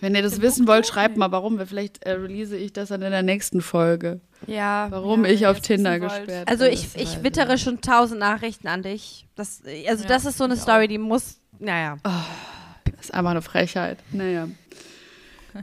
Wenn 0.00 0.14
ihr 0.16 0.22
das 0.22 0.40
wissen 0.40 0.66
wollt, 0.66 0.86
schreibt 0.86 1.16
mal, 1.16 1.30
warum. 1.30 1.64
Vielleicht 1.66 2.02
äh, 2.04 2.12
release 2.12 2.56
ich 2.56 2.72
das 2.72 2.88
dann 2.88 3.02
in 3.02 3.12
der 3.12 3.22
nächsten 3.22 3.60
Folge. 3.60 4.20
Ja. 4.46 4.86
Warum 4.90 5.24
Ja, 5.24 5.30
ich 5.30 5.46
auf 5.46 5.60
Tinder 5.60 5.98
gesperrt 6.00 6.48
Also 6.48 6.64
bin. 6.64 6.72
ich, 6.74 6.92
Das 6.92 7.02
ich 7.02 7.16
weiß 7.16 7.24
wittere 7.24 7.58
schon 7.58 7.80
tausend 7.80 8.20
Nachrichten 8.20 8.68
an 8.68 8.82
dich. 8.82 9.26
Das, 9.34 9.62
also 9.88 10.02
Ja, 10.02 10.08
das 10.08 10.24
ist 10.24 10.38
so 10.38 10.44
eine 10.44 10.54
ich 10.54 10.60
Story, 10.60 10.88
die 10.88 10.98
muss, 10.98 11.38
naja. 11.58 11.98
Das 12.04 13.06
ist 13.06 13.14
einfach 13.14 13.30
eine 13.32 13.42
Frechheit. 13.42 13.98
Naja. 14.12 14.48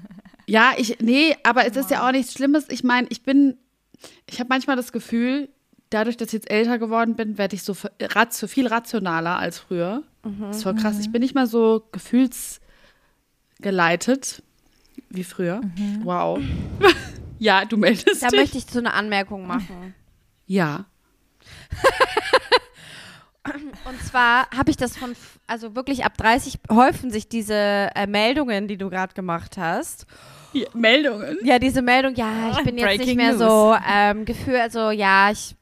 Ja, 0.46 0.72
ich, 0.78 0.98
nee, 1.00 1.36
aber 1.44 1.66
es 1.68 1.76
ist 1.78 1.92
ja 1.92 2.08
auch 2.08 2.12
nichts 2.12 2.34
Schlimmes. 2.34 2.66
Ich 2.70 2.84
meine, 2.84 3.06
ich 3.12 3.22
bin, 3.22 3.56
ich 4.28 4.40
habe 4.40 4.48
manchmal 4.50 4.76
das 4.76 4.92
Gefühl, 4.92 5.48
dadurch, 5.92 6.18
dass 6.18 6.30
ich 6.30 6.34
jetzt 6.34 6.50
älter 6.50 6.80
geworden 6.80 7.16
bin, 7.16 7.38
werde 7.38 7.56
ich 7.56 7.62
so 7.62 7.76
ratio, 8.02 8.48
viel 8.48 8.66
rationaler 8.66 9.38
als 9.38 9.60
früher. 9.60 10.02
Das 10.24 10.58
ist 10.58 10.64
voll 10.64 10.74
krass. 10.74 10.98
Ich 11.00 11.12
bin 11.12 11.22
nicht 11.22 11.36
mehr 11.36 11.46
so 11.46 11.84
gefühlsgeleitet 11.92 14.42
wie 15.12 15.24
früher. 15.24 15.62
Wow. 16.04 16.40
ja, 17.40 17.66
du 17.66 17.78
meldest 17.78 18.22
Da 18.22 18.28
dich. 18.28 18.40
möchte 18.40 18.58
ich 18.60 18.66
so 18.66 18.80
eine 18.80 18.94
Anmerkung 18.94 19.48
machen. 19.48 19.96
ja. 20.46 20.86
Und 23.86 24.04
zwar 24.04 24.48
habe 24.56 24.70
ich 24.70 24.78
das 24.78 24.96
von, 24.98 25.16
also 25.48 25.76
wirklich 25.76 26.06
ab 26.06 26.16
30 26.18 26.60
häufen 26.72 27.10
sich 27.10 27.28
diese 27.30 27.56
äh, 27.96 28.06
Meldungen, 28.06 28.68
die 28.68 28.78
du 28.78 28.90
gerade 28.90 29.14
gemacht 29.14 29.58
hast. 29.58 30.06
ja. 30.54 30.68
Meldungen. 30.74 31.38
Ja, 31.44 31.58
diese 31.58 31.82
Meldung, 31.82 32.14
ja, 32.16 32.52
ich 32.52 32.64
bin 32.64 32.78
jetzt 32.78 32.88
nicht 32.90 32.98
Breaking 33.00 33.18
mehr 33.18 33.32
News. 33.32 33.40
so 33.40 33.76
ähm, 33.90 34.26
Gefühl, 34.26 34.58
also 34.58 34.92
ja, 34.92 35.32
ich 35.32 35.56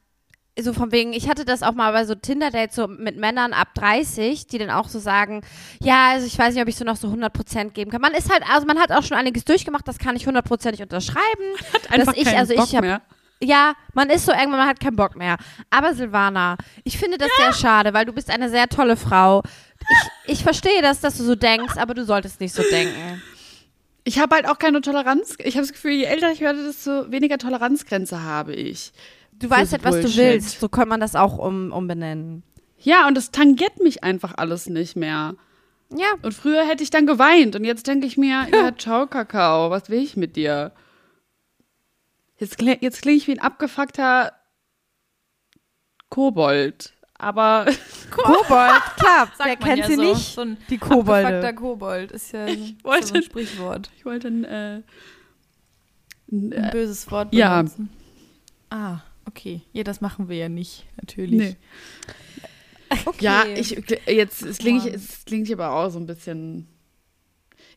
so 0.62 0.72
von 0.72 0.92
wegen, 0.92 1.12
ich 1.12 1.28
hatte 1.28 1.44
das 1.44 1.62
auch 1.62 1.74
mal 1.74 1.92
bei 1.92 2.04
so 2.04 2.14
Tinder-Dates 2.14 2.74
so 2.76 2.88
mit 2.88 3.16
Männern 3.16 3.52
ab 3.52 3.74
30, 3.74 4.46
die 4.46 4.58
dann 4.58 4.70
auch 4.70 4.88
so 4.88 4.98
sagen, 4.98 5.42
ja, 5.80 6.10
also 6.10 6.26
ich 6.26 6.38
weiß 6.38 6.54
nicht, 6.54 6.62
ob 6.62 6.68
ich 6.68 6.76
so 6.76 6.84
noch 6.84 6.96
so 6.96 7.08
100% 7.08 7.70
geben 7.70 7.90
kann. 7.90 8.00
Man 8.00 8.14
ist 8.14 8.30
halt, 8.30 8.42
also 8.50 8.66
man 8.66 8.78
hat 8.78 8.92
auch 8.92 9.02
schon 9.02 9.16
einiges 9.16 9.44
durchgemacht, 9.44 9.86
das 9.86 9.98
kann 9.98 10.16
ich 10.16 10.26
hundertprozentig 10.26 10.82
unterschreiben. 10.82 11.22
Einfach 11.90 12.12
dass 12.12 12.16
ich, 12.16 12.24
keinen 12.24 12.38
also 12.38 12.54
Bock 12.54 12.66
ich 12.66 12.76
habe 12.76 12.86
mehr. 12.86 13.02
ja, 13.40 13.74
man 13.94 14.10
ist 14.10 14.26
so 14.26 14.32
irgendwann, 14.32 14.58
man 14.58 14.68
hat 14.68 14.80
keinen 14.80 14.96
Bock 14.96 15.16
mehr. 15.16 15.36
Aber 15.70 15.94
Silvana, 15.94 16.56
ich 16.84 16.98
finde 16.98 17.18
das 17.18 17.30
sehr 17.38 17.52
schade, 17.52 17.94
weil 17.94 18.04
du 18.04 18.12
bist 18.12 18.30
eine 18.30 18.50
sehr 18.50 18.68
tolle 18.68 18.96
Frau. 18.96 19.42
Ich, 20.26 20.32
ich 20.32 20.42
verstehe 20.42 20.82
das, 20.82 21.00
dass 21.00 21.16
du 21.18 21.24
so 21.24 21.34
denkst, 21.34 21.76
aber 21.76 21.94
du 21.94 22.04
solltest 22.04 22.40
nicht 22.40 22.54
so 22.54 22.62
denken. 22.70 23.22
Ich 24.04 24.18
habe 24.18 24.34
halt 24.34 24.48
auch 24.48 24.58
keine 24.58 24.80
Toleranz. 24.80 25.36
Ich 25.38 25.56
habe 25.56 25.66
das 25.66 25.72
Gefühl, 25.72 25.92
je 25.92 26.04
älter 26.04 26.32
ich 26.32 26.40
werde, 26.40 26.64
desto 26.64 27.12
weniger 27.12 27.36
Toleranzgrenze 27.36 28.22
habe 28.22 28.54
ich. 28.54 28.92
Du 29.40 29.48
weißt 29.50 29.72
halt, 29.72 29.84
was 29.84 29.96
du 29.96 30.02
Bullshit. 30.02 30.16
willst. 30.18 30.60
So 30.60 30.68
kann 30.68 30.88
man 30.88 31.00
das 31.00 31.14
auch 31.14 31.38
um, 31.38 31.72
umbenennen. 31.72 32.42
Ja, 32.78 33.06
und 33.08 33.14
das 33.16 33.30
tangiert 33.30 33.80
mich 33.82 34.02
einfach 34.04 34.34
alles 34.36 34.68
nicht 34.68 34.96
mehr. 34.96 35.34
Ja, 35.96 36.08
Und 36.22 36.32
früher 36.34 36.64
hätte 36.66 36.82
ich 36.82 36.90
dann 36.90 37.06
geweint 37.06 37.56
und 37.56 37.64
jetzt 37.64 37.86
denke 37.86 38.06
ich 38.06 38.16
mir, 38.18 38.46
ja, 38.52 38.76
ciao, 38.76 39.06
Kakao, 39.06 39.70
was 39.70 39.88
will 39.90 40.02
ich 40.02 40.16
mit 40.16 40.36
dir? 40.36 40.72
Jetzt, 42.38 42.58
kling, 42.58 42.78
jetzt 42.80 43.02
klinge 43.02 43.16
ich 43.16 43.26
wie 43.26 43.32
ein 43.32 43.40
abgefuckter 43.40 44.32
Kobold. 46.08 46.92
Aber 47.20 47.66
Kobold, 48.10 48.82
klar, 48.96 49.28
wer 49.42 49.56
kennt 49.56 49.78
ja 49.78 49.86
sie 49.86 49.96
so. 49.96 50.02
nicht? 50.02 50.34
So 50.34 50.40
ein 50.42 50.56
Die 50.70 50.74
abgefuckter 50.80 50.94
Kobolde. 50.94 51.54
Kobold 51.54 52.12
ist 52.12 52.32
ja 52.32 52.46
ist 52.46 52.84
wollte- 52.84 53.06
so 53.08 53.14
ein 53.14 53.22
Sprichwort. 53.22 53.90
ich 53.96 54.04
wollte 54.04 54.28
ein, 54.28 54.44
äh, 54.44 54.82
ein, 56.30 56.52
Ein 56.52 56.64
äh, 56.64 56.70
böses 56.70 57.10
Wort 57.10 57.32
ja. 57.34 57.56
benutzen. 57.56 57.88
Ah, 58.70 58.98
okay. 59.28 59.62
Ja, 59.72 59.84
das 59.84 60.00
machen 60.00 60.28
wir 60.28 60.36
ja 60.36 60.48
nicht, 60.48 60.86
natürlich. 61.00 61.38
nee. 61.38 61.56
Okay. 63.04 63.24
Ja, 63.24 63.44
ich 63.54 63.70
jetzt 64.06 64.42
es 64.42 64.58
klingt, 64.58 64.86
ich, 64.86 64.94
es 64.94 65.24
klingt 65.26 65.50
aber 65.52 65.72
auch 65.72 65.90
so 65.90 65.98
ein 65.98 66.06
bisschen. 66.06 66.66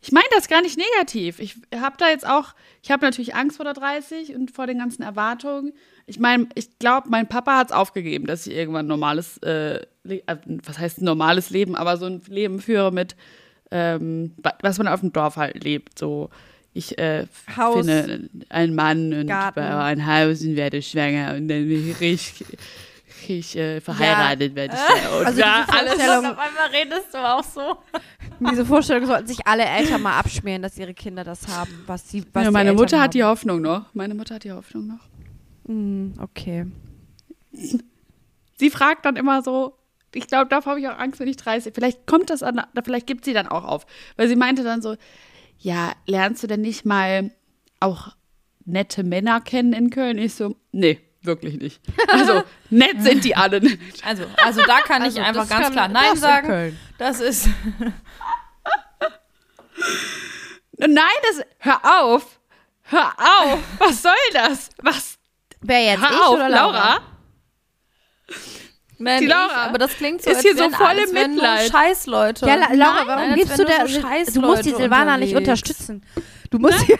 Ich 0.03 0.11
meine 0.11 0.25
das 0.33 0.47
gar 0.47 0.61
nicht 0.61 0.77
negativ. 0.77 1.39
Ich 1.39 1.57
habe 1.75 1.95
da 1.97 2.09
jetzt 2.09 2.25
auch, 2.25 2.55
ich 2.81 2.89
habe 2.89 3.05
natürlich 3.05 3.35
Angst 3.35 3.57
vor 3.57 3.65
der 3.65 3.73
30 3.73 4.33
und 4.35 4.49
vor 4.51 4.65
den 4.67 4.79
ganzen 4.79 5.03
Erwartungen. 5.03 5.73
Ich 6.07 6.17
meine, 6.19 6.47
ich 6.55 6.79
glaube, 6.79 7.09
mein 7.09 7.27
Papa 7.27 7.57
hat 7.57 7.67
es 7.67 7.73
aufgegeben, 7.75 8.25
dass 8.25 8.47
ich 8.47 8.55
irgendwann 8.55 8.85
ein 8.85 8.89
normales, 8.89 9.37
äh, 9.39 9.81
äh, 10.07 10.37
was 10.65 10.79
heißt 10.79 11.01
ein 11.01 11.05
normales 11.05 11.49
Leben, 11.51 11.75
aber 11.75 11.97
so 11.97 12.05
ein 12.05 12.21
Leben 12.27 12.59
führe 12.59 12.91
mit, 12.91 13.15
ähm, 13.69 14.33
wa- 14.41 14.57
was 14.61 14.77
man 14.79 14.87
auf 14.87 15.01
dem 15.01 15.13
Dorf 15.13 15.35
halt 15.35 15.63
lebt. 15.63 15.99
So, 15.99 16.29
ich 16.73 16.97
äh, 16.97 17.27
Haus, 17.55 17.85
finde 17.85 18.29
einen 18.49 18.75
Mann 18.75 19.13
und 19.13 19.27
Garten. 19.27 19.59
baue 19.59 19.81
ein 19.81 20.05
Haus 20.05 20.41
und 20.41 20.55
werde 20.55 20.81
schwanger 20.81 21.35
und 21.35 21.47
dann 21.47 21.67
bin 21.67 21.89
ich 21.89 21.99
richtig, 21.99 22.47
richtig 23.27 23.57
äh, 23.57 23.81
verheiratet 23.81 24.55
werde 24.55 24.75
ich. 24.75 24.79
dann. 25.03 25.19
Und 25.19 25.25
Also 25.25 25.39
ja, 25.41 25.65
diese 25.67 25.77
alles 25.77 25.93
Vorstellung, 25.93 26.25
einmal 26.25 26.69
redest 26.71 27.13
du 27.13 27.17
auch 27.17 27.43
so. 27.43 27.77
diese 28.51 28.65
Vorstellung 28.65 29.05
sollten 29.05 29.27
sich 29.27 29.45
alle 29.45 29.65
Eltern 29.65 30.01
mal 30.01 30.17
abschmieren, 30.17 30.61
dass 30.61 30.77
ihre 30.77 30.93
Kinder 30.93 31.23
das 31.23 31.47
haben, 31.47 31.83
was 31.87 32.09
sie, 32.09 32.23
was 32.31 32.45
ja, 32.45 32.51
meine 32.51 32.73
Mutter 32.73 32.97
haben. 32.97 33.03
hat 33.03 33.13
die 33.13 33.23
Hoffnung 33.23 33.61
noch. 33.61 33.85
Meine 33.93 34.15
Mutter 34.15 34.35
hat 34.35 34.43
die 34.45 34.51
Hoffnung 34.51 34.87
noch. 34.87 35.07
Hm, 35.67 36.13
okay. 36.21 36.65
Sie 38.57 38.69
fragt 38.69 39.05
dann 39.05 39.17
immer 39.17 39.41
so, 39.41 39.75
ich 40.13 40.27
glaube, 40.27 40.47
davor 40.49 40.71
habe 40.71 40.79
ich 40.79 40.87
auch 40.87 40.97
Angst, 40.97 41.19
wenn 41.19 41.27
ich 41.27 41.37
30. 41.37 41.73
Vielleicht 41.73 42.05
kommt 42.05 42.29
das 42.29 42.43
an, 42.43 42.61
vielleicht 42.83 43.07
gibt 43.07 43.25
sie 43.25 43.33
dann 43.33 43.47
auch 43.47 43.63
auf. 43.63 43.85
Weil 44.17 44.27
sie 44.27 44.35
meinte 44.35 44.63
dann 44.63 44.81
so, 44.81 44.95
ja, 45.61 45.93
lernst 46.07 46.41
du 46.43 46.47
denn 46.47 46.61
nicht 46.61 46.85
mal 46.85 47.31
auch 47.79 48.09
nette 48.65 49.03
Männer 49.03 49.41
kennen 49.41 49.73
in 49.73 49.89
Köln? 49.89 50.17
Ich 50.17 50.33
so, 50.35 50.55
nee, 50.71 50.99
wirklich 51.21 51.57
nicht. 51.57 51.81
Also, 52.07 52.43
nett 52.69 53.01
sind 53.01 53.23
die 53.23 53.35
alle 53.35 53.61
nicht. 53.61 53.79
Also, 54.05 54.25
also 54.43 54.61
da 54.63 54.81
kann 54.81 55.01
Also, 55.03 55.19
ich 55.19 55.25
einfach 55.25 55.47
ganz 55.47 55.71
klar 55.71 55.87
Nein 55.87 56.13
in 56.13 56.17
sagen. 56.19 56.47
Köln. 56.47 56.79
Das 56.97 57.19
ist. 57.21 57.47
Nein, 60.77 60.97
das, 61.23 61.45
hör 61.59 62.01
auf. 62.01 62.39
Hör 62.83 63.13
auf. 63.17 63.59
Was 63.77 64.01
soll 64.01 64.13
das? 64.33 64.69
Was? 64.81 65.17
Wer 65.61 65.83
jetzt 65.83 66.01
Hör 66.01 66.11
ich 66.11 66.21
auf, 66.21 66.33
oder 66.33 66.49
Laura? 66.49 66.71
Laura? 66.71 67.01
Nein, 69.01 69.19
Die 69.19 69.25
ich, 69.25 69.31
Laura 69.31 69.65
aber 69.65 69.77
das 69.77 69.91
klingt 69.95 70.21
so, 70.21 70.29
ist 70.29 70.37
als 70.37 70.45
hier 70.45 70.53
so 70.55 70.59
wären 70.61 70.73
voll 70.73 70.97
im 70.97 71.11
Mitleid. 71.31 71.71
Scheißleute. 71.71 72.45
Ja, 72.45 72.55
La 72.55 72.73
Laura, 72.73 73.03
Nein, 73.05 73.07
warum 73.07 73.35
gibst 73.35 73.59
du 73.59 73.65
der. 73.65 73.87
so 73.87 74.39
Du 74.41 74.47
musst 74.47 74.65
die 74.65 74.71
Silvana 74.71 75.17
nicht 75.17 75.35
unterwegs. 75.35 75.61
unterstützen. 75.69 76.05
Du 76.49 76.59
musst 76.59 76.87
ihr. 76.89 76.99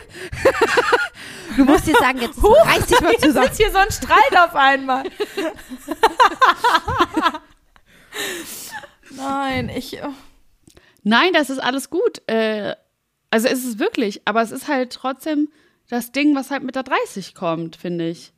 du 1.58 1.66
musst 1.66 1.88
ihr 1.88 1.96
sagen, 1.96 2.20
jetzt 2.22 2.38
reiß 2.44 2.86
dich 2.86 3.02
mal 3.02 3.12
Jetzt 3.12 3.24
zusammen. 3.26 3.48
ist 3.48 3.58
hier 3.58 3.72
so 3.72 3.78
ein 3.78 3.92
Streit 3.92 4.38
auf 4.38 4.56
einmal. 4.56 5.04
Nein, 9.12 9.70
ich. 9.70 10.00
oh. 10.04 10.14
Nein, 11.04 11.34
das 11.34 11.50
ist 11.50 11.60
alles 11.60 11.90
gut. 11.90 12.22
Äh, 12.28 12.76
also 13.30 13.48
ist 13.48 13.66
es 13.66 13.80
wirklich, 13.80 14.22
aber 14.26 14.42
es 14.42 14.52
ist 14.52 14.68
halt 14.68 14.94
trotzdem 14.94 15.50
das 15.90 16.12
Ding, 16.12 16.36
was 16.36 16.52
halt 16.52 16.64
mit 16.64 16.76
der 16.76 16.84
30 16.84 17.34
kommt, 17.36 17.76
finde 17.76 18.08
ich. 18.10 18.34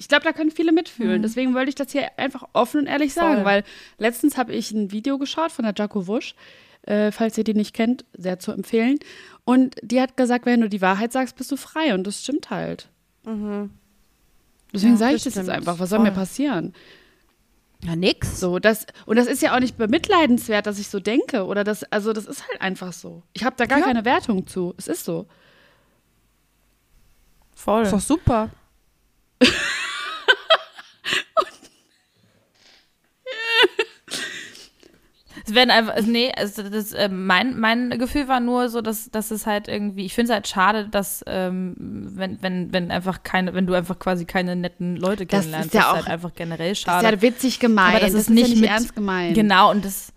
Ich 0.00 0.08
glaube, 0.08 0.24
da 0.24 0.32
können 0.32 0.50
viele 0.50 0.72
mitfühlen. 0.72 1.20
Deswegen 1.22 1.54
wollte 1.54 1.68
ich 1.70 1.74
das 1.74 1.92
hier 1.92 2.08
einfach 2.18 2.44
offen 2.52 2.80
und 2.82 2.86
ehrlich 2.86 3.12
sagen, 3.12 3.36
Voll. 3.42 3.44
weil 3.44 3.64
letztens 3.98 4.36
habe 4.38 4.52
ich 4.54 4.70
ein 4.70 4.90
Video 4.92 5.18
geschaut 5.18 5.50
von 5.52 5.64
der 5.64 5.74
Jaco 5.76 6.06
Wusch, 6.06 6.34
äh, 6.82 7.10
falls 7.12 7.36
ihr 7.36 7.42
die 7.44 7.54
nicht 7.54 7.74
kennt, 7.74 8.04
sehr 8.16 8.38
zu 8.38 8.52
empfehlen. 8.52 8.98
Und 9.44 9.74
die 9.82 10.00
hat 10.00 10.16
gesagt, 10.16 10.46
wenn 10.46 10.60
du 10.60 10.68
die 10.68 10.80
Wahrheit 10.80 11.12
sagst, 11.12 11.34
bist 11.36 11.50
du 11.50 11.56
frei. 11.56 11.94
Und 11.94 12.06
das 12.06 12.22
stimmt 12.22 12.48
halt. 12.50 12.88
Deswegen 14.72 14.96
sage 14.96 15.16
ich 15.16 15.24
das 15.24 15.34
jetzt 15.34 15.50
einfach. 15.50 15.78
Was 15.80 15.90
soll 15.90 15.98
Voll. 15.98 16.08
mir 16.08 16.14
passieren? 16.14 16.72
Ja, 17.84 17.94
nix. 17.96 18.40
So, 18.40 18.58
das, 18.58 18.86
und 19.06 19.16
das 19.16 19.26
ist 19.26 19.42
ja 19.42 19.54
auch 19.54 19.60
nicht 19.60 19.76
bemitleidenswert, 19.76 20.66
dass 20.66 20.78
ich 20.78 20.88
so 20.88 20.98
denke. 21.00 21.44
Oder 21.44 21.62
das, 21.64 21.84
also 21.84 22.12
das 22.12 22.26
ist 22.26 22.48
halt 22.48 22.60
einfach 22.60 22.92
so. 22.92 23.22
Ich 23.34 23.44
habe 23.44 23.56
da 23.56 23.66
gar 23.66 23.80
Ja. 23.80 23.84
keine 23.84 24.04
Wertung 24.04 24.46
zu. 24.46 24.74
Es 24.78 24.88
ist 24.88 25.04
so. 25.04 25.26
Voll. 27.54 27.82
Ist 27.82 27.92
doch 27.92 28.00
super. 28.00 28.50
Es 35.48 35.54
werden 35.54 35.70
einfach, 35.70 35.94
also 35.94 36.10
nee, 36.10 36.30
also 36.36 36.62
das, 36.68 36.92
äh, 36.92 37.08
mein, 37.08 37.58
mein 37.58 37.90
Gefühl 37.98 38.28
war 38.28 38.40
nur 38.40 38.68
so, 38.68 38.80
dass, 38.80 39.10
dass 39.10 39.30
es 39.30 39.46
halt 39.46 39.66
irgendwie, 39.68 40.04
ich 40.04 40.14
finde 40.14 40.30
es 40.30 40.34
halt 40.34 40.48
schade, 40.48 40.88
dass, 40.88 41.24
ähm, 41.26 41.74
wenn, 41.78 42.42
wenn, 42.42 42.72
wenn 42.72 42.90
einfach 42.90 43.22
keine, 43.22 43.54
wenn 43.54 43.66
du 43.66 43.74
einfach 43.74 43.98
quasi 43.98 44.24
keine 44.26 44.56
netten 44.56 44.96
Leute 44.96 45.24
Das 45.26 45.40
kennenlernst, 45.40 45.68
ist 45.68 45.74
ja 45.74 45.80
ist 45.80 45.86
auch- 45.88 45.94
halt 45.96 46.08
einfach 46.08 46.34
generell 46.34 46.70
Das 46.70 46.78
schade. 46.80 47.06
ist 47.06 47.12
ja 47.12 47.22
witzig 47.22 47.60
gemeint. 47.60 47.96
Aber 47.96 48.00
das 48.04 48.12
das 48.12 48.20
ist 48.22 48.30
nicht 48.30 48.42
ja 48.42 48.48
nicht 48.50 48.60
mit- 48.60 48.70
ernst 48.70 48.94
gemeint. 48.94 49.34
Genau, 49.34 49.70
und 49.70 49.84
das, 49.84 50.12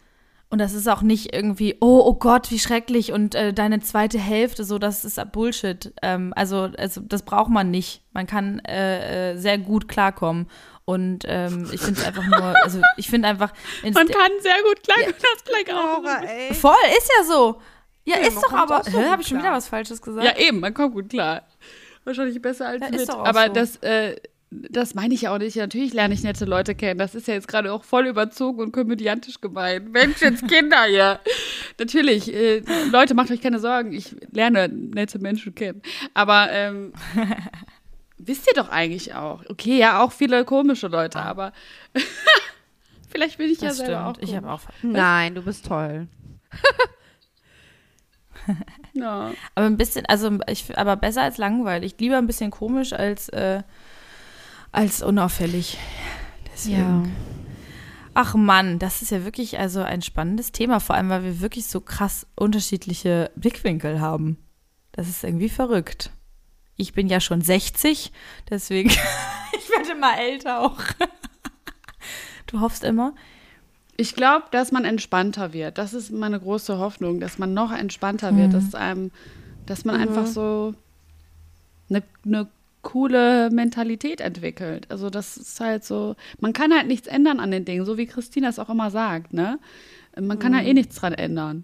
und 0.50 0.60
das 0.60 0.74
ist 0.74 0.90
auch 0.90 1.02
nicht 1.02 1.34
irgendwie, 1.34 1.78
oh, 1.80 2.02
oh 2.06 2.14
Gott, 2.16 2.52
wie 2.52 2.60
schrecklich 2.60 3.14
und 3.14 3.36
äh, 3.36 3.54
deine 3.54 3.80
zweite 3.80 4.20
Hälfte, 4.20 4.66
so, 4.66 4.80
das 4.80 5.06
ist 5.06 5.18
Bullshit. 5.32 5.94
Ähm, 6.02 6.34
also, 6.36 6.70
also, 6.78 7.00
das 7.00 7.24
braucht 7.24 7.50
man 7.50 7.72
nicht. 7.72 8.02
Man 8.12 8.28
kann 8.28 8.60
äh, 8.68 9.32
äh, 9.32 9.38
sehr 9.38 9.58
gut 9.58 9.88
klarkommen. 9.88 10.48
Und 10.86 11.24
ähm, 11.28 11.70
ich 11.72 11.80
finde 11.80 12.00
es 12.02 12.06
einfach 12.08 12.26
nur, 12.26 12.56
also 12.64 12.82
ich 12.98 13.10
finde 13.10 13.28
einfach, 13.28 13.54
Man 13.84 13.94
kann 14.08 14.32
sehr 14.42 14.62
gut 14.64 14.84
klar 14.84 14.98
das 15.08 15.44
gleich 15.44 15.74
auch. 15.76 16.04
ey. 16.28 16.54
voll, 16.54 16.74
ist 16.98 17.10
ja 17.18 17.24
so. 17.26 17.62
Ja, 18.04 18.18
Ja, 18.20 18.28
ist 18.28 18.36
doch 18.42 18.52
aber, 18.52 18.84
so 18.84 19.02
habe 19.04 19.22
ich 19.22 19.28
schon 19.28 19.38
wieder 19.40 19.52
was 19.54 19.68
Falsches 19.68 20.02
gesagt? 20.02 20.26
Ja, 20.26 20.38
eben, 20.44 20.60
man 20.60 20.74
kommt 20.74 20.94
gut 20.96 21.10
klar. 21.10 21.44
Wahrscheinlich 22.04 22.42
besser 22.42 22.68
als 22.68 22.82
Ja, 22.82 22.88
ist 22.88 23.00
mit. 23.02 23.10
doch 23.10 23.20
auch 23.20 23.26
Aber 23.26 23.46
so. 23.48 23.54
das, 23.54 23.76
äh, 23.78 24.16
das 24.50 24.96
meine 24.96 25.14
ich 25.14 25.22
ja 25.22 25.34
auch 25.34 25.38
nicht. 25.38 25.56
Natürlich 25.56 25.94
lerne 25.94 26.14
ich 26.16 26.24
nette 26.24 26.46
Leute 26.46 26.74
kennen. 26.74 26.98
Das 27.00 27.14
ist 27.16 27.28
ja 27.28 27.36
jetzt 27.36 27.48
gerade 27.48 27.72
auch 27.72 27.84
voll 27.84 28.08
überzogen 28.08 28.60
und 28.60 28.72
komödiantisch 28.74 29.40
gemeint. 29.40 29.92
Mensch, 29.92 30.20
jetzt 30.22 30.48
Kinder 30.48 30.84
hier. 30.90 31.20
Natürlich, 31.80 32.34
äh, 32.34 32.64
Leute, 32.92 33.14
macht 33.14 33.30
euch 33.32 33.40
keine 33.42 33.60
Sorgen. 33.60 33.94
Ich 33.94 34.16
lerne 34.32 34.68
nette 34.68 35.20
Menschen 35.20 35.54
kennen. 35.56 35.82
Aber 36.16 36.52
ähm, 36.52 36.92
wisst 38.28 38.48
ihr 38.48 38.54
doch 38.62 38.70
eigentlich 38.70 39.14
auch. 39.14 39.44
Okay, 39.50 39.78
ja, 39.78 40.02
auch 40.04 40.12
viele 40.12 40.46
komische 40.46 40.88
Leute, 40.88 41.20
aber 41.20 41.54
vielleicht 43.10 43.38
bin 43.38 43.50
ich 43.50 43.62
ja 43.62 43.70
das 43.70 43.78
selber 43.78 44.08
auch. 44.08 44.18
Ich 44.20 44.36
habe 44.36 44.52
auch. 44.52 44.62
Nein, 44.82 45.36
du 45.36 45.42
bist 45.42 45.66
toll. 45.66 46.08
Ja. 48.94 49.32
Aber 49.56 49.66
ein 49.68 49.78
bisschen, 49.78 50.06
also 50.08 50.40
ich, 50.48 50.78
aber 50.78 50.96
besser 50.96 51.22
als 51.22 51.38
langweilig. 51.38 51.96
Lieber 52.00 52.18
ein 52.18 52.28
bisschen 52.28 52.52
komisch 52.52 52.92
als, 52.94 53.30
äh, 53.30 53.64
als 54.72 55.02
unauffällig. 55.02 55.78
Deswegen. 56.52 57.16
Ach 58.14 58.36
Mann, 58.36 58.78
das 58.78 59.02
ist 59.02 59.12
ja 59.12 59.24
wirklich 59.24 59.58
also 59.60 59.82
ein 59.82 60.02
spannendes 60.02 60.52
Thema, 60.52 60.82
vor 60.82 60.96
allem 60.96 61.10
weil 61.10 61.24
wir 61.24 61.40
wirklich 61.40 61.68
so 61.68 61.80
krass 61.80 62.28
unterschiedliche 62.36 63.32
Blickwinkel 63.36 64.02
haben. 64.02 64.38
Das 64.92 65.08
ist 65.08 65.24
irgendwie 65.24 65.48
verrückt. 65.48 66.12
Ich 66.78 66.94
bin 66.94 67.08
ja 67.08 67.20
schon 67.20 67.42
60, 67.42 68.12
deswegen 68.50 68.90
ich 69.58 69.70
werde 69.70 70.00
mal 70.00 70.16
älter 70.18 70.60
auch. 70.60 70.78
Du 72.48 72.60
hoffst 72.60 72.84
immer? 72.84 73.16
Ich 73.96 74.14
glaube, 74.14 74.46
dass 74.52 74.74
man 74.74 74.84
entspannter 74.84 75.54
wird. 75.54 75.78
Das 75.78 75.94
ist 75.94 76.12
meine 76.12 76.38
große 76.38 76.80
Hoffnung, 76.80 77.22
dass 77.22 77.38
man 77.38 77.54
noch 77.54 77.72
entspannter 77.72 78.36
wird, 78.36 78.54
dass 78.54 78.76
einem, 78.76 79.12
dass 79.66 79.86
man 79.86 79.96
einfach 79.96 80.28
so 80.28 80.74
eine, 81.90 82.04
eine 82.26 82.50
coole 82.82 83.50
Mentalität 83.52 84.22
entwickelt. 84.22 84.88
Also 84.90 85.10
das 85.10 85.38
ist 85.38 85.60
halt 85.60 85.84
so, 85.84 86.16
man 86.40 86.52
kann 86.52 86.74
halt 86.74 86.88
nichts 86.88 87.08
ändern 87.08 87.40
an 87.40 87.52
den 87.52 87.64
Dingen, 87.64 87.86
so 87.86 87.98
wie 87.98 88.08
Christina 88.08 88.50
es 88.50 88.60
auch 88.60 88.70
immer 88.70 88.92
sagt, 88.92 89.34
ne? 89.34 89.60
Man 90.20 90.40
kann 90.40 90.56
halt 90.56 90.68
eh 90.68 90.74
nichts 90.74 90.96
dran 90.96 91.14
ändern. 91.14 91.64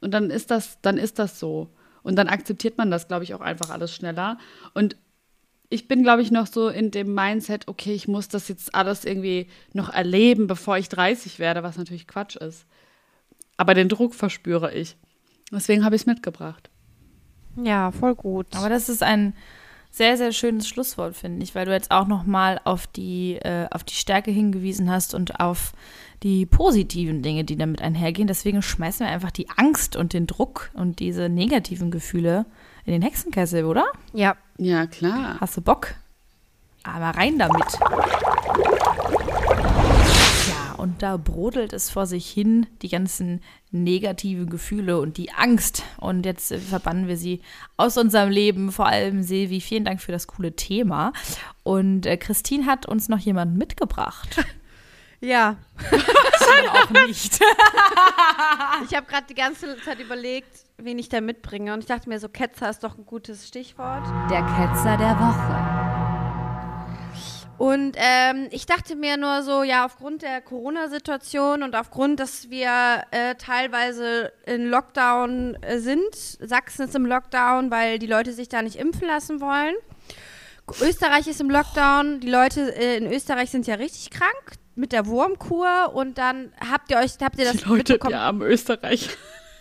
Und 0.00 0.12
dann 0.14 0.30
ist 0.30 0.50
das, 0.50 0.78
dann 0.80 0.96
ist 0.96 1.18
das 1.18 1.38
so. 1.38 1.68
Und 2.02 2.16
dann 2.16 2.28
akzeptiert 2.28 2.78
man 2.78 2.90
das, 2.90 3.08
glaube 3.08 3.24
ich, 3.24 3.34
auch 3.34 3.40
einfach 3.40 3.70
alles 3.70 3.94
schneller. 3.94 4.38
Und 4.74 4.96
ich 5.68 5.86
bin, 5.86 6.02
glaube 6.02 6.22
ich, 6.22 6.30
noch 6.30 6.46
so 6.46 6.68
in 6.68 6.90
dem 6.90 7.14
Mindset, 7.14 7.68
okay, 7.68 7.92
ich 7.92 8.08
muss 8.08 8.28
das 8.28 8.48
jetzt 8.48 8.74
alles 8.74 9.04
irgendwie 9.04 9.48
noch 9.72 9.88
erleben, 9.88 10.46
bevor 10.46 10.76
ich 10.78 10.88
30 10.88 11.38
werde, 11.38 11.62
was 11.62 11.78
natürlich 11.78 12.08
Quatsch 12.08 12.36
ist. 12.36 12.66
Aber 13.56 13.74
den 13.74 13.88
Druck 13.88 14.14
verspüre 14.14 14.74
ich. 14.74 14.96
Deswegen 15.52 15.84
habe 15.84 15.94
ich 15.94 16.02
es 16.02 16.06
mitgebracht. 16.06 16.70
Ja, 17.56 17.92
voll 17.92 18.14
gut. 18.14 18.46
Aber 18.56 18.68
das 18.68 18.88
ist 18.88 19.02
ein 19.02 19.34
sehr, 19.90 20.16
sehr 20.16 20.32
schönes 20.32 20.68
Schlusswort, 20.68 21.16
finde 21.16 21.42
ich, 21.42 21.54
weil 21.54 21.66
du 21.66 21.72
jetzt 21.72 21.90
auch 21.90 22.06
nochmal 22.06 22.60
auf 22.64 22.86
die, 22.86 23.36
äh, 23.36 23.66
auf 23.70 23.84
die 23.84 23.94
Stärke 23.94 24.30
hingewiesen 24.30 24.90
hast 24.90 25.14
und 25.14 25.40
auf 25.40 25.72
die 26.22 26.44
positiven 26.46 27.22
Dinge, 27.22 27.44
die 27.44 27.56
damit 27.56 27.80
einhergehen. 27.80 28.28
Deswegen 28.28 28.62
schmeißen 28.62 29.06
wir 29.06 29.12
einfach 29.12 29.30
die 29.30 29.48
Angst 29.56 29.96
und 29.96 30.12
den 30.12 30.26
Druck 30.26 30.70
und 30.74 30.98
diese 30.98 31.28
negativen 31.28 31.90
Gefühle 31.90 32.46
in 32.84 32.92
den 32.92 33.02
Hexenkessel, 33.02 33.64
oder? 33.64 33.86
ja. 34.12 34.36
Ja, 34.58 34.86
klar. 34.86 35.38
Hast 35.40 35.56
du 35.56 35.62
Bock? 35.62 35.94
Aber 36.82 37.16
rein 37.18 37.38
damit. 37.38 37.78
Ja, 40.48 40.74
und 40.76 41.02
da 41.02 41.16
brodelt 41.16 41.72
es 41.72 41.88
vor 41.88 42.06
sich 42.06 42.28
hin, 42.28 42.66
die 42.82 42.90
ganzen 42.90 43.40
negativen 43.70 44.50
Gefühle 44.50 45.00
und 45.00 45.16
die 45.16 45.32
Angst. 45.32 45.82
Und 45.98 46.26
jetzt 46.26 46.54
verbannen 46.54 47.08
wir 47.08 47.16
sie 47.16 47.40
aus 47.78 47.96
unserem 47.96 48.28
Leben. 48.28 48.70
Vor 48.70 48.86
allem 48.86 49.22
Silvi, 49.22 49.62
vielen 49.62 49.84
Dank 49.86 50.02
für 50.02 50.12
das 50.12 50.26
coole 50.26 50.54
Thema. 50.54 51.14
Und 51.62 52.04
äh, 52.04 52.18
Christine 52.18 52.66
hat 52.66 52.84
uns 52.84 53.08
noch 53.08 53.20
jemanden 53.20 53.56
mitgebracht. 53.56 54.44
Ja. 55.20 55.56
auch 56.70 56.90
nicht. 57.06 57.40
Ich 58.88 58.96
habe 58.96 59.06
gerade 59.06 59.26
die 59.28 59.34
ganze 59.34 59.76
Zeit 59.82 60.00
überlegt, 60.00 60.64
wen 60.78 60.98
ich 60.98 61.08
da 61.08 61.20
mitbringe. 61.20 61.74
Und 61.74 61.80
ich 61.80 61.86
dachte 61.86 62.08
mir 62.08 62.18
so, 62.18 62.28
Ketzer 62.28 62.70
ist 62.70 62.82
doch 62.82 62.96
ein 62.96 63.04
gutes 63.04 63.46
Stichwort. 63.46 64.06
Der 64.30 64.42
Ketzer 64.42 64.96
der 64.96 65.18
Woche. 65.18 66.00
Und 67.58 67.94
ähm, 67.98 68.48
ich 68.52 68.64
dachte 68.64 68.96
mir 68.96 69.18
nur 69.18 69.42
so, 69.42 69.62
ja, 69.62 69.84
aufgrund 69.84 70.22
der 70.22 70.40
Corona-Situation 70.40 71.62
und 71.62 71.76
aufgrund, 71.76 72.18
dass 72.18 72.48
wir 72.48 73.02
äh, 73.10 73.34
teilweise 73.34 74.32
in 74.46 74.70
Lockdown 74.70 75.58
äh, 75.62 75.78
sind, 75.78 76.14
Sachsen 76.14 76.86
ist 76.86 76.94
im 76.94 77.04
Lockdown, 77.04 77.70
weil 77.70 77.98
die 77.98 78.06
Leute 78.06 78.32
sich 78.32 78.48
da 78.48 78.62
nicht 78.62 78.76
impfen 78.76 79.06
lassen 79.06 79.42
wollen. 79.42 79.74
Österreich 80.80 81.26
ist 81.26 81.40
im 81.40 81.50
Lockdown, 81.50 82.20
die 82.20 82.30
Leute 82.30 82.74
äh, 82.74 82.96
in 82.96 83.12
Österreich 83.12 83.50
sind 83.50 83.66
ja 83.66 83.74
richtig 83.74 84.10
krank 84.10 84.59
mit 84.74 84.92
der 84.92 85.06
Wurmkur 85.06 85.92
und 85.94 86.18
dann 86.18 86.52
habt 86.70 86.90
ihr 86.90 86.98
euch, 86.98 87.12
habt 87.20 87.38
ihr 87.38 87.44
das 87.44 87.58
Die 87.58 87.64
Leute, 87.64 87.92
mitbekommen? 87.92 88.12
die 88.12 88.16
armen 88.18 88.42
Österreich. 88.42 89.10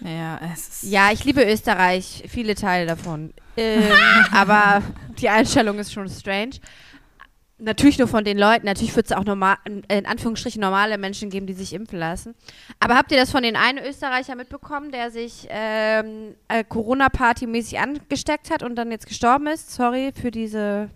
Ja, 0.01 0.39
es 0.53 0.84
ist. 0.84 0.84
Ja, 0.84 1.12
ich 1.12 1.26
liebe 1.26 1.43
Österreich, 1.43 2.24
viele 2.28 2.55
Teile 2.55 2.86
davon. 2.86 3.34
Ähm, 3.57 3.84
aber 4.32 4.82
die 5.20 5.30
Einstellung 5.30 5.78
ist 5.80 5.91
schon 5.91 6.07
strange. 6.10 6.51
Natürlich 7.62 7.97
nur 7.99 8.07
von 8.07 8.24
den 8.24 8.38
Leuten. 8.38 8.66
Natürlich 8.66 8.95
wird 8.95 9.07
es 9.07 9.12
auch 9.12 9.26
normal, 9.26 9.57
in 9.66 10.05
Anführungsstrichen 10.05 10.62
normale 10.62 10.97
Menschen 10.97 11.30
geben, 11.30 11.45
die 11.45 11.53
sich 11.53 11.74
impfen 11.74 11.99
lassen. 11.99 12.34
Aber 12.80 12.95
habt 12.95 13.12
ihr 13.12 13.18
das 13.18 13.32
von 13.32 13.43
den 13.43 13.57
einen 13.57 13.80
Österreicher 13.80 14.36
mitbekommen, 14.36 14.91
der 14.93 15.12
sich 15.12 15.45
ähm, 15.49 16.36
äh, 16.47 16.64
Corona-Party-mäßig 16.64 17.78
angesteckt 17.80 18.49
hat 18.49 18.64
und 18.64 18.76
dann 18.78 18.91
jetzt 18.91 19.07
gestorben 19.07 19.47
ist? 19.47 19.74
Sorry 19.74 20.14
für 20.20 20.32
diese. 20.32 20.89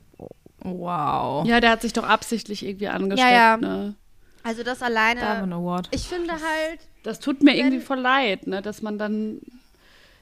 Wow. 0.59 1.45
Ja, 1.45 1.59
der 1.59 1.72
hat 1.72 1.82
sich 1.82 1.91
doch 1.91 2.07
absichtlich 2.07 2.66
irgendwie 2.66 2.88
angesteckt. 2.88 3.30
Ja, 3.30 3.36
ja. 3.36 3.57
Ne? 3.57 3.95
Also 4.44 4.64
das 4.64 4.80
Darwin 4.80 4.98
alleine. 4.98 5.56
Award. 5.56 5.89
Ich 5.91 6.04
finde 6.08 6.34
halt. 6.34 6.80
Das 7.04 7.20
tut 7.20 7.44
mir 7.44 7.56
irgendwie 7.56 7.80
voll 7.80 8.00
leid, 8.00 8.48
ne? 8.48 8.62
dass 8.62 8.82
man 8.82 8.98
dann 8.98 9.39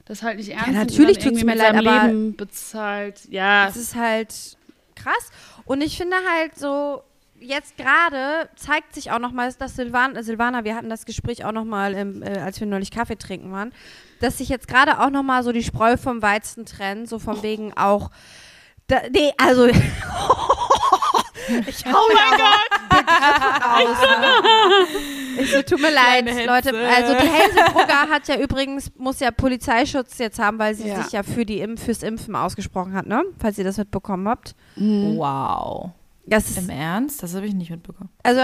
das 0.06 0.24
halt 0.24 0.38
nicht 0.38 0.50
ernst 0.50 0.68
nimmt 0.68 0.80
und 0.80 0.88
natürlich 0.88 1.18
tut's 1.18 1.26
irgendwie 1.26 1.46
mir 1.46 1.56
leid, 1.56 1.74
seinem 1.76 1.88
aber- 1.88 2.08
Leben 2.08 2.36
bezahlt. 2.36 3.22
Ja, 3.30 3.68
Es 3.68 3.76
ist 3.76 3.96
halt 3.96 4.34
krass. 4.96 5.32
Und 5.66 5.82
ich 5.82 5.98
finde 5.98 6.18
halt 6.30 6.58
so, 6.58 7.04
jetzt 7.40 7.78
gerade 7.78 8.50
zeigt 8.56 8.94
sich 8.96 9.12
auch 9.12 9.20
nochmal, 9.20 9.54
dass 9.58 9.76
Silvan, 9.76 10.16
äh, 10.16 10.24
Silvana, 10.24 10.64
wir 10.64 10.76
hatten 10.76 10.90
das 10.90 11.06
Gespräch 11.06 11.46
auch 11.46 11.52
nochmal, 11.52 11.94
äh, 11.96 12.40
als 12.40 12.60
wir 12.60 12.68
neulich 12.68 12.92
Kaffee 12.92 13.18
trinken 13.18 13.52
waren, 13.52 13.72
dass 14.20 14.38
sich 14.38 14.50
jetzt 14.50 14.68
gerade 14.68 15.00
auch 15.00 15.10
nochmal 15.10 15.44
so 15.44 15.52
die 15.52 15.64
Spreu 15.64 15.98
vom 15.98 16.22
Weizen 16.22 16.66
trennen, 16.66 17.06
so 17.06 17.20
von 17.20 17.42
wegen 17.44 17.76
auch. 17.78 18.12
Da, 18.88 19.02
nee, 19.12 19.32
also. 19.38 19.68
ich 21.68 21.86
hau 21.86 21.92
oh 21.98 22.14
mein 22.14 22.40
Gott! 22.40 22.70
Ich 25.40 25.52
so, 25.52 25.62
tut 25.62 25.82
mir 25.82 25.92
leid, 25.92 26.26
Leute. 26.46 26.78
Also 26.78 27.14
die 27.14 27.30
Hazelbrugger 27.30 28.10
hat 28.10 28.28
ja 28.28 28.36
übrigens, 28.38 28.92
muss 28.98 29.20
ja 29.20 29.32
Polizeischutz 29.32 30.18
jetzt 30.18 30.40
haben, 30.40 30.60
weil 30.60 30.76
sie 30.76 30.88
Ja. 30.90 31.02
sich 31.02 31.12
ja 31.14 31.24
für 31.24 31.46
die 31.46 31.60
Impf 31.60 31.84
fürs 31.86 32.04
Impfen 32.04 32.36
ausgesprochen 32.36 32.94
hat, 32.94 33.08
ne? 33.08 33.24
Falls 33.40 33.58
ihr 33.58 33.64
das 33.64 33.78
mitbekommen 33.78 34.28
habt. 34.28 34.56
Wow. 34.76 35.92
Das 36.26 36.50
ist, 36.50 36.58
Im 36.58 36.70
Ernst? 36.70 37.24
Das 37.24 37.34
habe 37.36 37.46
ich 37.48 37.54
nicht 37.54 37.72
mitbekommen. 37.72 38.10
also, 38.24 38.42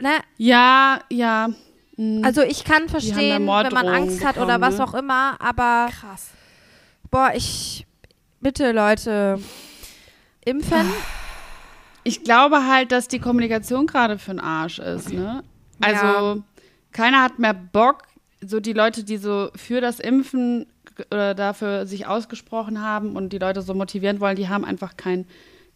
ne, 0.00 0.10
Ja, 0.36 1.00
ja. 1.10 1.48
mm. 1.96 2.24
Also 2.24 2.42
ich 2.42 2.64
kann 2.64 2.88
verstehen, 2.88 3.46
wenn 3.46 3.72
man 3.72 3.88
Angst 3.88 4.24
hat 4.24 4.36
oder 4.36 4.58
bekommen, 4.58 4.62
was 4.62 4.78
ne? 4.78 4.84
auch 4.84 4.94
immer, 4.94 5.36
aber 5.40 5.88
Krass. 5.92 6.30
boah, 7.10 7.30
ich 7.34 7.86
bitte 8.40 8.72
Leute 8.72 9.38
impfen. 10.44 10.90
Ich 12.10 12.24
glaube 12.24 12.66
halt, 12.66 12.90
dass 12.92 13.06
die 13.06 13.20
Kommunikation 13.20 13.86
gerade 13.86 14.18
für 14.18 14.32
den 14.32 14.40
Arsch 14.40 14.78
ist, 14.80 15.12
ne? 15.12 15.42
Also, 15.80 16.04
Ja. 16.06 16.36
keiner 16.92 17.22
hat 17.22 17.38
mehr 17.38 17.54
Bock, 17.54 18.02
so 18.40 18.58
die 18.58 18.72
Leute, 18.72 19.04
die 19.04 19.16
so 19.16 19.50
für 19.54 19.80
das 19.80 20.00
Impfen 20.00 20.66
oder 21.12 21.34
dafür 21.34 21.86
sich 21.86 22.06
ausgesprochen 22.06 22.82
haben 22.82 23.14
und 23.16 23.32
die 23.32 23.38
Leute 23.38 23.62
so 23.62 23.74
motivieren 23.74 24.18
wollen, 24.20 24.34
die 24.36 24.48
haben 24.48 24.64
einfach 24.64 24.96
kein, 24.96 25.24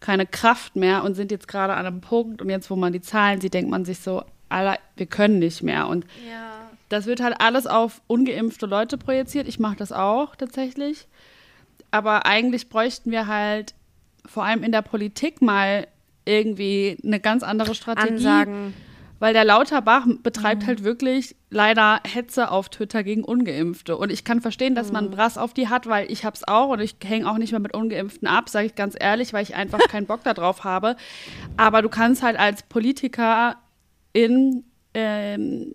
keine 0.01 0.27
Kraft 0.27 0.75
mehr 0.77 1.05
und 1.05 1.15
sind 1.15 1.31
jetzt 1.31 1.47
gerade 1.47 1.75
an 1.75 1.87
einem 1.87 2.01
Punkt 2.01 2.43
und 2.43 2.51
jetzt, 2.51 2.69
wo 2.71 2.77
man 2.77 2.93
die 2.93 3.01
Zahlen 3.01 3.41
sieht, 3.41 3.55
denkt 3.55 3.71
man 3.71 3.85
sich 3.85 4.01
so, 4.01 4.25
Alter, 4.49 4.79
wir 4.97 5.07
können 5.07 5.39
nicht 5.39 5.63
mehr. 5.63 5.87
Und 5.89 6.05
das 6.89 7.07
wird 7.07 7.23
halt 7.23 7.41
alles 7.41 7.67
auf 7.67 8.03
ungeimpfte 8.07 8.67
Leute 8.67 8.99
projiziert. 8.99 9.47
Ich 9.49 9.59
mache 9.59 9.77
das 9.77 9.93
auch 9.93 10.37
tatsächlich. 10.37 11.07
Aber 11.91 12.27
eigentlich 12.27 12.69
bräuchten 12.69 13.11
wir 13.11 13.27
halt 13.27 13.75
vor 14.27 14.45
allem 14.45 14.63
in 14.63 14.73
der 14.73 14.83
Politik 14.83 15.41
mal 15.41 15.87
irgendwie 16.25 16.97
eine 17.05 17.21
ganz 17.21 17.43
andere 17.43 17.75
Strategie. 17.75 18.15
Ansagen. 18.15 18.75
Weil 19.21 19.33
der 19.33 19.45
Lauterbach 19.45 20.07
betreibt 20.23 20.67
halt 20.67 20.85
wirklich 20.85 21.37
leider 21.49 22.01
Hetze 22.05 22.51
auf 22.51 22.69
Twitter 22.69 23.03
gegen 23.05 23.25
Ungeimpfte. 23.25 23.97
Und 23.97 24.11
ich 24.11 24.25
kann 24.25 24.41
verstehen, 24.41 24.75
dass 24.75 24.93
man 24.93 25.11
Brass 25.11 25.39
auf 25.39 25.55
die 25.55 25.69
hat, 25.69 25.87
weil 25.87 26.11
ich 26.11 26.25
hab's 26.25 26.43
auch 26.47 26.71
und 26.71 26.81
ich 26.81 26.97
hänge 27.03 27.31
auch 27.31 27.39
nicht 27.39 27.53
mehr 27.53 27.61
mit 27.61 27.75
Ungeimpften 27.75 28.27
ab, 28.29 28.49
sage 28.49 28.67
ich 28.67 28.75
ganz 28.75 28.97
ehrlich, 28.99 29.33
weil 29.33 29.45
ich 29.45 29.55
einfach 29.55 29.79
keinen 29.89 30.07
Bock 30.07 30.25
darauf 30.25 30.65
habe. 30.65 30.97
Aber 31.57 31.81
du 31.81 31.89
kannst 31.89 32.23
halt 32.23 32.39
als 32.39 32.65
Politiker 32.65 33.57
in, 34.13 34.65
ähm, 34.95 35.75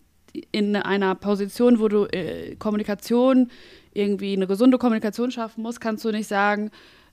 in 0.51 0.75
einer 0.75 1.15
Position, 1.15 1.79
wo 1.79 1.87
du 1.87 2.05
äh, 2.05 2.55
Kommunikation, 2.57 3.49
irgendwie 3.93 4.33
eine 4.33 4.47
gesunde 4.47 4.77
Kommunikation 4.77 5.31
schaffen 5.31 5.63
musst, 5.63 5.81
kannst 5.81 6.05
du 6.05 6.11
nicht 6.11 6.27
sagen, 6.27 6.71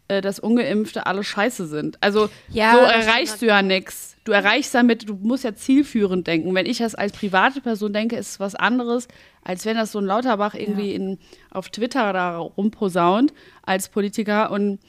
äh, 0.09 0.21
dass 0.21 0.39
Ungeimpfte 0.39 1.07
alle 1.07 1.25
scheiße 1.25 1.67
sind. 1.67 1.99
Also 2.03 2.29
Ja, 2.49 2.73
so 2.73 2.79
erreichst 2.81 3.43
du 3.43 3.47
ja 3.47 3.63
nichts. 3.63 4.17
Du 4.25 4.33
erreichst 4.33 4.75
damit, 4.75 5.09
du 5.09 5.15
musst 5.15 5.45
ja 5.45 5.55
zielführend 5.55 6.27
denken. 6.27 6.53
Wenn 6.55 6.67
ich 6.67 6.79
das 6.79 6.95
als 6.97 7.13
private 7.13 7.61
Person 7.61 7.93
denke, 7.93 8.17
ist 8.17 8.31
es 8.31 8.41
was 8.41 8.55
anderes, 8.57 9.07
als 9.45 9.65
wenn 9.67 9.77
das 9.77 9.93
so 9.93 10.01
ein 10.01 10.05
Lauterbach 10.05 10.55
irgendwie 10.55 10.95
in, 10.95 11.19
auf 11.51 11.69
Twitter 11.69 12.13
da 12.13 12.37
rumposaunt 12.39 13.33
als 13.63 13.89
Politiker 13.89 14.51
und 14.51 14.81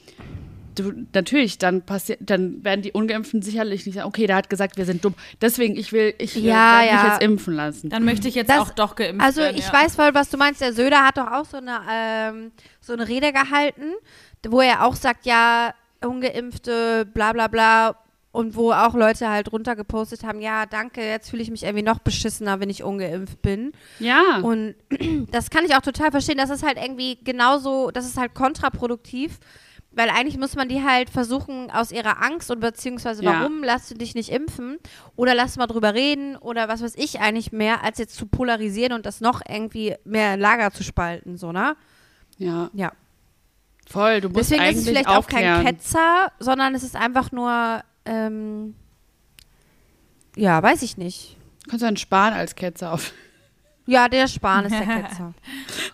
du, 0.74 0.92
natürlich, 1.12 1.58
dann 1.58 1.82
passiert, 1.82 2.18
dann 2.22 2.64
werden 2.64 2.82
die 2.82 2.92
Ungeimpften 2.92 3.42
sicherlich 3.42 3.86
nicht 3.86 3.94
sagen, 3.96 4.08
okay, 4.08 4.26
der 4.26 4.36
hat 4.36 4.50
gesagt, 4.50 4.76
wir 4.76 4.84
sind 4.84 5.04
dumm. 5.04 5.14
Deswegen, 5.40 5.76
ich 5.76 5.92
will, 5.92 6.14
ich 6.18 6.36
äh, 6.36 6.40
Ja, 6.40 6.80
werd 6.80 6.82
mich 6.82 6.90
ja. 7.02 7.08
jetzt 7.12 7.22
impfen 7.22 7.54
lassen. 7.54 7.90
Dann 7.90 8.04
möchte 8.04 8.28
ich 8.28 8.34
jetzt 8.34 8.50
Das- 8.50 8.58
auch 8.58 8.70
doch 8.70 8.94
geimpft 8.96 9.24
Also 9.24 9.40
werden. 9.40 9.56
ich 9.56 9.66
ja. 9.66 9.72
weiß 9.72 9.94
voll, 9.96 10.14
was 10.14 10.30
du 10.30 10.36
meinst. 10.36 10.60
Der 10.60 10.72
Söder 10.72 11.04
hat 11.04 11.16
doch 11.16 11.30
auch 11.30 11.44
so 11.44 11.56
eine, 11.58 11.78
ähm, 11.92 12.52
so 12.80 12.92
eine 12.92 13.06
Rede 13.08 13.32
gehalten, 13.32 13.92
wo 14.46 14.60
er 14.60 14.84
auch 14.84 14.94
sagt, 14.94 15.26
ja, 15.26 15.74
Ungeimpfte, 16.04 17.06
bla 17.06 17.32
bla 17.32 17.48
bla. 17.48 17.96
Und 18.30 18.54
wo 18.56 18.72
auch 18.72 18.94
Leute 18.94 19.28
halt 19.30 19.50
runtergepostet 19.52 20.22
haben, 20.22 20.40
ja, 20.40 20.66
danke, 20.66 21.00
jetzt 21.02 21.30
fühle 21.30 21.42
ich 21.42 21.50
mich 21.50 21.62
irgendwie 21.64 21.82
noch 21.82 21.98
beschissener, 21.98 22.60
wenn 22.60 22.68
ich 22.70 22.82
ungeimpft 22.84 23.40
bin. 23.42 23.72
Ja. 23.98 24.40
Und 24.42 24.74
das 25.32 25.50
kann 25.50 25.64
ich 25.64 25.74
auch 25.74 25.80
total 25.80 26.10
verstehen. 26.10 26.36
Das 26.36 26.50
ist 26.50 26.62
halt 26.62 26.76
irgendwie 26.76 27.18
genauso, 27.24 27.90
das 27.90 28.04
ist 28.04 28.18
halt 28.18 28.34
kontraproduktiv, 28.34 29.40
weil 29.92 30.10
eigentlich 30.10 30.38
muss 30.38 30.54
man 30.54 30.68
die 30.68 30.84
halt 30.84 31.08
versuchen, 31.10 31.70
aus 31.72 31.90
ihrer 31.90 32.22
Angst 32.22 32.50
und 32.50 32.60
beziehungsweise 32.60 33.24
Ja. 33.24 33.40
warum 33.40 33.64
lässt 33.64 33.90
du 33.90 33.94
dich 33.94 34.14
nicht 34.14 34.28
impfen 34.30 34.76
oder 35.16 35.34
lass 35.34 35.56
mal 35.56 35.66
drüber 35.66 35.94
reden 35.94 36.36
oder 36.36 36.68
was 36.68 36.82
weiß 36.82 36.94
ich 36.96 37.20
eigentlich 37.20 37.50
mehr, 37.50 37.82
als 37.82 37.98
jetzt 37.98 38.14
zu 38.14 38.26
polarisieren 38.26 38.92
und 38.92 39.06
das 39.06 39.20
noch 39.22 39.40
irgendwie 39.48 39.96
mehr 40.04 40.34
in 40.34 40.40
Lager 40.40 40.70
zu 40.70 40.84
spalten, 40.84 41.38
so, 41.38 41.50
ne? 41.50 41.76
ja. 42.36 42.70
Ja. 42.74 42.92
Voll, 43.90 44.20
du 44.20 44.28
musst 44.28 44.40
Deswegen 44.50 44.60
eigentlich 44.60 44.76
ist 44.76 44.82
es 44.82 44.88
vielleicht 44.88 45.08
auch 45.08 45.16
aufklären. 45.18 45.64
kein 45.64 45.76
Ketzer, 45.76 46.32
sondern 46.38 46.74
es 46.74 46.82
ist 46.82 46.94
einfach 46.96 47.32
nur, 47.32 47.82
ähm, 48.04 48.74
ja, 50.36 50.62
weiß 50.62 50.82
ich 50.82 50.96
nicht. 50.98 51.36
Kannst 51.68 51.82
du 51.82 51.86
einen 51.86 51.96
Spahn 51.96 52.32
als 52.32 52.54
Ketzer 52.54 52.92
auf. 52.92 53.12
Ja, 53.90 54.06
der 54.06 54.28
Spahn 54.28 54.66
ist 54.66 54.72
der 54.72 54.82
Ketzer. 55.02 55.32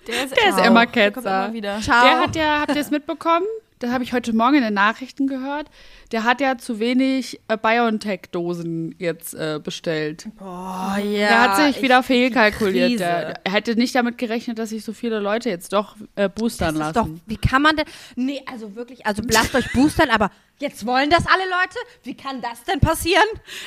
Der 0.08 0.24
ist, 0.24 0.36
Der 0.36 0.48
ist 0.48 0.54
auch- 0.58 0.66
immer 0.66 0.84
der 0.86 1.12
kommt 1.12 1.26
Ketzer. 1.26 1.44
immer 1.44 1.54
wieder. 1.54 1.80
Ciao. 1.80 2.02
Der 2.04 2.20
hat 2.22 2.34
ja, 2.34 2.60
habt 2.62 2.74
ihr 2.74 2.80
es 2.80 2.90
mitbekommen? 2.90 3.46
Das 3.80 3.90
habe 3.90 4.04
ich 4.04 4.12
heute 4.12 4.32
Morgen 4.32 4.56
in 4.56 4.62
den 4.62 4.74
Nachrichten 4.74 5.26
gehört. 5.26 5.68
Der 6.12 6.24
hat 6.24 6.40
ja 6.40 6.56
zu 6.58 6.78
wenig 6.78 7.40
äh, 7.48 7.56
BioNTech-Dosen 7.56 8.94
jetzt 8.98 9.34
äh, 9.34 9.60
bestellt. 9.62 10.28
Oh 10.40 10.44
ja. 10.44 11.00
der 11.02 11.40
hat 11.40 11.56
sich 11.56 11.82
wieder 11.82 12.02
fehlkalkuliert. 12.02 12.88
Krise. 12.90 12.98
Der, 12.98 13.40
er 13.44 13.52
hätte 13.52 13.74
nicht 13.74 13.94
damit 13.94 14.16
gerechnet, 14.16 14.58
dass 14.58 14.70
sich 14.70 14.84
so 14.84 14.92
viele 14.92 15.18
Leute 15.18 15.50
jetzt 15.50 15.72
doch 15.72 15.96
äh, 16.14 16.28
boostern 16.28 16.78
Das 16.78 16.88
ist 16.88 16.96
doch, 16.96 17.02
lassen. 17.02 17.20
wie 17.26 17.36
kann 17.36 17.62
man 17.62 17.76
denn, 17.76 17.86
nee, 18.16 18.40
also 18.50 18.74
wirklich, 18.76 19.06
also 19.06 19.22
lasst 19.28 19.54
euch 19.54 19.70
boostern, 19.72 20.10
aber 20.10 20.30
jetzt 20.64 20.84
wollen 20.86 21.10
das 21.10 21.26
alle 21.26 21.44
Leute? 21.44 21.78
Wie 22.02 22.14
kann 22.16 22.40
das 22.40 22.64
denn 22.64 22.80
passieren? 22.80 23.22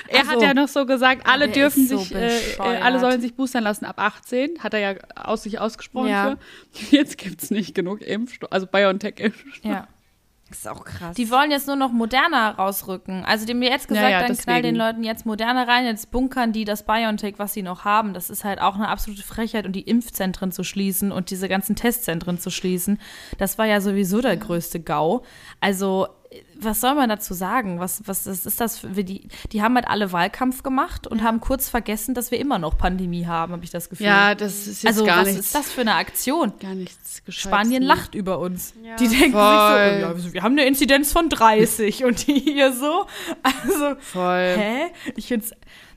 Er 0.10 0.20
Also, 0.20 0.32
hat 0.34 0.42
ja 0.42 0.54
noch 0.54 0.68
so 0.68 0.86
gesagt, 0.86 1.26
alle 1.26 1.48
dürfen 1.48 1.88
so 1.88 1.98
sich, 2.00 2.14
äh, 2.14 2.28
äh, 2.56 2.60
alle 2.82 3.00
sollen 3.00 3.22
sich 3.22 3.36
boostern 3.36 3.64
lassen 3.64 3.86
ab 3.86 4.00
18. 4.00 4.62
Hat 4.64 4.74
er 4.74 4.80
ja 4.80 4.96
aus 5.16 5.44
sich 5.44 5.60
ausgesprochen 5.60 6.10
Ja. 6.10 6.36
für. 6.74 6.96
Jetzt 6.96 7.18
gibt 7.18 7.42
es 7.44 7.52
nicht 7.52 7.74
genug 7.76 8.02
Impfstoff, 8.02 8.52
also 8.52 8.68
BioNTech-Impfstoff. 8.68 9.64
Ja. 9.64 9.88
Das 10.50 10.60
ist 10.60 10.68
auch 10.70 10.86
krass. 10.86 11.14
Die 11.18 11.30
wollen 11.30 11.52
jetzt 11.52 11.68
nur 11.68 11.76
noch 11.76 11.92
Moderna 11.92 12.52
rausrücken. 12.52 13.26
Also 13.26 13.46
dem 13.46 13.60
wir 13.60 13.68
jetzt 13.70 13.90
gesagt, 13.90 14.06
Ja, 14.06 14.22
ja, 14.22 14.26
dann 14.26 14.38
knall 14.38 14.62
den 14.62 14.76
deswegen. 14.76 14.78
Leuten 14.78 15.04
jetzt 15.04 15.26
Moderna 15.26 15.64
rein, 15.64 15.84
jetzt 15.86 16.10
bunkern 16.10 16.54
die 16.54 16.64
das 16.64 16.84
BioNTech, 16.86 17.34
was 17.36 17.52
sie 17.52 17.64
noch 17.64 17.84
haben. 17.84 18.14
Das 18.14 18.30
ist 18.30 18.46
halt 18.46 18.62
auch 18.62 18.76
eine 18.76 18.88
absolute 18.88 19.24
Frechheit 19.24 19.66
und 19.66 19.74
die 19.74 19.82
Impfzentren 19.82 20.54
zu 20.54 20.64
schließen 20.64 21.12
und 21.12 21.32
diese 21.32 21.50
ganzen 21.50 21.76
Testzentren 21.76 22.40
zu 22.40 22.50
schließen. 22.50 22.98
Das 23.38 23.58
war 23.58 23.66
ja 23.66 23.82
sowieso 23.82 24.22
der 24.22 24.38
größte 24.38 24.80
GAU. 24.80 25.22
Also 25.60 26.08
was 26.60 26.82
soll 26.82 26.96
man 26.96 27.10
dazu 27.10 27.34
sagen? 27.34 27.80
Was, 27.80 28.02
was 28.06 28.28
ist 28.28 28.46
ist 28.46 28.60
das? 28.60 28.80
Für, 28.80 29.04
die, 29.04 29.28
die 29.52 29.62
haben 29.62 29.76
halt 29.76 29.88
alle 29.88 30.12
Wahlkampf 30.12 30.64
gemacht 30.64 31.08
und 31.08 31.24
haben 31.24 31.40
kurz 31.40 31.70
vergessen, 31.70 32.14
dass 32.16 32.32
wir 32.32 32.40
immer 32.40 32.60
noch 32.60 32.78
Pandemie 32.78 33.26
haben, 33.26 33.54
habe 33.54 33.64
ich 33.64 33.70
das 33.70 33.90
Gefühl. 33.90 34.08
Ja, 34.08 34.36
das 34.36 34.68
ist 34.68 34.84
jetzt 34.84 34.88
also 34.88 35.06
gar 35.06 35.20
was 35.20 35.28
nichts. 35.28 35.48
ist 35.48 35.56
das 35.56 35.72
für 35.72 35.82
eine 35.82 35.96
Aktion? 35.96 36.54
Gar 36.60 36.76
nichts 36.76 37.22
Spanien 37.30 37.84
mehr. 37.84 37.96
lacht 37.96 38.16
über 38.16 38.40
uns. 38.40 38.74
Die 39.00 39.08
denken 39.08 39.32
Voll. 39.34 40.14
sich 40.16 40.24
so, 40.24 40.28
ja, 40.28 40.34
wir 40.34 40.44
haben 40.44 40.54
eine 40.54 40.66
Inzidenz 40.66 41.12
von 41.12 41.30
30 41.30 42.04
und 42.06 42.28
die 42.28 42.40
hier 42.40 42.74
so. 42.74 43.06
Also, 43.44 43.96
Voll. 44.00 44.56
hä? 44.58 44.86
Ich 45.16 45.28
find's. 45.28 45.52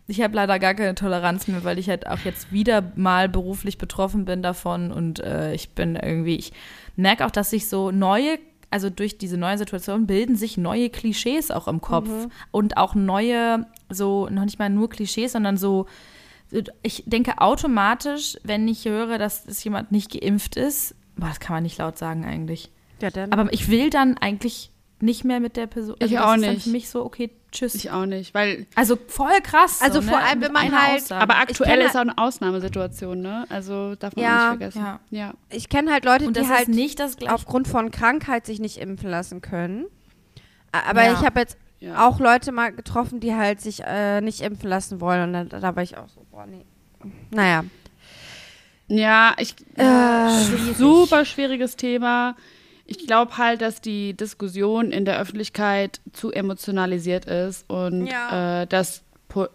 Ich 0.07 0.21
habe 0.23 0.35
leider 0.35 0.59
gar 0.59 0.75
keine 0.75 0.97
Toleranz 0.97 1.47
mehr, 1.47 1.63
weil 1.63 1.79
ich 1.79 1.89
halt 1.89 2.09
auch 2.09 2.19
jetzt 2.25 2.51
wieder 2.51 2.83
mal 2.97 3.29
beruflich 3.29 3.79
betroffen 3.79 4.25
bin 4.25 4.43
davon 4.43 4.91
und 4.91 5.21
äh, 5.21 5.55
ich 5.55 5.71
bin 5.71 5.95
irgendwie, 5.95 6.35
ich 6.35 6.53
merke 6.97 7.25
auch, 7.25 7.31
dass 7.31 7.51
sich 7.51 7.69
so 7.69 7.93
neue, 7.93 8.41
also 8.71 8.89
durch 8.91 9.19
diese 9.19 9.37
neue 9.37 9.59
Situation 9.59 10.07
bilden 10.07 10.37
sich 10.37 10.57
neue 10.57 10.91
Klischees 10.91 11.51
auch 11.51 11.69
im 11.69 11.81
Kopf 11.81 12.09
und 12.51 12.77
auch 12.77 12.95
neue, 12.95 13.67
so 13.89 14.29
noch 14.29 14.45
nicht 14.45 14.59
mal 14.59 14.71
nur 14.71 14.89
Klischees, 14.89 15.33
sondern 15.33 15.57
so, 15.57 15.87
ich 16.83 17.05
denke 17.07 17.41
automatisch, 17.41 18.37
wenn 18.43 18.67
ich 18.69 18.85
höre, 18.85 19.19
dass, 19.19 19.45
dass 19.45 19.63
jemand 19.65 19.93
nicht 19.93 20.11
geimpft 20.13 20.57
ist, 20.57 20.95
boah, 21.17 21.29
das 21.29 21.41
kann 21.41 21.55
man 21.55 21.63
nicht 21.63 21.79
laut 21.79 21.99
sagen 21.99 22.25
eigentlich. 22.25 22.71
ja, 23.01 23.11
dann. 23.11 23.33
Aber 23.33 23.53
ich 23.53 23.69
will 23.69 23.91
dann 23.91 24.17
eigentlich 24.19 24.71
nicht 25.01 25.25
mehr 25.25 25.41
mit 25.41 25.57
der 25.57 25.67
Person. 25.67 25.97
Ich 26.01 26.13
das 26.13 26.23
auch 26.23 26.37
nicht. 26.37 26.65
für 26.65 26.71
mich 26.71 26.89
so, 26.91 27.05
okay, 27.05 27.31
tschüss. 27.53 27.75
Ich 27.75 27.91
auch 27.91 28.07
nicht, 28.07 28.35
weil 28.35 28.67
also 28.75 28.97
voll 29.09 29.41
krass. 29.43 29.81
Also 29.83 30.01
so, 30.01 30.09
vor 30.09 30.19
ne? 30.19 30.25
allem, 30.25 30.41
wenn 30.43 30.53
man 30.53 30.71
halt- 30.81 31.03
Aussage. 31.03 31.21
aber 31.23 31.37
aktuell 31.39 31.81
ist 31.81 31.97
auch 31.97 32.01
eine 32.01 32.17
Ausnahmesituation, 32.19 33.21
ne? 33.21 33.47
Also 33.49 33.95
darf 33.97 34.15
man 34.17 34.25
Ja, 34.25 34.37
auch 34.47 34.51
nicht 34.57 34.73
vergessen. 34.73 34.83
ja. 34.83 35.01
ja. 35.11 35.35
ich 35.51 35.69
kenne 35.69 35.93
halt 35.93 36.05
Leute, 36.05 36.27
und 36.27 36.37
die 36.37 36.49
halt 36.49 36.69
nicht 36.69 37.01
aufgrund 37.29 37.69
von 37.69 37.91
Krankheit 37.91 38.47
sich 38.47 38.61
nicht 38.61 38.79
impfen 38.79 39.11
lassen 39.11 39.41
können. 39.41 39.87
Aber 40.73 41.05
Ja. 41.05 41.13
ich 41.15 41.21
habe 41.25 41.41
jetzt 41.41 41.57
Ja. 41.81 42.07
auch 42.07 42.21
Leute 42.21 42.53
mal 42.53 42.73
getroffen, 42.73 43.21
die 43.21 43.35
halt 43.35 43.61
sich 43.61 43.83
äh, 43.85 44.21
nicht 44.21 44.41
impfen 44.43 44.69
lassen 44.69 45.01
wollen. 45.01 45.35
Und 45.35 45.51
da, 45.53 45.59
da 45.61 45.77
war 45.77 45.83
ich 45.83 45.97
auch 45.97 46.09
so, 46.09 46.25
boah, 46.31 46.47
nee. 46.47 46.65
Naja. 47.31 47.65
Ja, 48.89 49.35
ich 49.39 49.55
Äh, 49.77 50.29
super 50.77 51.25
schwieriges 51.25 51.77
Thema. 51.77 52.35
Ich 52.93 53.07
glaube 53.07 53.39
halt, 53.39 53.63
dass 53.63 53.81
die 53.81 54.15
Diskussion 54.15 54.91
in 54.91 55.05
der 55.05 55.21
Öffentlichkeit 55.21 56.01
zu 56.13 56.33
emotionalisiert 56.33 57.25
ist 57.27 57.65
und 57.71 58.07
Ja. 58.07 58.63
äh, 58.63 58.67
dass 58.67 59.05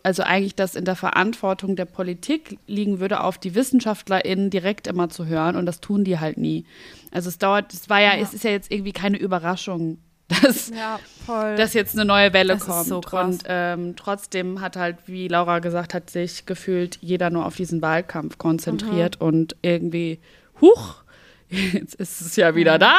also 0.03 0.23
eigentlich 0.23 0.55
das 0.55 0.75
in 0.75 0.86
der 0.86 0.95
Verantwortung 0.95 1.75
der 1.75 1.83
Politik 1.83 2.57
liegen 2.65 3.01
würde, 3.01 3.21
auf 3.21 3.38
die 3.38 3.55
WissenschaftlerInnen 3.55 4.49
direkt 4.49 4.88
immer 4.88 5.09
zu 5.09 5.25
hören 5.25 5.57
und 5.57 5.65
das 5.65 5.81
tun 5.81 6.05
die 6.05 6.17
halt 6.17 6.38
nie. 6.38 6.65
Also 7.11 7.27
es 7.27 7.38
dauert, 7.39 7.73
es 7.73 7.89
war 7.89 7.99
ja, 7.99 8.13
es 8.15 8.33
ist 8.33 8.45
ja 8.45 8.51
jetzt 8.51 8.71
irgendwie 8.71 8.93
keine 8.93 9.17
Überraschung, 9.17 9.97
dass, 10.41 10.69
Ja, 10.69 10.97
dass 11.27 11.73
jetzt 11.73 11.93
eine 11.95 12.05
neue 12.05 12.31
Welle 12.31 12.53
Das 12.53 12.65
kommt. 12.65 12.88
so. 12.88 13.01
Und 13.17 13.43
ähm, 13.47 13.95
trotzdem 13.97 14.61
hat 14.61 14.77
halt, 14.77 14.95
wie 15.07 15.27
Laura 15.27 15.59
gesagt 15.59 15.93
hat, 15.93 16.09
sich 16.09 16.45
gefühlt 16.45 16.97
jeder 17.01 17.29
nur 17.29 17.45
auf 17.45 17.57
diesen 17.57 17.81
Wahlkampf 17.81 18.38
konzentriert 18.38 19.19
Mhm. 19.19 19.27
und 19.27 19.55
irgendwie, 19.61 20.19
huch, 20.61 21.03
jetzt 21.49 21.95
ist 21.95 22.21
es 22.21 22.35
ja 22.35 22.55
wieder 22.55 22.77
da, 22.79 22.95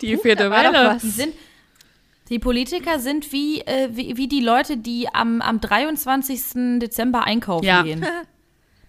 die 0.00 0.16
vierte 0.16 0.50
war 0.50 0.64
doch 0.64 0.72
Welle. 0.72 0.98
Die 1.02 1.08
sind, 1.10 1.34
die 2.28 2.38
Politiker 2.38 2.98
sind 2.98 3.32
wie, 3.32 3.60
äh, 3.62 3.88
wie, 3.92 4.16
wie 4.16 4.28
die 4.28 4.40
Leute, 4.40 4.76
die 4.76 5.08
am, 5.12 5.40
am 5.40 5.60
23. 5.60 6.78
Dezember 6.78 7.24
einkaufen 7.24 7.64
Ja. 7.64 7.82
gehen. 7.82 8.04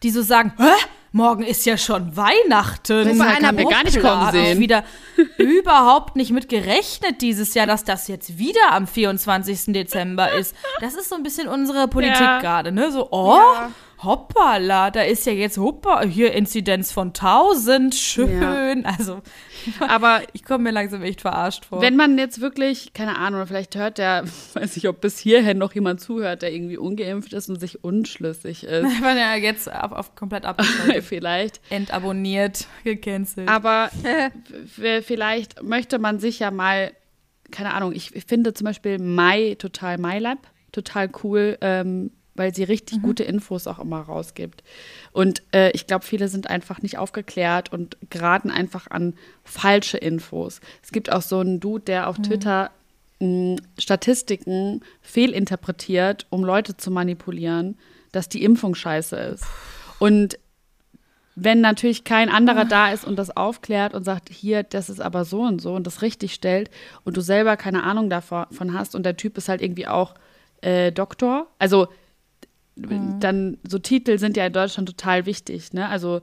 Die 0.03 0.11
so 0.11 0.21
sagen, 0.21 0.53
Hä? 0.57 0.63
morgen 1.11 1.43
ist 1.43 1.65
ja 1.65 1.77
schon 1.77 2.15
Weihnachten. 2.15 3.05
Das 3.17 3.19
halt 3.27 3.45
haben 3.45 3.57
wir 3.57 3.65
gar 3.65 3.83
nicht 3.83 3.99
kommen 4.01 4.31
sehen. 4.31 4.59
wieder 4.59 4.83
überhaupt 5.37 6.15
nicht 6.15 6.31
mit 6.31 6.47
gerechnet 6.49 7.21
dieses 7.21 7.53
Jahr, 7.53 7.67
dass 7.67 7.83
das 7.83 8.07
jetzt 8.07 8.37
wieder 8.37 8.71
am 8.71 8.87
24. 8.87 9.73
Dezember 9.73 10.31
ist. 10.33 10.55
Das 10.79 10.93
ist 10.95 11.09
so 11.09 11.15
ein 11.15 11.23
bisschen 11.23 11.47
unsere 11.49 11.87
Politik 11.89 12.19
Ja. 12.21 12.39
gerade, 12.39 12.71
ne? 12.71 12.91
So, 12.91 13.09
oh, 13.11 13.37
Ja. 13.37 13.71
Hoppala, 14.03 14.91
da 14.91 15.01
ist 15.01 15.25
ja 15.25 15.33
jetzt, 15.33 15.57
hoppa, 15.57 16.03
hier 16.03 16.31
Inzidenz 16.33 16.91
von 16.91 17.09
1000, 17.09 17.93
schön. 17.95 18.85
Also, 18.85 19.21
Aber 19.87 20.21
ich 20.33 20.43
komme 20.45 20.65
mir 20.65 20.71
langsam 20.71 21.03
echt 21.03 21.21
verarscht 21.21 21.65
vor. 21.65 21.81
Wenn 21.81 21.95
man 21.97 22.17
jetzt 22.17 22.39
wirklich, 22.41 22.93
keine 22.93 23.17
Ahnung, 23.17 23.45
vielleicht 23.45 23.75
hört 23.75 23.97
der, 23.97 24.23
weiß 24.53 24.77
ich, 24.77 24.87
ob 24.87 25.01
bis 25.01 25.19
hierhin 25.19 25.57
noch 25.57 25.73
jemand 25.75 25.99
zuhört, 26.01 26.41
der 26.41 26.53
irgendwie 26.53 26.77
ungeimpft 26.77 27.33
ist 27.33 27.49
und 27.49 27.59
sich 27.59 27.83
unschlüssig 27.83 28.63
ist. 28.63 29.01
Wenn 29.01 29.17
er 29.17 29.35
jetzt 29.37 29.71
auf, 29.71 29.91
auf 29.91 30.15
komplett 30.15 30.45
abgeschaltet, 30.45 31.03
vielleicht. 31.03 31.59
entabonniert, 31.69 32.67
gecancelt. 32.83 33.49
Aber 33.49 33.89
w- 34.77 35.01
vielleicht 35.01 35.61
möchte 35.61 35.99
man 35.99 36.19
sich 36.19 36.39
ja 36.39 36.51
mal, 36.51 36.91
keine 37.51 37.73
Ahnung, 37.73 37.91
ich 37.93 38.11
finde 38.27 38.53
zum 38.53 38.65
Beispiel 38.65 38.97
Mai 38.99 39.55
total 39.59 39.97
MyLab 39.97 40.37
total 40.71 41.09
cool, 41.23 41.57
ähm, 41.61 42.11
weil 42.39 42.55
sie 42.55 42.63
richtig 42.63 43.01
gute 43.01 43.23
Infos 43.23 43.67
auch 43.67 43.79
immer 43.79 43.99
rausgibt. 43.99 44.63
Und 45.11 45.43
äh, 45.53 45.71
ich 45.71 45.87
glaube, 45.87 46.05
viele 46.05 46.29
sind 46.29 46.49
einfach 46.49 46.81
nicht 46.81 46.97
aufgeklärt 46.97 47.71
und 47.73 47.97
geraten 48.09 48.49
einfach 48.49 48.89
an 48.89 49.13
falsche 49.43 49.97
Infos. 49.97 50.61
Es 50.81 50.93
gibt 50.93 51.11
auch 51.11 51.21
so 51.21 51.39
einen 51.39 51.59
Dude, 51.59 51.83
der 51.83 52.07
auf 52.07 52.17
Twitter 52.17 52.71
mh, 53.19 53.57
Statistiken 53.77 54.81
fehlinterpretiert, 55.01 56.27
um 56.29 56.45
Leute 56.45 56.77
zu 56.77 56.91
manipulieren, 56.91 57.77
dass 58.13 58.29
die 58.29 58.43
Impfung 58.43 58.73
scheiße 58.73 59.17
ist. 59.17 59.43
Und 59.99 60.39
wenn 61.35 61.59
natürlich 61.59 62.05
kein 62.05 62.29
anderer 62.29 62.63
da 62.63 62.91
ist 62.91 63.03
und 63.03 63.17
das 63.17 63.35
aufklärt 63.35 63.93
und 63.93 64.05
sagt, 64.05 64.29
hier, 64.29 64.63
das 64.63 64.89
ist 64.89 65.01
aber 65.01 65.25
so 65.25 65.41
und 65.41 65.61
so 65.61 65.73
und 65.73 65.85
das 65.85 66.01
richtig 66.01 66.33
stellt 66.33 66.69
und 67.03 67.17
du 67.17 67.21
selber 67.21 67.57
keine 67.57 67.83
Ahnung 67.83 68.09
davon 68.09 68.73
hast 68.73 68.95
und 68.95 69.03
der 69.03 69.17
Typ 69.17 69.37
ist 69.37 69.49
halt 69.49 69.61
irgendwie 69.61 69.87
auch 69.87 70.15
äh, 70.61 70.91
Doktor, 70.91 71.47
also 71.59 71.87
dann 73.19 73.57
so 73.67 73.79
Titel 73.79 74.17
sind 74.17 74.37
ja 74.37 74.45
in 74.45 74.53
Deutschland 74.53 74.89
total 74.89 75.25
wichtig, 75.25 75.73
ne? 75.73 75.87
Also 75.89 76.21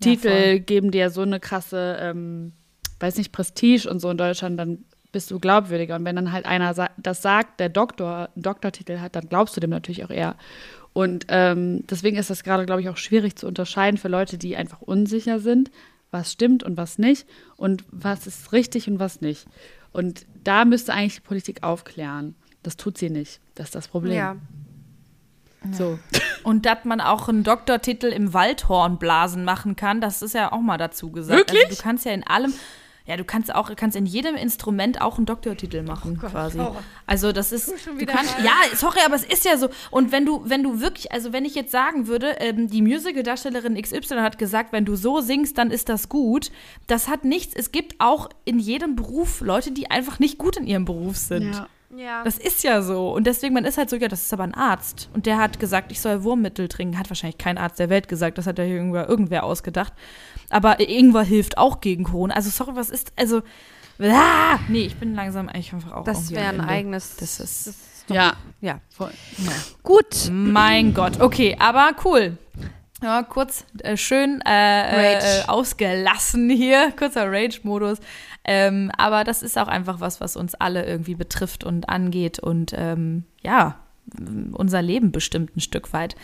Titel 0.00 0.30
voll. 0.30 0.60
geben 0.60 0.90
dir 0.90 1.10
so 1.10 1.22
eine 1.22 1.40
krasse, 1.40 1.98
ähm, 2.00 2.52
weiß 3.00 3.16
nicht, 3.16 3.32
Prestige 3.32 3.88
und 3.88 4.00
so 4.00 4.10
in 4.10 4.18
Deutschland, 4.18 4.58
dann 4.58 4.84
bist 5.12 5.30
du 5.30 5.38
glaubwürdiger. 5.38 5.96
Und 5.96 6.04
wenn 6.04 6.16
dann 6.16 6.32
halt 6.32 6.46
einer 6.46 6.74
sa 6.74 6.90
das 6.96 7.22
sagt, 7.22 7.60
der 7.60 7.68
Doktor 7.68 8.30
einen 8.34 8.42
Doktortitel 8.42 8.98
hat, 8.98 9.14
dann 9.14 9.28
glaubst 9.28 9.56
du 9.56 9.60
dem 9.60 9.70
natürlich 9.70 10.04
auch 10.04 10.10
eher. 10.10 10.36
Und 10.92 11.26
ähm, 11.28 11.84
deswegen 11.88 12.16
ist 12.16 12.30
das 12.30 12.42
gerade, 12.42 12.66
glaube 12.66 12.80
ich, 12.80 12.88
auch 12.88 12.96
schwierig 12.96 13.36
zu 13.36 13.46
unterscheiden 13.46 13.98
für 13.98 14.08
Leute, 14.08 14.36
die 14.38 14.56
einfach 14.56 14.80
unsicher 14.80 15.38
sind, 15.38 15.70
was 16.10 16.32
stimmt 16.32 16.62
und 16.62 16.76
was 16.76 16.98
nicht 16.98 17.26
und 17.56 17.84
was 17.90 18.26
ist 18.26 18.52
richtig 18.52 18.88
und 18.88 18.98
was 18.98 19.20
nicht. 19.20 19.46
Und 19.92 20.26
da 20.44 20.64
müsste 20.64 20.92
eigentlich 20.92 21.16
die 21.16 21.20
Politik 21.20 21.62
aufklären. 21.62 22.34
Das 22.62 22.76
tut 22.76 22.98
sie 22.98 23.10
nicht. 23.10 23.40
Das 23.54 23.66
ist 23.68 23.74
das 23.74 23.88
Problem. 23.88 24.16
ja. 24.16 24.36
So. 25.70 25.98
Und 26.42 26.66
dass 26.66 26.84
man 26.84 27.00
auch 27.00 27.28
einen 27.28 27.44
Doktortitel 27.44 28.06
im 28.06 28.34
Waldhornblasen 28.34 29.44
machen 29.44 29.76
kann, 29.76 30.00
das 30.00 30.22
ist 30.22 30.34
ja 30.34 30.52
auch 30.52 30.60
mal 30.60 30.78
dazu 30.78 31.10
gesagt. 31.10 31.38
Wirklich? 31.38 31.64
Also 31.66 31.76
du 31.76 31.82
kannst 31.82 32.04
ja 32.04 32.12
in 32.12 32.26
allem, 32.26 32.52
ja, 33.06 33.16
du 33.16 33.24
kannst 33.24 33.54
auch, 33.54 33.74
kannst 33.74 33.96
in 33.96 34.06
jedem 34.06 34.36
Instrument 34.36 35.00
auch 35.00 35.16
einen 35.16 35.26
Doktortitel 35.26 35.82
machen, 35.82 36.18
quasi. 36.18 36.60
Also 37.06 37.32
das 37.32 37.52
ist, 37.52 37.72
du 37.98 38.06
kannst, 38.06 38.36
ja, 38.44 38.52
sorry, 38.76 39.00
aber 39.04 39.16
es 39.16 39.24
ist 39.24 39.44
ja 39.44 39.56
so. 39.56 39.68
Und 39.90 40.12
wenn 40.12 40.24
du, 40.24 40.42
wenn 40.44 40.62
du 40.62 40.80
wirklich, 40.80 41.12
also 41.12 41.32
wenn 41.32 41.44
ich 41.44 41.54
jetzt 41.54 41.72
sagen 41.72 42.06
würde, 42.06 42.36
ähm, 42.38 42.68
die 42.68 42.82
Musical-Darstellerin 42.82 43.80
XY 43.80 44.16
hat 44.16 44.38
gesagt, 44.38 44.72
wenn 44.72 44.84
du 44.84 44.94
so 44.94 45.20
singst, 45.20 45.58
dann 45.58 45.70
ist 45.70 45.88
das 45.88 46.08
gut. 46.08 46.52
Das 46.86 47.08
hat 47.08 47.24
nichts. 47.24 47.54
Es 47.54 47.72
gibt 47.72 47.96
auch 47.98 48.28
in 48.44 48.58
jedem 48.58 48.94
Beruf 48.94 49.40
Leute, 49.40 49.72
die 49.72 49.90
einfach 49.90 50.18
nicht 50.18 50.38
gut 50.38 50.56
in 50.56 50.66
ihrem 50.66 50.84
Beruf 50.84 51.16
sind. 51.16 51.54
Ja. 51.54 51.68
Ja. 51.94 52.24
Das 52.24 52.38
ist 52.38 52.62
ja 52.64 52.80
so. 52.82 53.12
Und 53.12 53.26
deswegen, 53.26 53.52
man 53.54 53.64
ist 53.64 53.76
halt 53.78 53.90
so, 53.90 53.96
ja, 53.96 54.08
das 54.08 54.22
ist 54.22 54.32
aber 54.32 54.44
ein 54.44 54.54
Arzt. 54.54 55.10
Und 55.12 55.26
der 55.26 55.38
hat 55.38 55.60
gesagt, 55.60 55.92
ich 55.92 56.00
soll 56.00 56.22
Wurmmittel 56.24 56.68
trinken. 56.68 56.98
Hat 56.98 57.10
wahrscheinlich 57.10 57.38
kein 57.38 57.58
Arzt 57.58 57.78
der 57.78 57.90
Welt 57.90 58.08
gesagt. 58.08 58.38
Das 58.38 58.46
hat 58.46 58.58
ja 58.58 58.64
irgendwer, 58.64 59.08
irgendwer 59.08 59.44
ausgedacht. 59.44 59.92
Aber 60.48 60.80
irgendwer 60.80 61.22
hilft 61.22 61.58
auch 61.58 61.80
gegen 61.80 62.04
Corona. 62.04 62.34
Also, 62.34 62.50
sorry, 62.50 62.74
was 62.76 62.88
ist, 62.90 63.12
also, 63.16 63.42
ah, 64.00 64.58
nee, 64.68 64.84
ich 64.86 64.96
bin 64.96 65.14
langsam 65.14 65.48
eigentlich 65.48 65.72
einfach 65.72 65.92
auch 65.92 66.04
Das 66.04 66.30
wäre 66.30 66.48
ein 66.48 66.60
Ende. 66.60 66.68
eigenes. 66.68 67.16
Das 67.16 67.40
ist, 67.40 67.74
Ja. 68.08 68.34
ja. 68.60 68.80
Voll. 68.88 69.12
Gut. 69.82 70.30
mein 70.30 70.94
Gott. 70.94 71.20
Okay, 71.20 71.56
aber 71.58 71.92
cool. 72.04 72.38
Ja, 73.02 73.24
kurz, 73.24 73.64
äh, 73.82 73.96
schön 73.96 74.40
äh, 74.46 75.16
äh, 75.16 75.18
äh, 75.18 75.48
ausgelassen 75.48 76.48
hier. 76.48 76.92
Kurzer 76.96 77.30
Rage-Modus. 77.30 77.98
Ähm, 78.44 78.92
aber 78.96 79.24
das 79.24 79.42
ist 79.42 79.58
auch 79.58 79.68
einfach 79.68 80.00
was, 80.00 80.20
was 80.20 80.36
uns 80.36 80.54
alle 80.54 80.86
irgendwie 80.86 81.16
betrifft 81.16 81.64
und 81.64 81.88
angeht 81.88 82.38
und 82.38 82.72
ähm, 82.76 83.24
ja, 83.42 83.81
unser 84.52 84.82
Leben 84.82 85.12
bestimmt 85.12 85.56
ein 85.56 85.60
Stück 85.60 85.92
weit. 85.92 86.16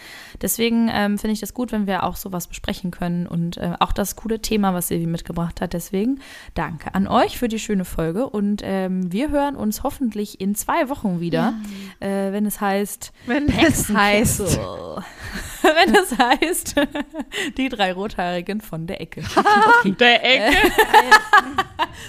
Deswegen 0.42 0.88
ähm, 0.92 1.18
finde 1.18 1.32
ich 1.32 1.40
das 1.40 1.54
gut, 1.54 1.72
wenn 1.72 1.86
wir 1.86 2.02
auch 2.02 2.16
sowas 2.16 2.46
besprechen 2.46 2.90
können 2.90 3.26
und 3.26 3.56
äh, 3.56 3.74
auch 3.78 3.92
das 3.92 4.16
coole 4.16 4.40
Thema, 4.40 4.74
was 4.74 4.88
Silvi 4.88 5.06
mitgebracht 5.06 5.60
hat. 5.60 5.72
Deswegen 5.72 6.20
danke 6.54 6.94
an 6.94 7.08
euch 7.08 7.38
für 7.38 7.48
die 7.48 7.58
schöne 7.58 7.84
Folge 7.84 8.28
und 8.28 8.62
ähm, 8.64 9.12
wir 9.12 9.30
hören 9.30 9.56
uns 9.56 9.82
hoffentlich 9.84 10.40
in 10.40 10.54
zwei 10.54 10.88
Wochen 10.88 11.20
wieder, 11.20 11.54
äh, 12.00 12.32
wenn 12.32 12.46
es 12.46 12.60
heißt, 12.60 13.12
Wenn 13.26 13.48
es 13.48 13.88
heißt. 13.88 14.40
wenn 15.62 15.94
es 15.94 16.18
heißt, 16.18 16.74
die 17.56 17.68
drei 17.68 17.92
Rothaarigen 17.92 18.60
von 18.60 18.86
der 18.86 19.00
Ecke. 19.00 19.22
Der 19.98 20.24
Ecke. 20.24 20.56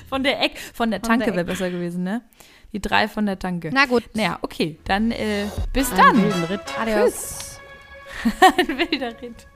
Von 0.08 0.24
der 0.24 0.42
Ecke, 0.42 0.60
von 0.74 0.92
der 0.92 1.00
Von 1.00 1.10
Tanke 1.10 1.34
wäre 1.34 1.46
besser 1.46 1.70
gewesen, 1.70 2.04
ne? 2.04 2.22
Die 2.72 2.80
drei 2.80 3.08
von 3.08 3.26
der 3.26 3.40
Tanke. 3.40 3.72
Na 3.74 3.86
gut. 3.86 4.04
Naja, 4.14 4.38
okay, 4.42 4.78
dann 4.86 5.12
äh, 5.12 5.46
bis 5.74 5.90
Einen 5.92 5.98
dann. 5.98 6.24
wilden 6.24 6.44
Ritt. 6.46 6.80
Adios. 6.80 7.60
Ein 8.58 8.68
wilder 8.78 9.22
Ritt. 9.22 9.48